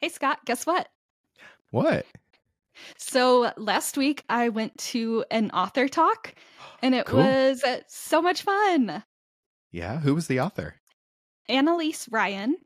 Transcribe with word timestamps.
Hey, 0.00 0.08
Scott, 0.08 0.38
guess 0.44 0.64
what? 0.66 0.88
What? 1.70 2.06
So 2.96 3.52
last 3.56 3.96
week 3.96 4.22
I 4.28 4.48
went 4.48 4.76
to 4.78 5.24
an 5.30 5.50
author 5.50 5.88
talk 5.88 6.34
and 6.82 6.94
it 6.94 7.06
Cool. 7.06 7.18
was 7.18 7.64
uh, 7.64 7.80
so 7.88 8.22
much 8.22 8.42
fun. 8.42 9.02
Yeah. 9.72 9.98
Who 10.00 10.14
was 10.14 10.28
the 10.28 10.40
author? 10.40 10.76
Annelise 11.48 12.08
Ryan, 12.10 12.56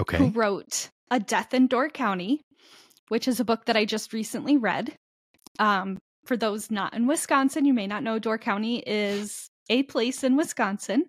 Okay. 0.00 0.18
who 0.18 0.28
wrote 0.30 0.90
A 1.10 1.18
Death 1.18 1.52
in 1.54 1.66
Door 1.66 1.90
County, 1.90 2.40
which 3.08 3.26
is 3.26 3.40
a 3.40 3.44
book 3.44 3.64
that 3.66 3.76
I 3.76 3.84
just 3.84 4.12
recently 4.12 4.56
read. 4.56 4.94
Um, 5.58 5.98
for 6.26 6.36
those 6.36 6.70
not 6.70 6.94
in 6.94 7.06
Wisconsin, 7.06 7.64
you 7.64 7.74
may 7.74 7.86
not 7.86 8.02
know 8.04 8.18
Door 8.18 8.38
County 8.38 8.78
is 8.86 9.48
a 9.68 9.82
place 9.84 10.22
in 10.22 10.36
Wisconsin. 10.36 11.04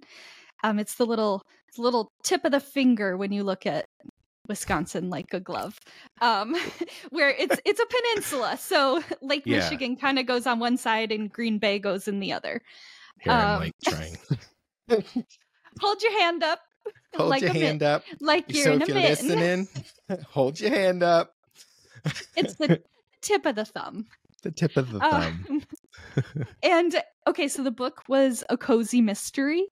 Um, 0.63 0.79
it's 0.79 0.95
the 0.95 1.05
little 1.05 1.41
little 1.77 2.09
tip 2.23 2.43
of 2.43 2.51
the 2.51 2.59
finger 2.59 3.15
when 3.15 3.31
you 3.31 3.43
look 3.43 3.65
at 3.65 3.85
Wisconsin 4.47 5.09
like 5.09 5.33
a 5.33 5.39
glove. 5.39 5.79
Um, 6.21 6.55
where 7.09 7.29
it's 7.29 7.59
it's 7.65 7.79
a 7.79 7.85
peninsula. 7.85 8.57
So 8.57 9.01
Lake 9.21 9.43
Yeah. 9.45 9.57
Michigan 9.57 9.95
kind 9.95 10.19
of 10.19 10.25
goes 10.25 10.45
on 10.47 10.59
one 10.59 10.77
side 10.77 11.11
and 11.11 11.31
Green 11.31 11.57
Bay 11.57 11.79
goes 11.79 12.07
in 12.07 12.19
the 12.19 12.33
other. 12.33 12.61
Here 13.21 13.33
I'm 13.33 13.55
um, 13.55 13.59
like 13.59 13.73
trying. 13.87 14.17
Hold 15.79 16.01
your 16.01 16.19
hand 16.19 16.43
up. 16.43 16.59
Hold 17.15 17.29
like 17.29 17.41
your 17.41 17.53
hand 17.53 17.83
up. 17.83 18.03
Like 18.19 18.45
you're 18.53 18.65
so 18.65 18.73
in 18.73 18.81
if 18.81 18.89
a 18.89 18.91
you're 18.91 19.01
mitten. 19.01 19.27
listening, 19.27 19.67
hold 20.25 20.59
your 20.59 20.71
hand 20.71 21.03
up. 21.03 21.35
It's 22.35 22.55
the 22.55 22.81
tip 23.21 23.45
of 23.45 23.55
the 23.55 23.65
thumb. 23.65 24.07
the 24.41 24.51
tip 24.51 24.75
of 24.77 24.91
the 24.91 24.99
thumb. 24.99 25.45
Um, 25.47 26.23
and 26.63 27.01
okay, 27.27 27.47
so 27.47 27.63
the 27.63 27.71
book 27.71 28.01
was 28.07 28.43
a 28.49 28.57
cozy 28.57 29.01
mystery. 29.01 29.67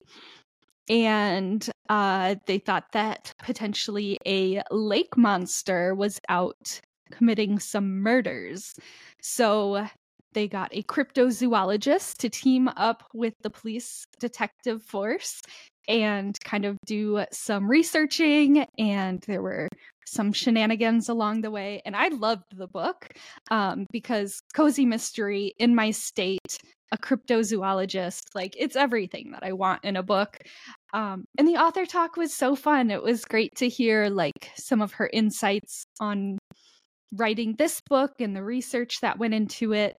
And 0.88 1.69
uh, 1.88 2.37
they 2.47 2.59
thought 2.59 2.92
that 2.92 3.34
potentially 3.42 4.19
a 4.27 4.62
lake 4.70 5.16
monster 5.16 5.95
was 5.95 6.19
out 6.28 6.80
committing 7.11 7.59
some 7.59 8.01
murders. 8.01 8.74
So 9.20 9.86
they 10.33 10.48
got 10.48 10.70
a 10.72 10.83
cryptozoologist 10.83 12.19
to 12.19 12.28
team 12.28 12.69
up 12.77 13.05
with 13.14 13.34
the 13.42 13.50
police 13.50 14.05
detective 14.20 14.83
force 14.83 15.41
and 15.89 16.39
kind 16.45 16.64
of 16.67 16.77
do 16.84 17.25
some 17.33 17.69
researching. 17.69 18.67
And 18.78 19.20
there 19.27 19.42
were 19.42 19.69
some 20.09 20.33
shenanigans 20.33 21.09
along 21.09 21.41
the 21.41 21.51
way. 21.51 21.83
And 21.84 21.97
I 21.97 22.09
loved 22.09 22.56
the 22.56 22.67
book 22.67 23.09
um, 23.51 23.87
because 23.92 24.41
cozy 24.55 24.87
mystery 24.87 25.55
in 25.59 25.75
my 25.75 25.91
state, 25.91 26.59
a 26.92 26.98
cryptozoologist, 26.98 28.23
like 28.34 28.55
it's 28.59 28.77
everything 28.77 29.33
that 29.33 29.42
I 29.42 29.53
want 29.53 29.84
in 29.84 29.97
a 29.97 30.03
book. 30.03 30.39
Um, 30.92 31.25
and 31.36 31.47
the 31.47 31.56
author 31.56 31.84
talk 31.84 32.17
was 32.17 32.34
so 32.34 32.56
fun. 32.56 32.91
It 32.91 33.03
was 33.03 33.25
great 33.25 33.55
to 33.56 33.69
hear 33.69 34.09
like 34.09 34.51
some 34.56 34.81
of 34.81 34.92
her 34.92 35.11
insights 35.12 35.84
on 36.01 36.39
writing 37.12 37.55
this 37.56 37.81
book 37.89 38.12
and 38.20 38.36
the 38.36 38.45
research 38.45 39.01
that 39.01 39.19
went 39.19 39.34
into 39.34 39.73
it. 39.73 39.97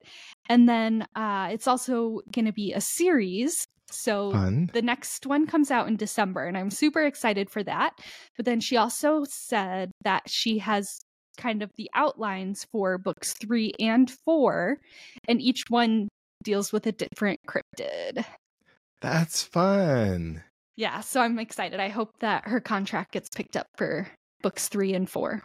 And 0.48 0.68
then 0.68 1.06
uh, 1.16 1.50
it's 1.52 1.68
also 1.68 2.22
going 2.34 2.46
to 2.46 2.54
be 2.54 2.74
a 2.74 2.82
series. 2.82 3.66
So 3.92 4.32
Fun. 4.32 4.70
the 4.74 4.82
next 4.82 5.26
one 5.26 5.48
comes 5.48 5.72
out 5.72 5.88
in 5.88 5.96
December, 5.96 6.46
and 6.46 6.58
I'm 6.58 6.72
super 6.72 7.04
excited 7.04 7.50
for 7.50 7.64
that. 7.64 7.94
But 8.36 8.46
then 8.46 8.60
she 8.60 8.78
also 8.78 9.24
said 9.28 9.92
that 10.04 10.24
she 10.28 10.60
has 10.60 11.00
kind 11.38 11.64
of 11.64 11.72
the 11.78 11.90
outlines 11.94 12.66
for 12.72 12.98
books 12.98 13.34
three 13.34 13.74
and 13.80 14.12
four, 14.26 14.78
and 15.28 15.42
each 15.42 15.64
one 15.70 16.08
deals 16.44 16.72
with 16.72 16.86
a 16.88 16.92
different 16.92 17.40
cryptid. 17.48 18.26
That's 19.02 19.44
fun. 19.44 20.44
Yeah, 20.76 21.02
so 21.02 21.22
I'm 21.22 21.40
excited. 21.40 21.80
I 21.80 21.90
hope 21.90 22.12
that 22.20 22.48
her 22.48 22.60
contract 22.60 23.12
gets 23.12 23.30
picked 23.30 23.58
up 23.58 23.68
for 23.78 24.08
books 24.42 24.70
three 24.70 24.94
and 24.94 25.10
four. 25.10 25.44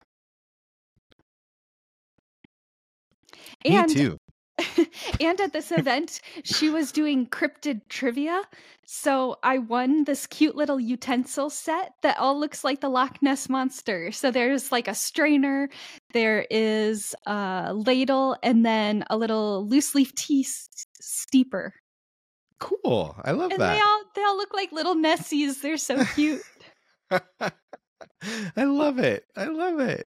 Me 3.64 3.84
too. 3.86 4.17
and 5.20 5.41
at 5.41 5.52
this 5.52 5.72
event, 5.72 6.20
she 6.44 6.70
was 6.70 6.92
doing 6.92 7.27
cryptid 7.27 7.83
trivia. 7.89 8.42
So 8.86 9.36
I 9.42 9.58
won 9.58 10.05
this 10.05 10.27
cute 10.27 10.55
little 10.56 10.79
utensil 10.79 11.51
set 11.51 11.92
that 12.02 12.18
all 12.18 12.39
looks 12.39 12.62
like 12.64 12.80
the 12.80 12.89
Loch 12.89 13.20
Ness 13.23 13.48
monster. 13.48 14.12
So 14.12 14.30
there's 14.30 14.70
like 14.70 14.86
a 14.89 14.95
strainer, 14.95 15.68
there 16.12 16.46
is 16.51 17.14
a 17.27 17.73
ladle, 17.74 18.36
and 18.42 18.64
then 18.64 19.05
a 19.11 19.17
little 19.17 19.67
loose 19.67 19.95
leaf 19.95 20.14
tea 20.14 20.42
s- 20.42 20.68
steeper. 21.00 21.73
Cool. 22.61 23.14
I 23.24 23.33
love 23.33 23.50
And 23.50 23.61
that. 23.61 23.74
they 23.74 23.80
all 23.80 24.02
they 24.14 24.23
all 24.23 24.36
look 24.36 24.55
like 24.55 24.70
little 24.73 24.95
Nessies. 24.95 25.61
They're 25.61 25.77
so 25.77 26.05
cute. 26.14 26.42
I 27.11 28.64
love 28.64 28.98
it. 28.98 29.24
I 29.36 29.46
love 29.46 29.80
it. 29.80 30.06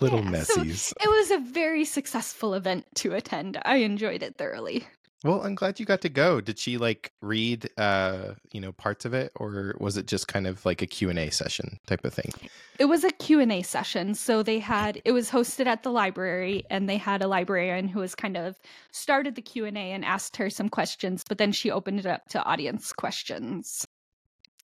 Little 0.00 0.24
Yeah, 0.24 0.42
so- 0.42 0.62
it 0.62 1.08
was 1.08 1.30
a 1.30 1.38
very 1.38 1.84
successful 1.84 2.54
event 2.54 2.86
to 2.96 3.14
attend. 3.14 3.60
I 3.64 3.76
enjoyed 3.76 4.22
it 4.22 4.36
thoroughly. 4.36 4.86
Well, 5.24 5.40
I'm 5.42 5.54
glad 5.54 5.80
you 5.80 5.86
got 5.86 6.02
to 6.02 6.10
go. 6.10 6.42
Did 6.42 6.58
she 6.58 6.76
like 6.76 7.10
read 7.22 7.70
uh, 7.78 8.34
you 8.52 8.60
know, 8.60 8.72
parts 8.72 9.06
of 9.06 9.14
it 9.14 9.32
or 9.36 9.74
was 9.80 9.96
it 9.96 10.06
just 10.06 10.28
kind 10.28 10.46
of 10.46 10.66
like 10.66 10.82
a 10.82 10.86
Q&A 10.86 11.30
session 11.30 11.78
type 11.86 12.04
of 12.04 12.12
thing? 12.12 12.30
it 12.78 12.86
was 12.86 13.04
a 13.04 13.10
q&a 13.12 13.62
session 13.62 14.14
so 14.16 14.42
they 14.42 14.58
had 14.58 15.00
it 15.04 15.12
was 15.12 15.30
hosted 15.30 15.66
at 15.66 15.84
the 15.84 15.90
library 15.92 16.64
and 16.70 16.88
they 16.88 16.96
had 16.96 17.22
a 17.22 17.28
librarian 17.28 17.86
who 17.86 18.00
was 18.00 18.16
kind 18.16 18.36
of 18.36 18.56
started 18.90 19.36
the 19.36 19.40
q&a 19.42 19.70
and 19.70 20.04
asked 20.04 20.36
her 20.36 20.50
some 20.50 20.68
questions 20.68 21.22
but 21.28 21.38
then 21.38 21.52
she 21.52 21.70
opened 21.70 22.00
it 22.00 22.06
up 22.06 22.26
to 22.28 22.42
audience 22.44 22.92
questions 22.92 23.86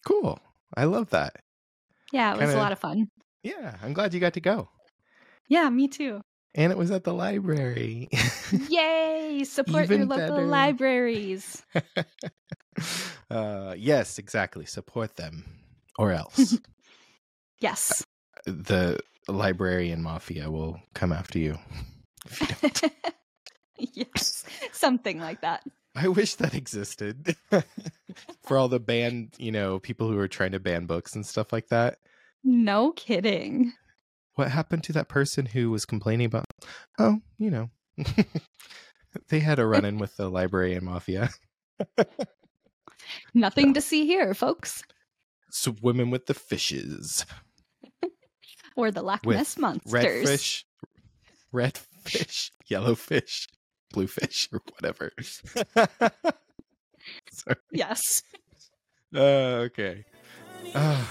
Cool. 0.05 0.41
I 0.77 0.85
love 0.85 1.11
that. 1.11 1.37
yeah 2.13 2.33
it 2.33 2.39
was 2.39 2.47
Kinda- 2.51 2.57
a 2.57 2.63
lot 2.65 2.73
of 2.73 2.81
fun 2.81 3.07
Yeah, 3.45 3.77
I'm 3.81 3.93
glad 3.93 4.13
you 4.13 4.19
got 4.21 4.35
to 4.35 4.41
go. 4.41 4.69
Yeah 5.51 5.69
me 5.69 5.87
too 5.89 6.23
And 6.55 6.73
it 6.73 6.79
was 6.79 6.91
at 6.91 7.05
the 7.05 7.13
library. 7.13 8.09
yay 8.69 9.45
support 9.45 9.89
your 9.91 10.07
local 10.07 10.17
better. 10.17 10.47
libraries 10.47 11.63
uh, 13.31 13.75
yes, 13.77 14.19
exactly. 14.19 14.65
Support 14.65 15.17
them 15.17 15.45
or 15.99 16.13
else 16.13 16.57
yes 17.61 18.03
the 18.47 18.99
librarian 19.29 20.03
mafia 20.03 20.51
will 20.51 20.81
come 20.95 21.13
after 21.13 21.39
you. 21.39 21.59
You 22.41 23.89
yes 23.95 24.45
something 24.73 25.19
like 25.21 25.41
that 25.43 25.63
I 25.97 26.09
wish 26.09 26.37
that 26.37 26.55
existed 26.55 27.35
for 28.45 28.57
all 28.57 28.69
the 28.69 28.79
ban, 28.81 29.31
you 29.39 29.51
know, 29.53 29.79
people 29.81 30.09
who 30.09 30.19
are 30.19 30.29
trying 30.29 30.53
to 30.53 30.61
ban 30.61 30.87
books 30.87 31.15
and 31.15 31.27
stuff 31.27 31.53
like 31.53 31.69
that. 31.69 31.99
no 32.45 32.93
kidding 32.93 33.73
What 34.41 34.51
happened 34.51 34.85
to 34.85 34.95
that 34.95 35.11
person 35.11 35.45
who 35.45 35.71
was 35.71 35.85
complaining 35.85 36.25
about? 36.25 36.47
Oh, 36.99 37.19
you 37.37 37.51
know, 37.51 37.69
they 39.29 39.41
had 39.41 39.59
a 39.59 39.67
run 39.67 39.85
in 39.85 39.99
with 39.99 40.17
the 40.17 40.31
library 40.31 40.73
and 40.73 40.87
mafia. 40.87 41.29
nothing 43.35 43.75
to 43.75 43.83
see 43.83 44.07
here 44.07 44.33
folks 44.33 44.83
Swimming 45.51 46.09
with 46.09 46.25
the 46.25 46.33
fishes. 46.33 47.27
or 48.77 48.91
the 48.91 49.03
loch 49.03 49.27
ness 49.27 49.59
monsters 49.59 49.93
red 49.93 50.27
fish, 50.27 50.65
red 51.53 51.77
fish, 51.77 52.51
yellow 52.67 52.95
fish, 52.95 53.47
blue 53.93 54.07
fish, 54.07 54.49
or 54.55 54.63
whatever. 54.73 55.13
Yes 57.71 58.23
Uh, 59.15 59.69
okay. 59.69 60.07
Uh, 60.75 61.05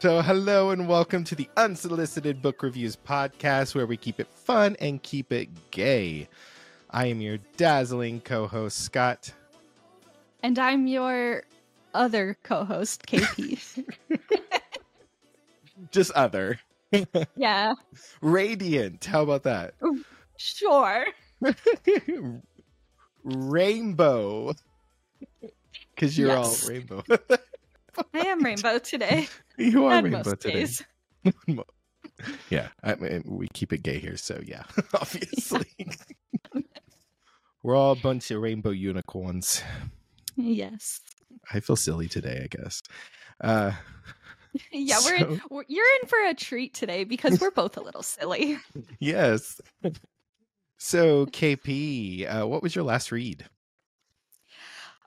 so, 0.00 0.22
hello 0.22 0.70
and 0.70 0.88
welcome 0.88 1.24
to 1.24 1.34
the 1.34 1.48
Unsolicited 1.56 2.40
Book 2.40 2.62
Reviews 2.62 2.96
podcast, 2.96 3.74
where 3.74 3.86
we 3.86 3.96
keep 3.96 4.20
it 4.20 4.28
fun 4.28 4.76
and 4.80 5.02
keep 5.02 5.32
it 5.32 5.48
gay. 5.72 6.28
I 6.90 7.06
am 7.06 7.20
your 7.20 7.38
dazzling 7.56 8.20
co-host 8.20 8.78
Scott. 8.78 9.32
and 10.42 10.58
i'm 10.58 10.86
your 10.86 11.42
other 11.94 12.36
co-host 12.44 13.06
kp 13.06 13.84
Just 15.90 16.10
other 16.12 16.58
yeah 17.36 17.72
radiant. 18.22 19.04
How 19.04 19.22
about 19.22 19.42
that? 19.44 19.74
Sure. 20.38 21.06
Rainbow. 23.24 24.54
Because 25.94 26.16
you're 26.18 26.28
Yes. 26.28 26.64
all 26.64 26.70
rainbow. 26.70 27.04
I 28.14 28.18
am 28.26 28.42
rainbow 28.44 28.78
today. 28.78 29.28
you 29.56 29.86
are 29.86 29.94
and 29.94 30.12
rainbow 30.12 30.34
today. 30.34 30.66
Yeah, 32.50 32.68
I 32.82 32.96
mean, 32.96 33.22
we 33.26 33.46
keep 33.48 33.72
it 33.72 33.82
gay 33.84 33.98
here, 33.98 34.16
so 34.16 34.40
yeah, 34.44 34.64
obviously. 34.94 35.66
We're 37.62 37.76
all 37.76 37.92
a 37.92 37.96
bunch 37.96 38.30
of 38.32 38.40
rainbow 38.40 38.70
unicorns. 38.70 39.62
Yes. 40.36 41.00
I 41.52 41.60
feel 41.60 41.76
silly 41.76 42.08
today, 42.08 42.40
I 42.44 42.56
guess. 42.56 42.82
Uh, 43.40 43.72
Yeah, 44.72 44.98
we're, 45.04 45.14
in, 45.16 45.40
we're 45.50 45.64
you're 45.68 45.86
in 46.02 46.08
for 46.08 46.18
a 46.24 46.34
treat 46.34 46.74
today 46.74 47.04
because 47.04 47.40
we're 47.40 47.50
both 47.52 47.76
a 47.76 47.82
little 47.82 48.02
silly. 48.02 48.58
yes. 48.98 49.60
So, 50.78 51.26
KP, 51.26 52.26
uh, 52.42 52.46
what 52.48 52.62
was 52.62 52.74
your 52.74 52.84
last 52.84 53.12
read? 53.12 53.44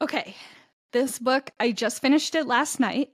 Okay. 0.02 0.36
This 0.92 1.20
book, 1.20 1.52
I 1.58 1.72
just 1.72 2.02
finished 2.02 2.36
it 2.36 2.48
last 2.48 2.80
night. 2.80 3.10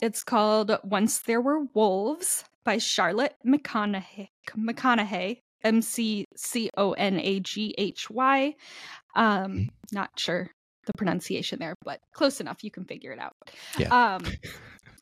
It's 0.00 0.22
called 0.22 0.78
Once 0.84 1.18
There 1.18 1.40
Were 1.40 1.64
Wolves 1.74 2.44
by 2.64 2.78
Charlotte 2.78 3.34
McConaghy. 3.44 4.28
McConaghy. 4.56 5.40
M 5.64 5.82
C 5.82 6.24
C 6.36 6.70
O 6.76 6.92
N 6.92 7.18
A 7.18 7.40
G 7.40 7.74
H 7.76 8.08
Y. 8.08 8.54
Um, 9.16 9.70
not 9.90 10.10
sure 10.16 10.50
the 10.86 10.92
pronunciation 10.96 11.58
there, 11.58 11.74
but 11.84 12.00
close 12.14 12.40
enough. 12.40 12.62
You 12.62 12.70
can 12.70 12.84
figure 12.84 13.10
it 13.10 13.18
out. 13.18 13.34
Yeah. 13.76 14.14
Um, 14.14 14.24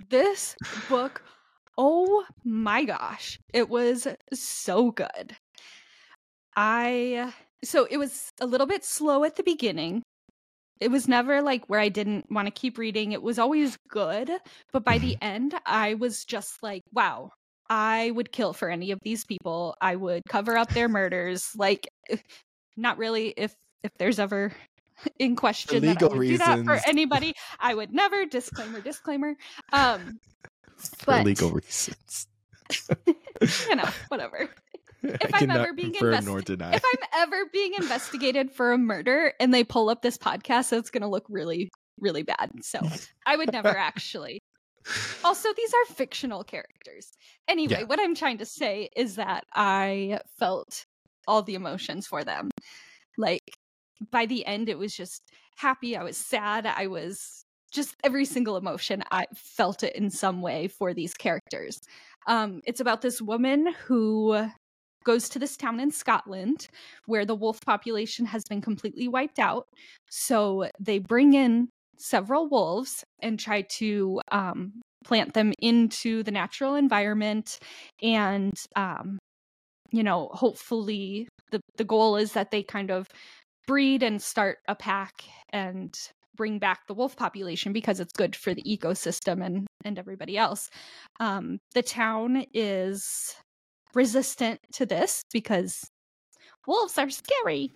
this 0.08 0.56
book, 0.88 1.22
oh 1.76 2.24
my 2.44 2.84
gosh, 2.84 3.38
it 3.52 3.68
was 3.68 4.08
so 4.32 4.90
good. 4.90 5.36
I 6.56 7.34
so 7.62 7.86
it 7.90 7.98
was 7.98 8.30
a 8.40 8.46
little 8.46 8.66
bit 8.66 8.84
slow 8.84 9.24
at 9.24 9.36
the 9.36 9.42
beginning. 9.42 10.02
It 10.80 10.90
was 10.90 11.08
never 11.08 11.40
like 11.42 11.66
where 11.66 11.80
I 11.80 11.88
didn't 11.88 12.30
want 12.30 12.46
to 12.46 12.52
keep 12.52 12.78
reading. 12.78 13.12
It 13.12 13.22
was 13.22 13.38
always 13.38 13.78
good, 13.88 14.30
but 14.72 14.84
by 14.84 14.98
the 14.98 15.16
end, 15.22 15.54
I 15.64 15.94
was 15.94 16.24
just 16.24 16.62
like, 16.62 16.82
wow, 16.92 17.30
I 17.70 18.10
would 18.14 18.30
kill 18.32 18.52
for 18.52 18.68
any 18.68 18.90
of 18.90 18.98
these 19.02 19.24
people. 19.24 19.76
I 19.80 19.96
would 19.96 20.22
cover 20.28 20.56
up 20.56 20.70
their 20.70 20.88
murders. 20.88 21.50
Like, 21.56 21.88
not 22.76 22.98
really. 22.98 23.32
If 23.36 23.54
if 23.82 23.92
there's 23.98 24.18
ever 24.18 24.52
in 25.18 25.36
question 25.36 25.80
that 25.80 25.88
I 25.88 25.90
legal 25.92 26.18
would 26.18 26.28
do 26.28 26.38
that 26.38 26.64
for 26.64 26.78
anybody, 26.86 27.34
I 27.60 27.74
would 27.74 27.92
never. 27.92 28.26
Disclaimer, 28.26 28.80
disclaimer. 28.80 29.34
Um, 29.72 30.18
For 30.76 31.06
But- 31.06 31.24
legal 31.24 31.50
reasons. 31.50 32.28
you 33.68 33.76
know, 33.76 33.88
whatever. 34.08 34.48
I 35.04 35.18
I'm 35.34 35.50
ever 35.50 35.72
being 35.72 35.92
confirm 35.92 36.08
invest- 36.14 36.26
nor 36.26 36.40
deny. 36.40 36.74
If 36.74 36.82
I'm 36.84 37.22
ever 37.22 37.44
being 37.52 37.74
investigated 37.78 38.50
for 38.52 38.72
a 38.72 38.78
murder 38.78 39.32
and 39.40 39.52
they 39.52 39.64
pull 39.64 39.88
up 39.88 40.02
this 40.02 40.18
podcast, 40.18 40.72
it's 40.72 40.90
going 40.90 41.02
to 41.02 41.08
look 41.08 41.24
really, 41.28 41.70
really 42.00 42.22
bad. 42.22 42.50
So 42.62 42.80
I 43.26 43.36
would 43.36 43.52
never 43.52 43.68
actually. 43.76 44.40
Also, 45.24 45.48
these 45.56 45.72
are 45.74 45.94
fictional 45.94 46.44
characters. 46.44 47.12
Anyway, 47.48 47.78
Yeah. 47.80 47.84
what 47.84 47.98
I'm 48.00 48.14
trying 48.14 48.38
to 48.38 48.46
say 48.46 48.88
is 48.96 49.16
that 49.16 49.44
I 49.54 50.20
felt 50.38 50.86
all 51.26 51.42
the 51.42 51.54
emotions 51.56 52.06
for 52.06 52.22
them. 52.22 52.50
Like 53.18 53.42
by 54.12 54.26
the 54.26 54.46
end, 54.46 54.68
it 54.68 54.78
was 54.78 54.94
just 54.94 55.22
happy. 55.56 55.96
I 55.96 56.04
was 56.04 56.16
sad. 56.16 56.66
I 56.66 56.86
was 56.86 57.44
just 57.72 57.96
every 58.04 58.24
single 58.24 58.56
emotion. 58.56 59.02
I 59.10 59.26
felt 59.34 59.82
it 59.82 59.96
in 59.96 60.08
some 60.10 60.40
way 60.40 60.68
for 60.68 60.94
these 60.94 61.14
characters. 61.14 61.80
Um, 62.28 62.60
it's 62.64 62.80
about 62.80 63.02
this 63.02 63.20
woman 63.20 63.72
who 63.86 64.46
goes 65.06 65.28
to 65.30 65.38
this 65.38 65.56
town 65.56 65.80
in 65.80 65.90
Scotland 65.90 66.66
where 67.06 67.24
the 67.24 67.34
wolf 67.34 67.60
population 67.64 68.26
has 68.26 68.44
been 68.44 68.60
completely 68.60 69.08
wiped 69.08 69.38
out. 69.38 69.68
So 70.10 70.68
they 70.80 70.98
bring 70.98 71.32
in 71.32 71.68
several 71.96 72.48
wolves 72.48 73.04
and 73.22 73.38
try 73.38 73.62
to 73.62 74.20
um, 74.32 74.82
plant 75.04 75.32
them 75.32 75.52
into 75.62 76.24
the 76.24 76.32
natural 76.32 76.74
environment. 76.74 77.58
And, 78.02 78.52
um, 78.74 79.18
you 79.92 80.02
know, 80.02 80.28
hopefully 80.32 81.28
the, 81.52 81.60
the 81.76 81.84
goal 81.84 82.16
is 82.16 82.32
that 82.32 82.50
they 82.50 82.64
kind 82.64 82.90
of 82.90 83.06
breed 83.66 84.02
and 84.02 84.20
start 84.20 84.58
a 84.68 84.74
pack 84.74 85.12
and 85.50 85.96
bring 86.36 86.58
back 86.58 86.86
the 86.86 86.94
wolf 86.94 87.16
population 87.16 87.72
because 87.72 88.00
it's 88.00 88.12
good 88.12 88.36
for 88.36 88.52
the 88.52 88.62
ecosystem 88.62 89.44
and 89.44 89.66
and 89.84 89.98
everybody 89.98 90.36
else 90.36 90.68
um 91.18 91.56
the 91.74 91.82
town 91.82 92.44
is 92.52 93.34
resistant 93.94 94.60
to 94.72 94.86
this 94.86 95.24
because 95.32 95.90
wolves 96.66 96.98
are 96.98 97.10
scary 97.10 97.72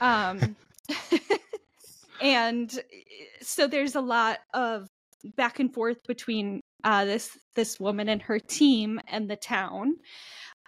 um 0.00 0.56
and 2.20 2.78
eh, 2.92 3.24
so 3.40 3.66
there's 3.66 3.94
a 3.94 4.00
lot 4.00 4.38
of 4.54 4.86
back 5.36 5.60
and 5.60 5.72
forth 5.72 5.98
between 6.06 6.60
uh 6.84 7.04
this 7.04 7.38
this 7.54 7.78
woman 7.78 8.08
and 8.08 8.22
her 8.22 8.38
team 8.38 9.00
and 9.08 9.30
the 9.30 9.36
town 9.36 9.94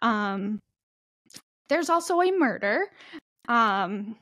um 0.02 0.60
there's 1.68 1.90
also 1.90 2.20
a 2.20 2.30
murder 2.38 2.86
um 3.48 4.16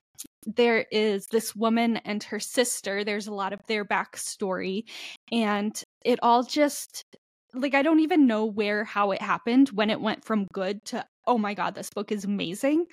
there 0.47 0.87
is 0.91 1.27
this 1.27 1.55
woman 1.55 1.97
and 1.99 2.23
her 2.23 2.41
sister 2.41 3.05
there's 3.05 3.27
a 3.27 3.35
lot 3.35 3.53
of 3.53 3.61
their 3.67 3.85
backstory 3.85 4.85
and 5.31 5.83
it 6.05 6.19
all 6.23 6.43
just 6.43 7.05
like 7.54 7.75
i 7.75 7.82
don't 7.82 8.00
even 8.00 8.26
know 8.26 8.44
where 8.44 8.84
how 8.84 9.10
it 9.10 9.20
happened 9.20 9.69
when 9.70 9.90
it 9.90 10.00
went 10.00 10.25
from 10.25 10.46
good 10.52 10.84
to 10.84 11.04
oh 11.26 11.38
my 11.38 11.54
god 11.54 11.75
this 11.75 11.90
book 11.90 12.10
is 12.12 12.25
amazing 12.25 12.87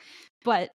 but 0.44 0.70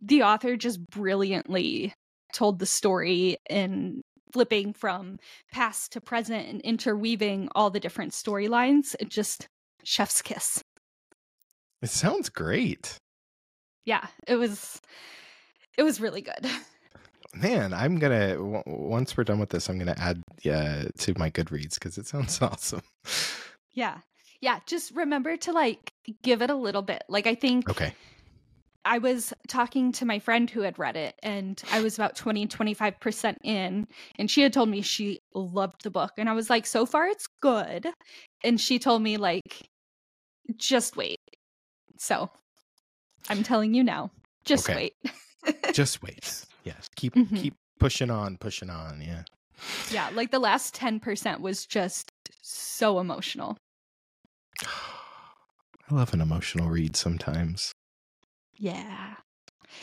the 0.00 0.22
author 0.22 0.56
just 0.56 0.84
brilliantly 0.90 1.92
told 2.32 2.58
the 2.58 2.66
story 2.66 3.36
in 3.48 4.00
flipping 4.32 4.72
from 4.72 5.18
past 5.52 5.92
to 5.92 6.00
present 6.00 6.46
and 6.48 6.60
interweaving 6.60 7.48
all 7.54 7.70
the 7.70 7.80
different 7.80 8.12
storylines 8.12 8.94
it 9.00 9.08
just 9.08 9.46
chef's 9.84 10.22
kiss 10.22 10.62
it 11.80 11.90
sounds 11.90 12.28
great. 12.28 12.96
yeah 13.84 14.06
it 14.26 14.36
was 14.36 14.80
it 15.76 15.82
was 15.82 16.00
really 16.00 16.20
good 16.20 16.46
Man, 17.34 17.74
I'm 17.74 17.98
gonna 17.98 18.34
w- 18.36 18.62
once 18.66 19.16
we're 19.16 19.24
done 19.24 19.38
with 19.38 19.50
this, 19.50 19.68
I'm 19.68 19.78
gonna 19.78 19.94
add 19.98 20.22
uh, 20.50 20.86
to 20.98 21.14
my 21.18 21.30
Goodreads 21.30 21.74
because 21.74 21.98
it 21.98 22.06
sounds 22.06 22.40
awesome. 22.42 22.82
yeah 23.74 23.98
yeah 24.40 24.60
just 24.66 24.94
remember 24.94 25.36
to 25.36 25.52
like 25.52 25.92
give 26.22 26.42
it 26.42 26.50
a 26.50 26.54
little 26.54 26.82
bit 26.82 27.02
like 27.08 27.26
i 27.26 27.34
think 27.34 27.68
Okay, 27.70 27.92
I 28.84 28.98
was 28.98 29.32
talking 29.46 29.92
to 29.92 30.06
my 30.06 30.18
friend 30.18 30.48
who 30.48 30.62
had 30.62 30.78
read 30.78 30.96
it 30.96 31.14
and 31.22 31.60
I 31.70 31.80
was 31.80 31.98
about 31.98 32.16
20 32.16 32.46
25% 32.46 33.36
in 33.44 33.86
and 34.18 34.30
she 34.30 34.40
had 34.42 34.52
told 34.52 34.68
me 34.70 34.80
she 34.80 35.20
loved 35.34 35.82
the 35.84 35.90
book 35.90 36.12
and 36.16 36.28
I 36.28 36.32
was 36.32 36.48
like 36.48 36.64
so 36.66 36.86
far 36.86 37.06
it's 37.06 37.26
good 37.42 37.88
and 38.42 38.58
she 38.60 38.78
told 38.78 39.02
me 39.02 39.16
like 39.18 39.68
just 40.56 40.96
wait. 40.96 41.18
So 41.98 42.30
I'm 43.28 43.42
telling 43.42 43.74
you 43.74 43.84
now. 43.84 44.10
Just 44.44 44.70
Okay. 44.70 44.92
wait. 45.44 45.54
just 45.74 46.02
wait. 46.02 46.46
Yes, 46.64 46.88
keep 46.96 47.14
Mhm. 47.14 47.36
keep 47.40 47.54
pushing 47.78 48.10
on, 48.10 48.36
pushing 48.38 48.70
on. 48.70 49.00
Yeah. 49.00 49.22
yeah, 49.90 50.10
like 50.14 50.30
the 50.30 50.38
last 50.38 50.74
10% 50.74 51.40
was 51.40 51.66
just 51.66 52.10
so 52.42 52.98
emotional. 53.00 53.56
I 54.64 55.94
love 55.94 56.12
an 56.12 56.20
emotional 56.20 56.68
read 56.68 56.96
sometimes. 56.96 57.72
Yeah. 58.56 59.14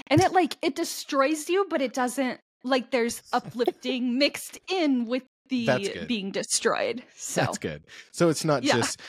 And 0.07 0.21
it 0.21 0.31
like 0.33 0.57
it 0.61 0.75
destroys 0.75 1.49
you 1.49 1.65
but 1.69 1.81
it 1.81 1.93
doesn't 1.93 2.39
like 2.63 2.91
there's 2.91 3.21
uplifting 3.33 4.17
mixed 4.17 4.59
in 4.69 5.05
with 5.05 5.23
the 5.49 6.05
being 6.07 6.31
destroyed. 6.31 7.03
So 7.15 7.41
That's 7.41 7.57
good. 7.59 7.83
So 8.11 8.29
it's 8.29 8.43
not 8.43 8.63
Yeah. 8.63 8.75
just 8.77 8.99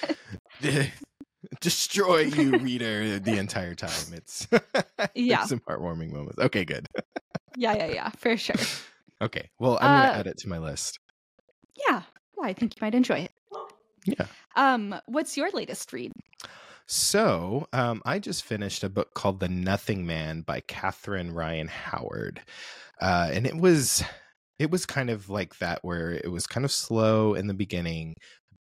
destroy 1.61 2.19
you, 2.21 2.59
reader, 2.59 3.19
the 3.19 3.39
entire 3.39 3.75
time. 3.75 4.13
It's 4.13 4.47
Yeah. 5.15 5.45
some 5.47 5.61
heartwarming 5.61 6.13
moments. 6.13 6.39
Okay, 6.39 6.65
good. 6.65 6.87
Yeah, 7.57 7.75
yeah, 7.75 7.87
yeah, 7.87 8.11
for 8.11 8.37
sure. 8.37 8.57
Okay, 9.23 9.49
well, 9.59 9.79
I'm 9.81 9.95
gonna 9.95 10.09
Uh, 10.09 10.13
add 10.13 10.27
it 10.27 10.37
to 10.41 10.49
my 10.49 10.59
list. 10.59 10.99
Yeah. 11.89 12.03
Yeah, 12.39 12.45
I 12.45 12.53
think 12.53 12.77
you 12.77 12.81
might 12.83 12.95
enjoy 12.95 13.21
it. 13.21 13.33
Yeah. 14.05 14.27
Um, 14.57 14.95
what's 15.07 15.39
your 15.39 15.51
latest 15.53 15.91
read? 15.93 16.13
So, 16.87 17.67
um, 17.73 18.03
I 18.05 18.19
just 18.19 18.45
finished 18.45 18.85
a 18.85 18.89
book 18.91 19.15
called 19.15 19.41
The 19.41 19.49
Nothing 19.49 20.07
Man 20.07 20.43
by 20.43 20.61
Catherine 20.61 21.33
Ryan 21.33 21.69
Howard, 21.69 22.43
uh, 23.01 23.31
and 23.33 23.47
it 23.47 23.57
was 23.57 24.05
it 24.59 24.71
was 24.71 24.87
kind 24.87 25.11
of 25.11 25.29
like 25.31 25.59
that, 25.59 25.81
where 25.83 26.11
it 26.13 26.31
was 26.31 26.47
kind 26.47 26.65
of 26.65 26.71
slow 26.71 27.35
in 27.35 27.47
the 27.47 27.55
beginning, 27.55 28.15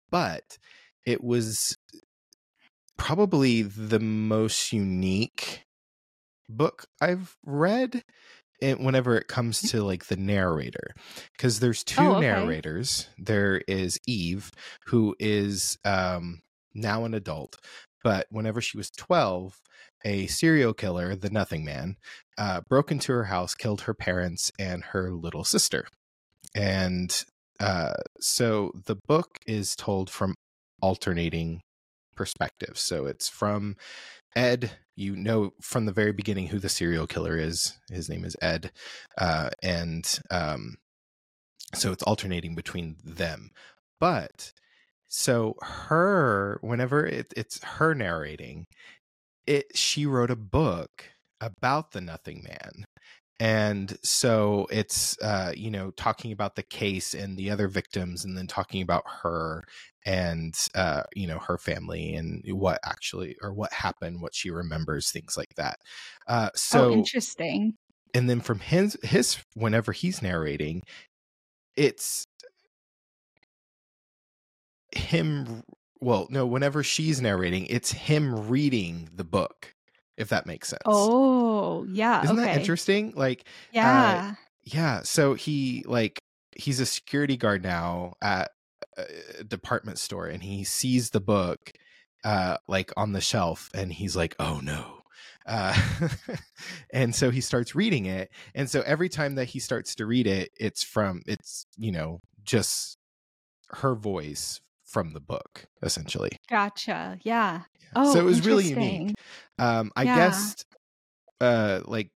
but 0.09 0.57
it 1.05 1.23
was 1.23 1.75
probably 2.97 3.61
the 3.61 3.99
most 3.99 4.73
unique 4.73 5.63
book 6.49 6.85
I've 7.01 7.35
read. 7.45 8.03
It, 8.59 8.79
whenever 8.79 9.15
it 9.17 9.27
comes 9.27 9.61
to 9.71 9.83
like 9.83 10.05
the 10.05 10.15
narrator, 10.17 10.93
because 11.33 11.59
there's 11.59 11.83
two 11.83 12.01
Oh, 12.01 12.15
okay. 12.15 12.21
narrators. 12.27 13.07
There 13.17 13.61
is 13.67 13.99
Eve, 14.07 14.51
who 14.87 15.15
is 15.19 15.77
um, 15.85 16.41
now 16.73 17.05
an 17.05 17.13
adult, 17.13 17.57
but 18.03 18.27
whenever 18.29 18.61
she 18.61 18.77
was 18.77 18.89
12 18.91 19.59
a 20.05 20.27
serial 20.27 20.73
killer 20.75 21.15
the 21.15 21.29
nothing 21.31 21.65
man 21.65 21.97
uh, 22.37 22.61
broke 22.69 22.91
into 22.91 23.11
her 23.11 23.25
house 23.25 23.55
killed 23.55 23.81
her 23.81 23.95
parents 23.95 24.51
and 24.59 24.83
her 24.85 25.11
little 25.11 25.43
sister 25.43 25.87
and 26.55 27.25
uh, 27.59 27.93
so 28.19 28.71
the 28.85 28.95
book 29.07 29.39
is 29.47 29.75
told 29.75 30.09
from 30.11 30.35
alternating 30.81 31.61
perspectives 32.15 32.79
so 32.79 33.07
it's 33.07 33.27
from 33.27 33.75
ed 34.35 34.71
you 34.97 35.15
know 35.15 35.51
from 35.61 35.85
the 35.85 35.93
very 35.93 36.11
beginning 36.11 36.47
who 36.47 36.59
the 36.59 36.69
serial 36.69 37.07
killer 37.07 37.37
is 37.37 37.77
his 37.89 38.09
name 38.09 38.25
is 38.25 38.35
ed 38.41 38.71
uh, 39.17 39.49
and 39.63 40.19
um, 40.29 40.75
so 41.73 41.91
it's 41.91 42.03
alternating 42.03 42.55
between 42.55 42.97
them 43.03 43.51
but 43.99 44.51
so 45.07 45.55
her 45.61 46.59
whenever 46.61 47.05
it, 47.05 47.33
it's 47.37 47.63
her 47.63 47.93
narrating 47.93 48.65
it 49.45 49.77
she 49.77 50.05
wrote 50.05 50.29
a 50.29 50.35
book 50.35 51.05
about 51.41 51.91
the 51.91 52.01
Nothing 52.01 52.43
Man. 52.43 52.85
And 53.39 53.97
so 54.03 54.67
it's 54.71 55.17
uh, 55.21 55.53
you 55.55 55.69
know 55.69 55.91
talking 55.91 56.31
about 56.31 56.55
the 56.55 56.63
case 56.63 57.13
and 57.13 57.37
the 57.37 57.51
other 57.51 57.67
victims, 57.67 58.25
and 58.25 58.37
then 58.37 58.47
talking 58.47 58.81
about 58.81 59.03
her 59.23 59.63
and 60.05 60.55
uh, 60.73 61.03
you 61.15 61.27
know 61.27 61.39
her 61.39 61.57
family 61.57 62.15
and 62.15 62.41
what 62.47 62.79
actually 62.85 63.35
or 63.41 63.53
what 63.53 63.73
happened, 63.73 64.21
what 64.21 64.33
she 64.33 64.49
remembers, 64.49 65.11
things 65.11 65.35
like 65.37 65.53
that. 65.55 65.77
Uh, 66.27 66.49
so 66.55 66.89
oh, 66.89 66.91
interesting. 66.93 67.73
and 68.13 68.29
then 68.29 68.41
from 68.41 68.59
his 68.59 68.97
his 69.03 69.37
whenever 69.53 69.91
he's 69.91 70.21
narrating 70.21 70.81
it's 71.77 72.25
him 74.93 75.63
well 76.01 76.27
no 76.29 76.45
whenever 76.45 76.83
she's 76.83 77.21
narrating 77.21 77.65
it's 77.67 77.91
him 77.91 78.47
reading 78.49 79.09
the 79.13 79.23
book 79.23 79.73
if 80.17 80.29
that 80.29 80.45
makes 80.45 80.69
sense 80.69 80.81
Oh, 80.85 81.85
yeah. 81.89 82.23
isn't 82.23 82.37
okay. 82.37 82.45
that 82.53 82.59
interesting 82.59 83.13
like 83.15 83.45
Yeah. 83.71 84.35
yeah 84.63 85.01
so 85.03 85.33
he 85.33 85.83
like 85.87 86.19
he's 86.55 86.79
a 86.79 86.85
security 86.85 87.37
guard 87.37 87.63
now 87.63 88.13
at 88.21 88.51
a 89.39 89.43
department 89.43 89.99
store 89.99 90.25
and 90.27 90.41
he 90.43 90.63
sees 90.63 91.11
the 91.11 91.19
book 91.21 91.71
uh 92.23 92.57
like 92.67 92.91
on 92.97 93.11
the 93.13 93.21
shelf 93.21 93.69
and 93.75 93.93
he's 93.93 94.15
like 94.15 94.35
oh 94.39 94.59
no 94.63 95.01
uh 95.45 95.79
and 96.93 97.13
so 97.15 97.29
he 97.29 97.41
starts 97.41 97.75
reading 97.75 98.05
it 98.07 98.29
and 98.55 98.69
so 98.69 98.81
every 98.85 99.07
time 99.09 99.35
that 99.35 99.45
he 99.45 99.59
starts 99.59 99.93
to 99.95 100.05
read 100.05 100.25
it 100.27 100.49
it's 100.59 100.83
from 100.83 101.21
it's 101.27 101.65
you 101.77 101.91
know 101.91 102.19
just 102.43 102.97
her 103.69 103.93
voice 103.95 104.59
from 104.87 105.13
the 105.13 105.21
book 105.21 105.65
essentially 105.83 106.31
gotcha. 106.49 107.19
Yeah. 107.23 107.63
Oh, 107.95 108.13
so 108.13 108.19
it 108.19 108.23
was 108.23 108.41
really 108.45 108.67
unique 108.67 109.13
um 109.59 109.91
i 109.95 110.05
Yeah. 110.05 110.07
guessed 110.07 110.65
uh 111.41 111.81
like 111.85 112.09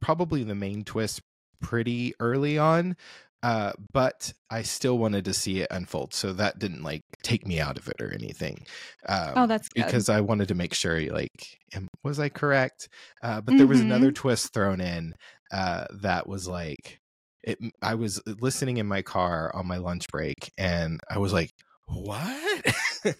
probably 0.00 0.44
the 0.44 0.54
main 0.54 0.84
twist 0.84 1.20
pretty 1.60 2.14
early 2.20 2.58
on 2.58 2.96
uh 3.42 3.72
but 3.92 4.32
i 4.50 4.62
still 4.62 4.98
wanted 4.98 5.24
to 5.24 5.34
see 5.34 5.60
it 5.60 5.68
unfold 5.70 6.14
so 6.14 6.32
that 6.32 6.58
didn't 6.58 6.82
like 6.82 7.02
take 7.22 7.46
me 7.46 7.60
out 7.60 7.78
of 7.78 7.88
it 7.88 8.00
or 8.00 8.12
anything 8.14 8.66
um 9.08 9.34
Oh, 9.34 9.46
that's 9.46 9.68
good. 9.68 9.96
because 9.96 10.08
i 10.08 10.20
wanted 10.20 10.48
to 10.48 10.54
make 10.54 10.74
sure 10.74 11.00
like 11.12 11.58
am, 11.74 11.88
was 12.04 12.20
i 12.20 12.28
correct 12.28 12.88
uh 13.22 13.40
but 13.40 13.56
there 13.56 13.66
was 13.68 13.80
another 13.80 14.10
Mhm. 14.10 14.12
twist 14.12 14.52
thrown 14.54 14.80
in 14.80 15.14
uh 15.52 15.86
that 16.02 16.28
was 16.28 16.48
like 16.48 17.00
it 17.42 17.58
i 17.82 17.94
was 17.94 18.20
listening 18.26 18.78
in 18.78 18.86
my 18.86 19.02
car 19.02 19.50
on 19.54 19.66
my 19.66 19.78
lunch 19.78 20.06
break 20.08 20.50
and 20.58 21.00
i 21.10 21.18
was 21.18 21.32
like 21.32 21.50
what 21.92 22.74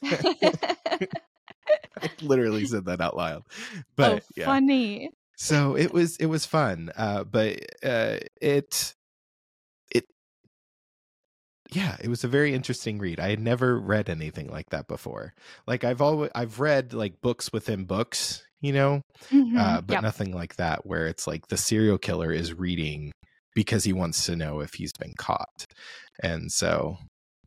I 2.02 2.10
literally 2.22 2.64
said 2.66 2.86
that 2.86 3.00
out 3.00 3.16
loud. 3.16 3.42
But 3.96 4.22
oh, 4.22 4.26
yeah. 4.36 4.44
funny. 4.46 5.10
So 5.36 5.76
it 5.76 5.92
was 5.92 6.16
it 6.18 6.26
was 6.26 6.46
fun. 6.46 6.90
Uh 6.96 7.24
but 7.24 7.58
uh 7.84 8.18
it 8.40 8.94
it 9.90 10.04
yeah, 11.72 11.96
it 12.00 12.08
was 12.08 12.24
a 12.24 12.28
very 12.28 12.52
interesting 12.54 12.98
read. 12.98 13.20
I 13.20 13.30
had 13.30 13.40
never 13.40 13.78
read 13.78 14.08
anything 14.08 14.48
like 14.48 14.70
that 14.70 14.88
before. 14.88 15.34
Like 15.66 15.84
I've 15.84 16.00
always 16.00 16.30
I've 16.34 16.60
read 16.60 16.92
like 16.92 17.20
books 17.20 17.52
within 17.52 17.84
books, 17.84 18.42
you 18.60 18.72
know, 18.72 19.02
Mhm. 19.32 19.58
uh 19.58 19.80
but 19.80 19.94
Yep. 19.94 20.02
nothing 20.02 20.32
like 20.34 20.56
that 20.56 20.84
where 20.86 21.06
it's 21.06 21.26
like 21.26 21.46
the 21.48 21.56
serial 21.56 21.98
killer 21.98 22.32
is 22.32 22.54
reading 22.54 23.12
because 23.54 23.84
he 23.84 23.92
wants 23.92 24.26
to 24.26 24.36
know 24.36 24.60
if 24.60 24.74
he's 24.74 24.92
been 24.98 25.14
caught. 25.18 25.64
And 26.22 26.50
so 26.52 26.98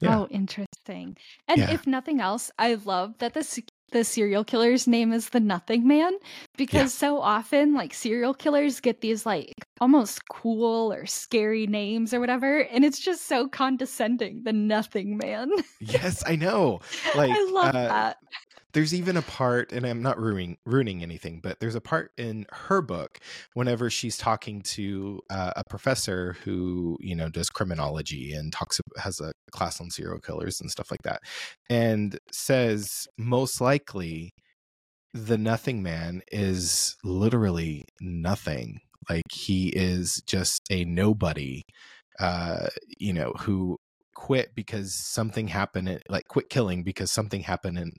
yeah. 0.02 0.20
Oh, 0.20 0.28
interesting. 0.30 1.18
And 1.48 1.60
Yeah. 1.60 1.72
if 1.72 1.88
nothing 1.88 2.20
else, 2.20 2.52
I 2.60 2.76
love 2.76 3.18
that 3.20 3.34
the 3.34 3.64
the 3.92 4.04
serial 4.04 4.44
killer's 4.44 4.88
name 4.88 5.14
is 5.14 5.30
the 5.30 5.40
Nothing 5.40 5.88
Man 5.88 6.14
because 6.58 6.92
so 6.92 7.20
often 7.22 7.76
like 7.76 7.94
serial 7.94 8.34
killers 8.34 8.80
get 8.80 9.02
these 9.02 9.24
like 9.24 9.54
almost 9.80 10.28
cool 10.30 10.92
or 10.92 11.06
scary 11.06 11.68
names 11.68 12.12
or 12.12 12.20
whatever, 12.20 12.64
and 12.64 12.84
it's 12.84 13.00
just 13.00 13.28
so 13.28 13.48
condescending. 13.48 14.42
The 14.44 14.54
Nothing 14.54 15.16
Man. 15.18 15.52
yes, 15.80 16.24
I 16.26 16.36
know. 16.36 16.80
Like 17.16 17.32
I 17.38 17.44
love 17.52 17.76
uh, 17.76 17.88
that. 17.90 18.18
There's 18.74 18.94
even 18.94 19.18
a 19.18 19.22
part 19.22 19.72
and 19.72 19.86
i'm 19.86 20.02
not 20.02 20.20
ruining 20.20 20.58
ruining 20.66 21.02
anything 21.04 21.40
but 21.42 21.60
there's 21.60 21.76
a 21.76 21.82
part 21.82 22.12
in 22.18 22.46
her 22.52 22.82
book 22.82 23.20
whenever 23.54 23.90
she's 23.90 24.18
talking 24.18 24.62
to 24.62 25.20
uh, 25.30 25.54
a 25.56 25.64
professor 25.70 26.36
who 26.44 26.98
you 27.00 27.16
know 27.16 27.30
does 27.30 27.50
criminology 27.50 28.34
and 28.34 28.52
talks 28.52 28.80
has 28.98 29.20
a 29.20 29.32
class 29.52 29.80
on 29.80 29.90
serial 29.90 30.20
killers 30.20 30.60
and 30.60 30.70
stuff 30.72 30.92
like 30.92 31.02
that 31.04 31.22
and 31.70 32.18
says 32.32 33.08
most 33.18 33.62
likely 33.62 34.34
the 35.14 35.38
nothing 35.38 35.84
man 35.84 36.22
is 36.32 36.96
literally 37.04 37.86
nothing. 38.02 38.80
Like 39.10 39.24
he 39.32 39.70
is 39.70 40.22
just 40.26 40.62
a 40.72 40.86
nobody 40.86 41.62
uh 42.20 42.68
you 43.00 43.12
know 43.12 43.34
who 43.40 43.78
quit 44.14 44.54
because 44.56 44.94
something 44.94 45.48
happened 45.48 46.00
like 46.10 46.28
quit 46.28 46.48
killing 46.50 46.84
because 46.84 47.12
something 47.12 47.42
happened 47.42 47.78
in 47.78 47.92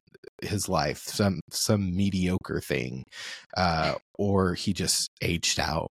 his 0.42 0.68
life 0.68 0.98
some 0.98 1.40
some 1.50 1.94
mediocre 1.94 2.60
thing 2.60 3.04
uh 3.56 3.94
or 4.18 4.54
he 4.54 4.72
just 4.72 5.08
aged 5.22 5.58
out 5.60 5.88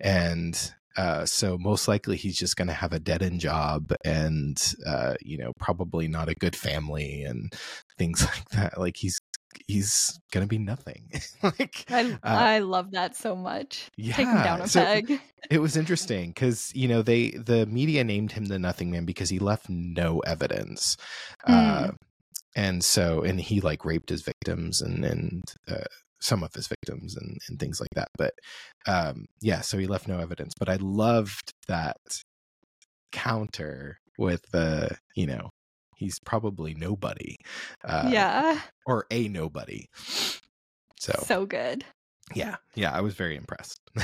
and 0.00 0.72
uh 0.96 1.24
so 1.24 1.56
most 1.58 1.86
likely 1.88 2.16
he's 2.16 2.36
just 2.36 2.56
going 2.56 2.68
to 2.68 2.74
have 2.74 2.92
a 2.92 2.98
dead 3.00 3.22
end 3.22 3.40
job 3.40 3.92
and 4.04 4.74
uh 4.86 5.14
you 5.20 5.38
know 5.38 5.52
probably 5.60 6.08
not 6.08 6.28
a 6.28 6.34
good 6.34 6.56
family 6.56 7.22
and 7.22 7.52
things 7.98 8.24
like 8.34 8.48
that 8.50 8.78
like 8.78 8.96
he's 8.96 9.18
he's 9.66 10.18
going 10.32 10.44
to 10.44 10.48
be 10.48 10.58
nothing 10.58 11.10
like 11.42 11.84
I 11.90 12.04
uh, 12.12 12.16
I 12.22 12.58
love 12.60 12.92
that 12.92 13.16
so 13.16 13.34
much. 13.34 13.90
Take 13.98 14.26
him 14.28 14.42
down 14.44 14.58
yeah, 14.60 14.64
a 14.64 14.68
so- 14.68 14.84
peg. 14.84 15.20
it 15.50 15.58
was 15.60 15.76
interesting 15.76 16.30
because 16.30 16.70
you 16.74 16.86
know 16.86 17.02
they 17.02 17.30
the 17.30 17.66
media 17.66 18.04
named 18.04 18.30
him 18.32 18.44
the 18.46 18.58
nothing 18.60 18.90
man 18.92 19.04
because 19.04 19.28
he 19.28 19.38
left 19.40 19.68
no 19.68 20.20
evidence 20.20 20.96
uh 21.46 21.88
Mm. 21.88 21.94
And 22.56 22.82
so 22.84 23.22
and 23.22 23.40
he 23.40 23.60
like 23.60 23.84
raped 23.84 24.08
his 24.10 24.22
victims 24.22 24.80
and 24.80 25.04
and 25.04 25.42
uh, 25.68 25.84
some 26.20 26.42
of 26.42 26.52
his 26.54 26.68
victims 26.68 27.16
and 27.16 27.38
and 27.48 27.58
things 27.58 27.80
like 27.80 27.90
that 27.94 28.08
but 28.18 28.34
um 28.86 29.26
yeah 29.40 29.60
so 29.60 29.78
he 29.78 29.86
left 29.86 30.08
no 30.08 30.18
evidence 30.18 30.52
but 30.58 30.68
i 30.68 30.76
loved 30.80 31.52
that 31.68 31.96
counter 33.12 33.98
with 34.18 34.42
the 34.52 34.96
you 35.14 35.26
know 35.26 35.50
he's 35.96 36.18
probably 36.20 36.74
nobody 36.74 37.36
uh 37.84 38.08
yeah. 38.10 38.60
or 38.86 39.06
a 39.10 39.28
nobody 39.28 39.86
so 40.98 41.12
So 41.24 41.46
good. 41.46 41.84
yeah 42.34 42.56
yeah 42.74 42.92
i 42.92 43.00
was 43.00 43.14
very 43.14 43.36
impressed 43.36 43.80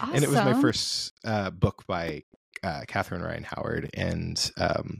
and 0.00 0.22
it 0.22 0.28
was 0.28 0.36
my 0.38 0.60
first 0.60 1.12
uh, 1.24 1.50
book 1.50 1.82
by 1.86 2.22
uh, 2.62 2.82
Catherine 2.86 3.22
Ryan 3.22 3.42
Howard, 3.44 3.90
and 3.94 4.50
um, 4.56 4.98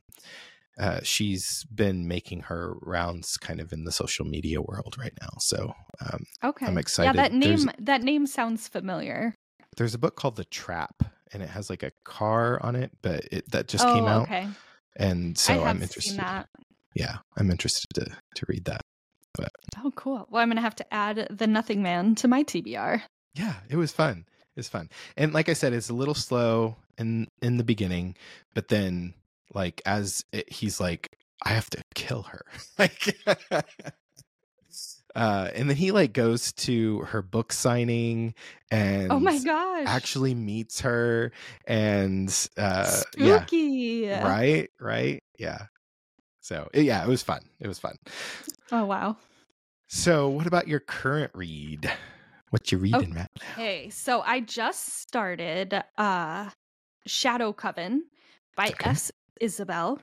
uh, 0.79 0.99
she's 1.03 1.65
been 1.73 2.07
making 2.07 2.41
her 2.41 2.73
rounds 2.81 3.37
kind 3.37 3.59
of 3.59 3.71
in 3.73 3.83
the 3.85 3.91
social 3.91 4.25
media 4.25 4.61
world 4.61 4.95
right 4.97 5.13
now. 5.21 5.29
So 5.39 5.73
um, 6.01 6.23
Okay. 6.43 6.65
I'm 6.65 6.77
excited. 6.77 7.15
Yeah, 7.15 7.29
that 7.29 7.39
There's- 7.39 7.65
name 7.65 7.73
that 7.79 8.01
name 8.03 8.25
sounds 8.27 8.67
familiar. 8.67 9.35
there's 9.77 9.93
a 9.93 9.99
book 9.99 10.15
called 10.15 10.35
The 10.35 10.45
Trap, 10.45 11.03
and 11.31 11.41
it 11.43 11.49
has 11.49 11.69
like 11.69 11.83
a 11.83 11.91
car 12.05 12.61
on 12.63 12.75
it, 12.75 12.91
but 13.01 13.25
it 13.31 13.51
that 13.51 13.67
just 13.67 13.83
came 13.85 14.03
oh, 14.03 14.07
out, 14.07 14.21
okay. 14.23 14.47
and 14.95 15.37
so 15.37 15.63
I'm 15.63 15.77
seen 15.77 15.83
interested. 15.83 16.17
that. 16.19 16.47
Yeah, 16.95 17.17
I'm 17.37 17.49
interested 17.51 17.87
to 17.95 18.05
to 18.35 18.45
read 18.47 18.65
that. 18.65 18.81
Oh, 19.83 19.91
cool. 19.95 20.27
Well, 20.29 20.41
I'm 20.43 20.49
gonna 20.49 20.61
have 20.61 20.75
to 20.75 20.93
add 20.93 21.27
the 21.31 21.47
Nothing 21.47 21.81
Man 21.81 22.13
to 22.15 22.27
my 22.27 22.43
TBR. 22.43 23.01
yeah 23.35 23.55
it 23.67 23.75
was 23.77 23.91
fun 23.91 24.25
it 24.55 24.59
was 24.59 24.69
fun 24.69 24.87
and 25.17 25.33
like 25.33 25.49
i 25.49 25.53
said 25.53 25.73
it's 25.73 25.89
a 25.89 25.93
little 25.93 26.13
slow 26.13 26.75
in 26.99 27.27
in 27.41 27.57
the 27.57 27.63
beginning 27.63 28.15
but 28.53 28.67
then 28.67 29.15
like 29.53 29.81
as 29.85 30.23
it, 30.31 30.51
he's 30.51 30.79
like 30.79 31.17
i 31.43 31.49
have 31.49 31.69
to 31.69 31.81
kill 31.95 32.23
her 32.23 32.41
like 32.79 33.17
uh 35.15 35.49
and 35.53 35.69
then 35.69 35.77
he 35.77 35.91
like 35.91 36.13
goes 36.13 36.51
to 36.53 36.99
her 37.01 37.21
book 37.21 37.53
signing 37.53 38.33
and 38.71 39.11
oh 39.11 39.19
my 39.19 39.37
gosh! 39.39 39.87
actually 39.87 40.33
meets 40.33 40.81
her 40.81 41.31
and 41.67 42.49
uh 42.57 43.01
yeah 43.17 43.39
spooky. 43.45 44.09
right 44.09 44.69
right 44.79 45.23
yeah 45.37 45.65
so 46.41 46.67
yeah 46.73 47.03
it 47.03 47.07
was 47.07 47.21
fun 47.23 47.41
it 47.59 47.67
was 47.67 47.79
fun 47.79 47.95
Oh 48.71 48.85
wow. 48.85 49.17
so 49.87 50.29
what 50.29 50.47
about 50.47 50.67
your 50.67 50.79
current 50.79 51.31
read 51.35 51.91
what 52.49 52.71
you 52.71 52.77
reading 52.79 53.13
matt 53.13 53.29
Okay, 53.53 53.89
so 53.91 54.21
I 54.21 54.39
just 54.39 54.99
started 54.99 55.83
uh 55.97 56.49
Shadow 57.05 57.53
Coven 57.53 58.05
by 58.55 58.69
Okay. 58.69 58.89
S. 58.89 59.11
Isabelle. 59.43 59.99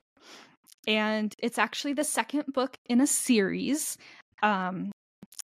And 0.87 1.35
it's 1.39 1.57
actually 1.57 1.93
the 1.93 2.03
second 2.03 2.45
book 2.53 2.77
in 2.87 3.01
a 3.01 3.07
series. 3.07 3.97
Um 4.41 4.91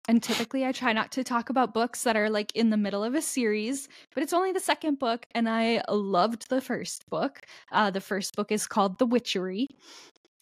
and 0.08 0.22
typically 0.22 0.64
I 0.64 0.72
try 0.72 0.94
not 0.94 1.12
to 1.12 1.24
talk 1.24 1.50
about 1.50 1.74
books 1.74 2.04
that 2.04 2.16
are 2.16 2.30
like 2.30 2.50
in 2.54 2.70
the 2.70 2.78
middle 2.78 3.04
of 3.04 3.14
a 3.14 3.20
series, 3.20 3.88
but 4.14 4.22
it's 4.22 4.32
only 4.32 4.52
the 4.52 4.60
second 4.60 4.98
book 4.98 5.26
and 5.34 5.48
I 5.48 5.82
loved 5.90 6.48
the 6.48 6.60
first 6.60 7.04
book. 7.10 7.40
Uh 7.72 7.90
the 7.90 8.00
first 8.00 8.36
book 8.36 8.52
is 8.52 8.66
called 8.66 8.98
The 8.98 9.06
Witchery. 9.06 9.66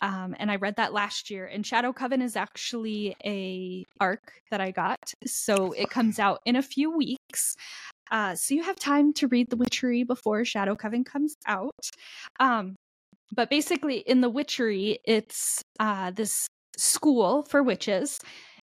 Um, 0.03 0.37
and 0.39 0.51
I 0.51 0.57
read 0.57 0.77
that 0.77 0.93
last 0.93 1.31
year. 1.31 1.47
And 1.47 1.65
Shadow 1.65 1.93
Coven 1.93 2.21
is 2.21 2.37
actually 2.37 3.17
a 3.25 3.85
arc 3.99 4.43
that 4.51 4.61
I 4.61 4.71
got, 4.71 5.15
so 5.25 5.73
it 5.73 5.89
comes 5.89 6.19
out 6.19 6.41
in 6.45 6.57
a 6.57 6.63
few 6.63 6.95
weeks. 6.95 7.57
Uh, 8.11 8.35
so 8.35 8.55
you 8.55 8.63
have 8.63 8.77
time 8.77 9.13
to 9.15 9.27
read 9.29 9.51
The 9.51 9.57
Witchery 9.57 10.05
before 10.05 10.45
Shadow 10.45 10.77
Coven 10.77 11.03
comes 11.03 11.35
out. 11.47 11.91
Um, 12.39 12.77
but 13.33 13.51
basically, 13.51 13.99
in 13.99 14.21
The 14.21 14.31
Witchery, 14.31 14.99
it's 15.05 15.63
uh, 15.81 16.11
this 16.11 16.47
school 16.77 17.43
for 17.43 17.63
witches 17.63 18.21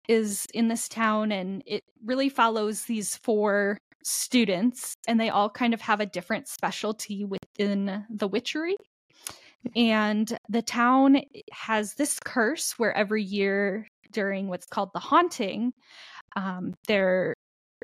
is 0.09 0.47
in 0.55 0.69
this 0.69 0.89
town, 0.89 1.33
and 1.33 1.63
it 1.67 1.83
really 2.05 2.29
follows 2.29 2.85
these 2.85 3.17
four 3.17 3.79
students, 4.05 4.95
and 5.09 5.19
they 5.19 5.31
all 5.31 5.49
kind 5.49 5.75
of 5.75 5.81
have 5.81 6.01
a 6.01 6.07
different 6.07 6.47
specialty 6.47 7.25
within 7.25 8.05
the 8.11 8.29
witchery. 8.29 8.77
And 9.75 10.37
the 10.49 10.61
town 10.61 11.23
has 11.53 11.95
this 11.95 12.19
curse 12.23 12.75
where 12.79 12.95
every 12.95 13.23
year 13.23 13.89
during 14.13 14.49
what's 14.49 14.67
called 14.67 14.91
the 14.93 15.01
haunting, 15.01 15.73
um, 16.37 16.75
their 16.87 17.35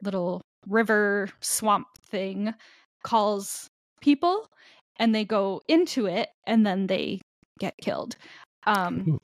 little 0.02 0.42
river 0.68 1.28
swamp 1.40 1.86
thing 2.06 2.52
calls 3.02 3.66
people 4.02 4.46
and 5.00 5.14
they 5.14 5.24
go 5.24 5.62
into 5.66 6.06
it 6.06 6.28
and 6.46 6.64
then 6.64 6.86
they 6.86 7.20
get 7.58 7.74
killed. 7.82 8.14
Um, 8.66 9.18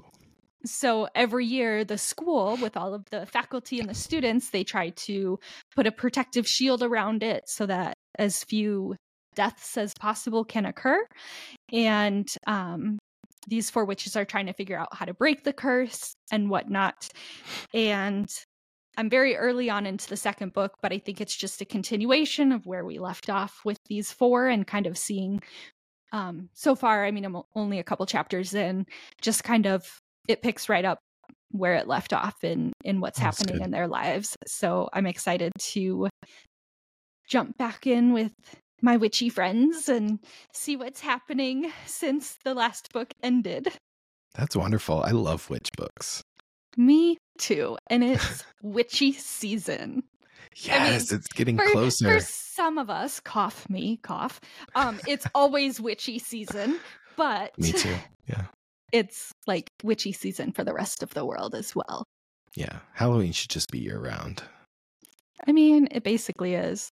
so 0.65 1.07
every 1.15 1.47
year 1.47 1.85
the 1.85 1.99
school 1.99 2.57
with 2.61 2.77
all 2.77 2.95
of 2.95 3.05
the 3.11 3.27
faculty 3.27 3.79
and 3.79 3.89
the 3.89 3.95
students 3.95 4.51
they 4.51 4.65
try 4.65 4.89
to 4.91 5.39
put 5.77 5.87
a 5.87 5.93
protective 5.93 6.49
shield 6.49 6.83
around 6.83 7.23
it 7.23 7.45
so 7.47 7.67
that 7.67 7.95
as 8.19 8.43
few 8.43 8.97
deaths 9.37 9.77
as 9.77 9.93
possible 10.01 10.45
can 10.45 10.65
occur. 10.65 11.07
And 11.73 12.27
um, 12.47 12.99
these 13.47 13.71
four 13.71 13.85
witches 13.85 14.17
are 14.17 14.25
trying 14.25 14.47
to 14.47 14.55
figure 14.55 14.79
out 14.79 14.89
how 14.93 15.05
to 15.05 15.15
break 15.15 15.45
the 15.45 15.53
curse 15.53 16.15
and 16.33 16.51
whatnot. 16.51 17.09
And 17.73 18.29
i'm 18.97 19.11
very 19.11 19.37
early 19.37 19.69
on 19.71 19.87
into 19.87 20.09
the 20.09 20.17
second 20.17 20.53
book 20.53 20.75
but 20.83 20.93
i 20.93 20.99
think 20.99 21.21
it's 21.21 21.37
just 21.37 21.61
a 21.61 21.65
continuation 21.65 22.53
of 22.53 22.67
where 22.67 22.85
we 22.85 22.99
left 22.99 23.29
off 23.31 23.61
with 23.65 23.79
these 23.89 24.13
four 24.13 24.47
and 24.49 24.67
kind 24.67 24.87
of 24.87 24.97
seeing 24.99 25.41
um, 26.13 26.49
so 26.55 26.75
far 26.75 27.05
i 27.05 27.11
mean 27.11 27.25
i'm 27.25 27.37
only 27.55 27.79
a 27.79 27.85
couple 27.85 28.07
chapters 28.07 28.55
in 28.55 28.87
just 29.21 29.45
kind 29.45 29.67
of 29.67 29.99
it 30.29 30.43
picks 30.43 30.69
right 30.69 30.85
up 30.85 30.99
where 31.51 31.75
it 31.75 31.87
left 31.87 32.13
off 32.13 32.43
in 32.43 32.73
in 32.85 33.01
what's 33.01 33.19
That's 33.19 33.39
happening 33.39 33.59
good. 33.59 33.65
in 33.67 33.71
their 33.71 33.89
lives 33.89 34.37
so 34.47 34.89
i'm 34.93 35.07
excited 35.07 35.53
to 35.73 36.09
jump 37.29 37.57
back 37.59 37.87
in 37.87 38.13
with 38.13 38.33
my 38.83 38.97
witchy 38.97 39.29
friends 39.31 39.89
and 39.89 40.19
see 40.53 40.77
what's 40.77 41.01
happening 41.01 41.73
since 41.87 42.37
the 42.45 42.55
last 42.55 42.93
book 42.93 43.13
ended 43.23 43.69
That's 44.35 44.55
wonderful. 44.55 45.03
I 45.03 45.13
love 45.13 45.49
witch 45.49 45.71
books. 45.77 46.23
me 46.77 47.17
too 47.39 47.77
and 47.89 48.03
it's 48.05 48.45
witchy 48.63 49.13
season 49.13 50.03
Yes, 50.59 51.13
it's 51.13 51.27
getting 51.29 51.57
for, 51.59 51.67
closer. 51.67 52.15
for 52.15 52.21
some 52.21 52.79
of 52.79 52.89
us 52.91 53.21
cough 53.21 53.69
me 53.69 53.99
cough 54.03 54.41
um 54.75 54.99
it's 55.07 55.27
always 55.35 55.81
witchy 55.81 56.19
season 56.19 56.79
but 57.17 57.57
Me 57.59 57.73
too. 57.73 57.95
Yeah. 58.29 58.45
it's 58.93 59.33
like 59.47 59.71
witchy 59.83 60.13
season 60.13 60.53
for 60.53 60.65
the 60.65 60.73
rest 60.75 61.03
of 61.03 61.13
the 61.15 61.25
world 61.25 61.55
as 61.55 61.75
well 61.75 62.05
Yeah. 62.55 62.79
Halloween 62.95 63.33
should 63.33 63.51
just 63.51 63.71
be 63.71 63.79
year 63.81 63.99
round. 64.01 64.43
I 65.47 65.53
mean, 65.53 65.89
it 65.91 66.03
basically 66.03 66.55
is. 66.55 66.91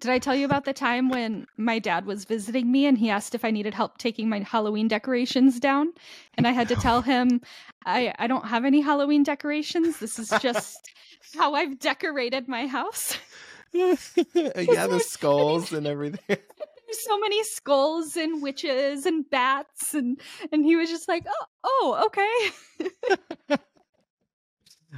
Did 0.00 0.10
I 0.10 0.18
tell 0.18 0.34
you 0.34 0.44
about 0.44 0.66
the 0.66 0.74
time 0.74 1.08
when 1.08 1.46
my 1.56 1.78
dad 1.78 2.04
was 2.04 2.26
visiting 2.26 2.70
me 2.70 2.86
and 2.86 2.98
he 2.98 3.08
asked 3.08 3.34
if 3.34 3.44
I 3.44 3.50
needed 3.50 3.72
help 3.72 3.96
taking 3.96 4.28
my 4.28 4.40
Halloween 4.40 4.88
decorations 4.88 5.58
down? 5.58 5.92
And 6.34 6.46
I 6.46 6.52
had 6.52 6.68
to 6.68 6.76
tell 6.76 7.00
him 7.00 7.40
I, 7.86 8.12
I 8.18 8.26
don't 8.26 8.46
have 8.46 8.64
any 8.64 8.82
Halloween 8.82 9.22
decorations. 9.22 9.98
This 9.98 10.18
is 10.18 10.30
just 10.40 10.92
how 11.36 11.54
I've 11.54 11.78
decorated 11.78 12.46
my 12.46 12.66
house. 12.66 13.16
yeah, 13.72 13.96
the 14.34 15.02
skulls 15.06 15.72
and 15.72 15.86
everything. 15.86 16.20
There's 16.28 17.04
so 17.04 17.18
many 17.18 17.42
skulls 17.44 18.16
and 18.16 18.42
witches 18.42 19.06
and 19.06 19.28
bats 19.28 19.94
and 19.94 20.20
and 20.52 20.64
he 20.64 20.76
was 20.76 20.88
just 20.88 21.08
like, 21.08 21.26
"Oh, 21.26 21.46
oh, 21.64 22.04
okay." 22.06 23.60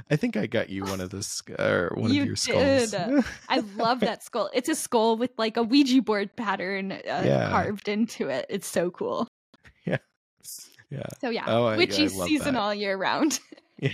I 0.09 0.15
think 0.15 0.37
I 0.37 0.45
got 0.47 0.69
you 0.69 0.83
one 0.83 1.01
of 1.01 1.09
the 1.09 1.25
or 1.59 1.91
one 1.99 2.13
You 2.13 2.21
of 2.21 2.27
your 2.27 2.35
skulls. 2.35 2.91
did. 2.91 3.23
I 3.49 3.59
love 3.75 3.99
that 4.01 4.23
skull. 4.23 4.49
It's 4.53 4.69
a 4.69 4.75
skull 4.75 5.17
with 5.17 5.31
like 5.37 5.57
a 5.57 5.63
Ouija 5.63 6.01
board 6.01 6.35
pattern 6.35 6.91
uh, 6.91 6.97
Yeah. 7.05 7.49
carved 7.49 7.87
into 7.87 8.29
it. 8.29 8.45
It's 8.49 8.67
so 8.67 8.91
cool. 8.91 9.27
yeah. 9.85 9.97
Yeah. 10.89 11.03
So 11.21 11.29
yeah, 11.29 11.43
Oh, 11.47 11.65
I- 11.65 11.77
witchy 11.77 12.03
I 12.05 12.07
season 12.07 12.53
that. 12.53 12.59
all 12.59 12.73
year 12.73 12.95
round. 12.97 13.39
Yeah. 13.81 13.93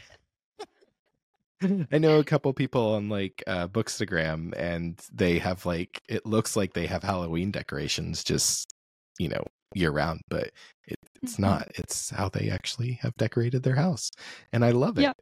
I 1.91 1.97
know 1.99 2.19
a 2.19 2.23
couple 2.23 2.51
people 2.53 2.95
on 2.95 3.07
like 3.09 3.41
uh 3.47 3.67
Bookstagram 3.67 4.53
and 4.57 4.99
they 5.13 5.39
have 5.39 5.65
like 5.65 6.01
it 6.09 6.25
looks 6.25 6.55
like 6.55 6.73
they 6.73 6.85
have 6.87 7.01
Halloween 7.03 7.51
decorations 7.51 8.23
just 8.23 8.73
you 9.19 9.29
know 9.29 9.43
year 9.73 9.91
round, 9.91 10.21
but 10.29 10.51
it, 10.87 10.97
it's 11.25 11.37
Mhm. 11.37 11.39
not. 11.41 11.67
It's 11.75 12.09
how 12.11 12.29
they 12.29 12.49
actually 12.49 12.93
have 13.01 13.15
decorated 13.17 13.63
their 13.63 13.75
house. 13.75 14.11
And 14.53 14.63
I 14.63 14.71
love 14.71 14.97
it. 14.99 15.01
Yep. 15.03 15.17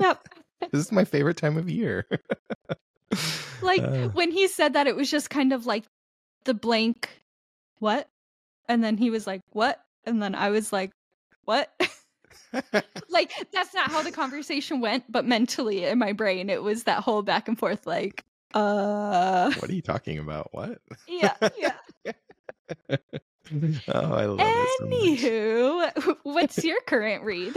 yep. 0.00 0.28
this 0.72 0.84
is 0.86 0.92
my 0.92 1.04
favorite 1.04 1.36
time 1.36 1.56
of 1.56 1.68
year. 1.68 2.06
Like 3.62 3.82
Uh, 3.82 4.08
when 4.08 4.30
he 4.30 4.46
said 4.48 4.72
that, 4.74 4.86
it 4.86 4.96
was 4.96 5.10
just 5.10 5.28
kind 5.30 5.52
of 5.52 5.66
like 5.66 5.84
the 6.44 6.54
blank, 6.54 7.10
what? 7.78 8.08
And 8.68 8.82
then 8.82 8.96
he 8.96 9.10
was 9.10 9.26
like, 9.26 9.42
what? 9.50 9.82
And 10.04 10.22
then 10.22 10.34
I 10.34 10.48
was 10.50 10.72
like, 10.72 10.92
what? 11.44 11.68
like 13.10 13.32
that's 13.52 13.74
not 13.74 13.90
how 13.90 14.02
the 14.02 14.12
conversation 14.12 14.80
went, 14.80 15.04
but 15.10 15.26
mentally 15.26 15.84
in 15.84 15.98
my 15.98 16.12
brain, 16.12 16.48
it 16.48 16.62
was 16.62 16.84
that 16.84 17.02
whole 17.02 17.22
back 17.22 17.48
and 17.48 17.58
forth, 17.58 17.86
like, 17.86 18.24
uh, 18.54 19.52
what 19.58 19.68
are 19.68 19.74
you 19.74 19.82
talking 19.82 20.18
about? 20.18 20.48
What? 20.52 20.78
yeah, 21.08 21.34
yeah. 21.58 22.16
oh, 23.88 24.14
I 24.14 24.26
love 24.26 24.40
it 24.40 24.68
so. 24.78 24.86
Anywho, 24.86 26.16
what's 26.22 26.64
your 26.64 26.80
current 26.82 27.24
read? 27.24 27.56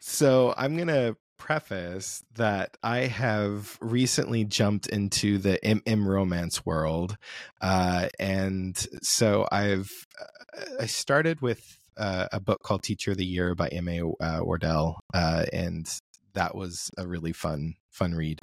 So 0.00 0.54
I'm 0.56 0.76
going 0.76 0.88
to 0.88 1.16
preface 1.38 2.24
that 2.34 2.76
I 2.82 3.00
have 3.00 3.78
recently 3.80 4.44
jumped 4.44 4.88
into 4.88 5.38
the 5.38 5.58
MM 5.64 6.06
romance 6.06 6.66
world. 6.66 7.16
Uh, 7.60 8.08
and 8.18 8.76
so 9.02 9.46
I've, 9.50 9.90
uh, 10.20 10.64
I 10.80 10.86
started 10.86 11.40
with 11.40 11.78
uh, 11.96 12.26
a 12.32 12.40
book 12.40 12.62
called 12.62 12.82
Teacher 12.82 13.12
of 13.12 13.16
the 13.16 13.26
Year 13.26 13.54
by 13.54 13.68
M.A. 13.68 14.02
Uh, 14.02 14.40
Wardell. 14.42 15.00
Uh, 15.14 15.46
and 15.52 15.88
that 16.34 16.54
was 16.54 16.90
a 16.98 17.06
really 17.06 17.32
fun, 17.32 17.74
fun 17.90 18.14
read. 18.14 18.40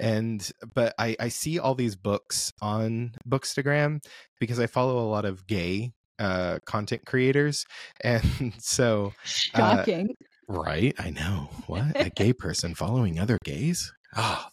And, 0.00 0.48
but 0.74 0.94
I, 0.98 1.16
I 1.20 1.28
see 1.28 1.58
all 1.58 1.74
these 1.74 1.96
books 1.96 2.52
on 2.60 3.14
Bookstagram 3.28 4.04
because 4.40 4.58
I 4.58 4.66
follow 4.66 4.98
a 4.98 5.10
lot 5.10 5.24
of 5.24 5.46
gay 5.46 5.92
uh 6.18 6.58
content 6.64 7.04
creators 7.06 7.64
and 8.02 8.54
so 8.58 9.12
Shocking. 9.24 10.14
Right, 10.48 10.94
I 10.98 11.10
know. 11.10 11.50
What 11.66 12.00
a 12.00 12.10
gay 12.10 12.32
person 12.32 12.76
following 12.76 13.18
other 13.18 13.38
gays? 13.44 13.92
Oh, 14.16 14.46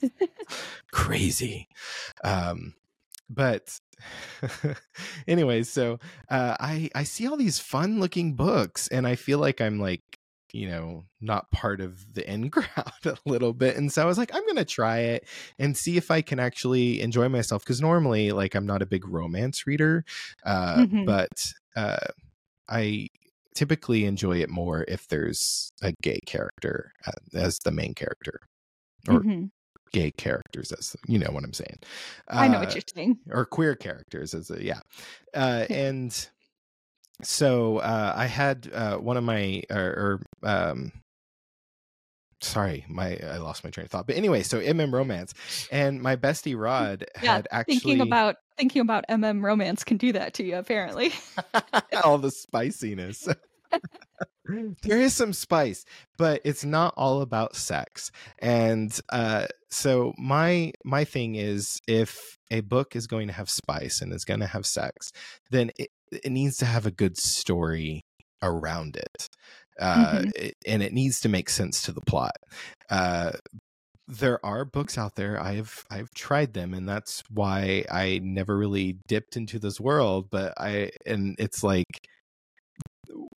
crazy. 0.92 1.68
Um, 2.24 2.74
but 3.30 3.80
anyway, 5.28 5.62
so 5.62 6.00
uh, 6.30 6.58
I 6.60 6.90
I 6.96 7.04
see 7.04 7.28
all 7.28 7.38
these 7.38 7.60
fun 7.60 8.00
looking 8.00 8.34
books, 8.34 8.88
and 8.88 9.06
I 9.08 9.16
feel 9.16 9.38
like 9.38 9.62
I'm 9.62 9.80
like 9.80 10.02
you 10.54 10.68
know 10.70 11.04
not 11.22 11.52
part 11.52 11.82
of 11.82 12.14
the 12.14 12.30
in 12.32 12.50
crowd 12.52 12.94
a 13.06 13.18
little 13.26 13.54
bit, 13.54 13.76
and 13.78 13.92
so 13.92 14.02
I 14.04 14.06
was 14.06 14.18
like, 14.18 14.34
I'm 14.36 14.46
gonna 14.48 14.66
try 14.66 15.00
it 15.00 15.28
and 15.60 15.76
see 15.78 15.98
if 15.98 16.12
I 16.12 16.22
can 16.22 16.40
actually 16.40 17.02
enjoy 17.02 17.30
myself 17.30 17.64
because 17.64 17.82
normally 17.82 18.32
like 18.32 18.56
I'm 18.56 18.66
not 18.66 18.82
a 18.82 18.86
big 18.88 19.08
romance 19.08 19.68
reader, 19.68 20.06
uh, 20.46 20.86
Mhm. 20.86 21.06
but 21.06 21.54
uh, 21.76 21.98
I 22.70 23.08
typically 23.56 24.06
enjoy 24.06 24.40
it 24.42 24.50
more 24.50 24.86
if 24.88 25.08
there's 25.10 25.72
a 25.82 25.94
gay 26.02 26.20
character 26.26 26.94
uh, 27.08 27.12
as 27.38 27.60
the 27.60 27.72
main 27.72 27.94
character 27.94 28.40
or 29.10 29.24
Mhm. 29.24 29.52
gay 29.94 30.12
characters 30.18 30.72
as 30.72 30.96
you 31.08 31.20
know 31.20 31.30
what 31.32 31.44
i'm 31.44 31.54
saying 31.54 31.78
I 32.38 32.48
know 32.48 32.60
Uh, 32.60 32.60
what 32.60 32.74
you're 32.76 32.84
saying. 32.96 33.20
or 33.32 33.46
queer 33.46 33.76
characters 33.76 34.34
as 34.34 34.50
a 34.52 34.64
yeah 34.64 34.82
uh 35.36 35.66
and 35.72 36.30
so 37.22 37.78
uh 37.78 38.14
i 38.16 38.26
had 38.26 38.70
uh 38.74 38.98
one 38.98 39.18
of 39.18 39.24
my 39.24 39.62
or, 39.70 39.78
or 39.78 40.50
um 40.50 40.92
sorry 42.42 42.86
my 42.90 43.18
i 43.32 43.38
lost 43.38 43.64
my 43.64 43.70
train 43.70 43.86
of 43.86 43.92
thought 43.92 44.06
but 44.06 44.18
anyway 44.18 44.44
so 44.44 44.60
mm 44.60 44.94
romance 44.94 45.34
and 45.72 46.02
my 46.02 46.16
bestie 46.16 46.60
rod 46.60 47.06
Yeah, 47.22 47.36
had 47.36 47.48
actually 47.52 47.80
Thinking 47.80 48.02
about 48.02 48.36
thinking 48.58 48.82
about 48.82 49.06
MM 49.10 49.44
romance 49.44 49.84
can 49.84 49.98
do 49.98 50.12
that 50.14 50.34
to 50.36 50.44
you, 50.44 50.56
apparently. 50.56 51.14
all 52.04 52.18
the 52.18 52.32
spiciness. 52.32 53.28
there 54.84 55.00
is 55.00 55.14
some 55.14 55.34
spice, 55.34 55.86
but 56.18 56.42
it's 56.44 56.64
not 56.64 56.94
all 56.98 57.22
about 57.22 57.56
sex. 57.56 58.12
And 58.40 58.98
uh, 59.10 59.48
so 59.70 60.14
my 60.18 60.74
my 60.84 61.04
thing 61.04 61.36
is, 61.36 61.80
if 61.88 62.38
a 62.52 62.62
book 62.62 62.96
is 62.96 63.08
going 63.08 63.28
to 63.28 63.34
have 63.34 63.50
spice 63.50 64.02
and 64.02 64.14
is 64.14 64.26
going 64.26 64.42
to 64.42 64.48
have 64.48 64.66
sex, 64.66 65.12
then 65.50 65.72
it, 65.78 65.90
it 66.24 66.30
needs 66.32 66.58
to 66.58 66.66
have 66.66 66.86
a 66.86 66.92
good 66.92 67.18
story 67.18 68.02
around 68.42 68.96
it. 68.98 69.30
uh, 69.80 70.20
Mhm. 70.20 70.32
it- 70.36 70.58
and 70.68 70.84
it 70.84 70.94
needs 70.94 71.20
to 71.22 71.28
make 71.30 71.50
sense 71.50 71.82
to 71.82 71.92
the 71.92 72.02
plot. 72.02 72.36
Uh, 72.92 73.32
there 74.08 74.44
are 74.46 74.66
books 74.66 74.98
out 75.00 75.16
there. 75.16 75.40
I've 75.42 75.84
I've 75.90 76.12
tried 76.14 76.54
them, 76.54 76.74
and 76.76 76.88
that's 76.88 77.24
why 77.32 77.86
I 77.92 78.20
never 78.24 78.56
really 78.58 79.00
dipped 79.08 79.36
into 79.38 79.58
this 79.60 79.80
world. 79.80 80.30
But 80.30 80.54
I 80.60 80.92
and 81.08 81.36
it's 81.40 81.64
like, 81.64 81.88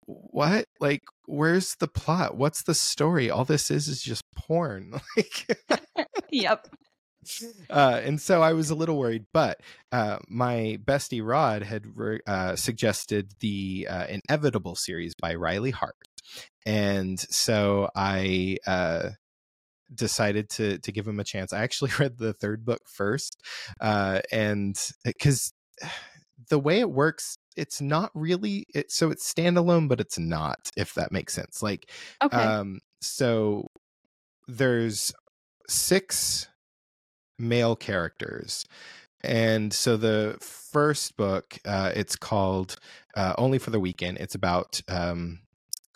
what? 0.05 0.65
Like, 0.79 1.01
where's 1.25 1.75
the 1.79 1.88
plot? 1.88 2.35
What's 2.38 2.63
the 2.63 2.75
story? 2.75 3.29
All 3.29 3.45
this 3.45 3.71
is 3.71 3.88
is 3.88 4.01
just 4.01 4.23
porn. 4.35 4.99
Like, 5.17 5.57
Yep. 6.31 6.67
uh, 7.69 8.01
and 8.03 8.19
so 8.19 8.41
I 8.41 8.53
was 8.53 8.69
a 8.69 8.75
little 8.75 8.97
worried, 8.97 9.25
but 9.33 9.61
uh, 9.91 10.19
my 10.27 10.79
bestie 10.83 11.25
Rod 11.25 11.63
had 11.63 11.97
re- 11.97 12.21
uh, 12.27 12.55
suggested 12.55 13.33
the 13.39 13.88
uh, 13.89 14.07
Inevitable 14.07 14.75
series 14.75 15.13
by 15.15 15.35
Riley 15.35 15.71
Hart, 15.71 15.95
and 16.65 17.19
so 17.19 17.89
I 17.95 18.57
uh, 18.67 19.11
decided 19.93 20.49
to 20.51 20.79
to 20.79 20.91
give 20.91 21.07
him 21.07 21.19
a 21.19 21.23
chance. 21.23 21.53
I 21.53 21.63
actually 21.63 21.91
read 21.99 22.17
the 22.17 22.33
third 22.33 22.65
book 22.65 22.81
first, 22.88 23.41
uh, 23.81 24.21
and 24.31 24.75
because 25.03 25.53
the 26.49 26.59
way 26.59 26.79
it 26.79 26.91
works. 26.91 27.38
It's 27.57 27.79
not 27.79 28.11
really 28.13 28.65
it, 28.75 28.91
so 28.91 29.11
it's 29.11 29.31
standalone, 29.31 29.88
but 29.88 30.01
it's 30.01 30.19
not. 30.19 30.57
If 30.75 30.93
that 30.95 31.11
makes 31.13 31.33
sense, 31.33 31.63
like 31.63 31.89
Okay. 32.21 32.38
um, 32.38 32.79
so 33.01 33.67
there's 34.47 35.13
six 35.69 36.47
male 37.38 37.76
characters. 37.76 38.65
And 39.24 39.74
so 39.74 39.98
the 39.98 40.38
first 40.39 41.17
book, 41.17 41.58
uh, 41.65 41.91
it's 41.95 42.15
called 42.15 42.78
uh, 43.15 43.34
Only 43.38 43.58
for 43.58 43.71
the 43.71 43.80
Weekend. 43.80 44.17
It's 44.19 44.36
about 44.36 44.82
um, 44.88 45.39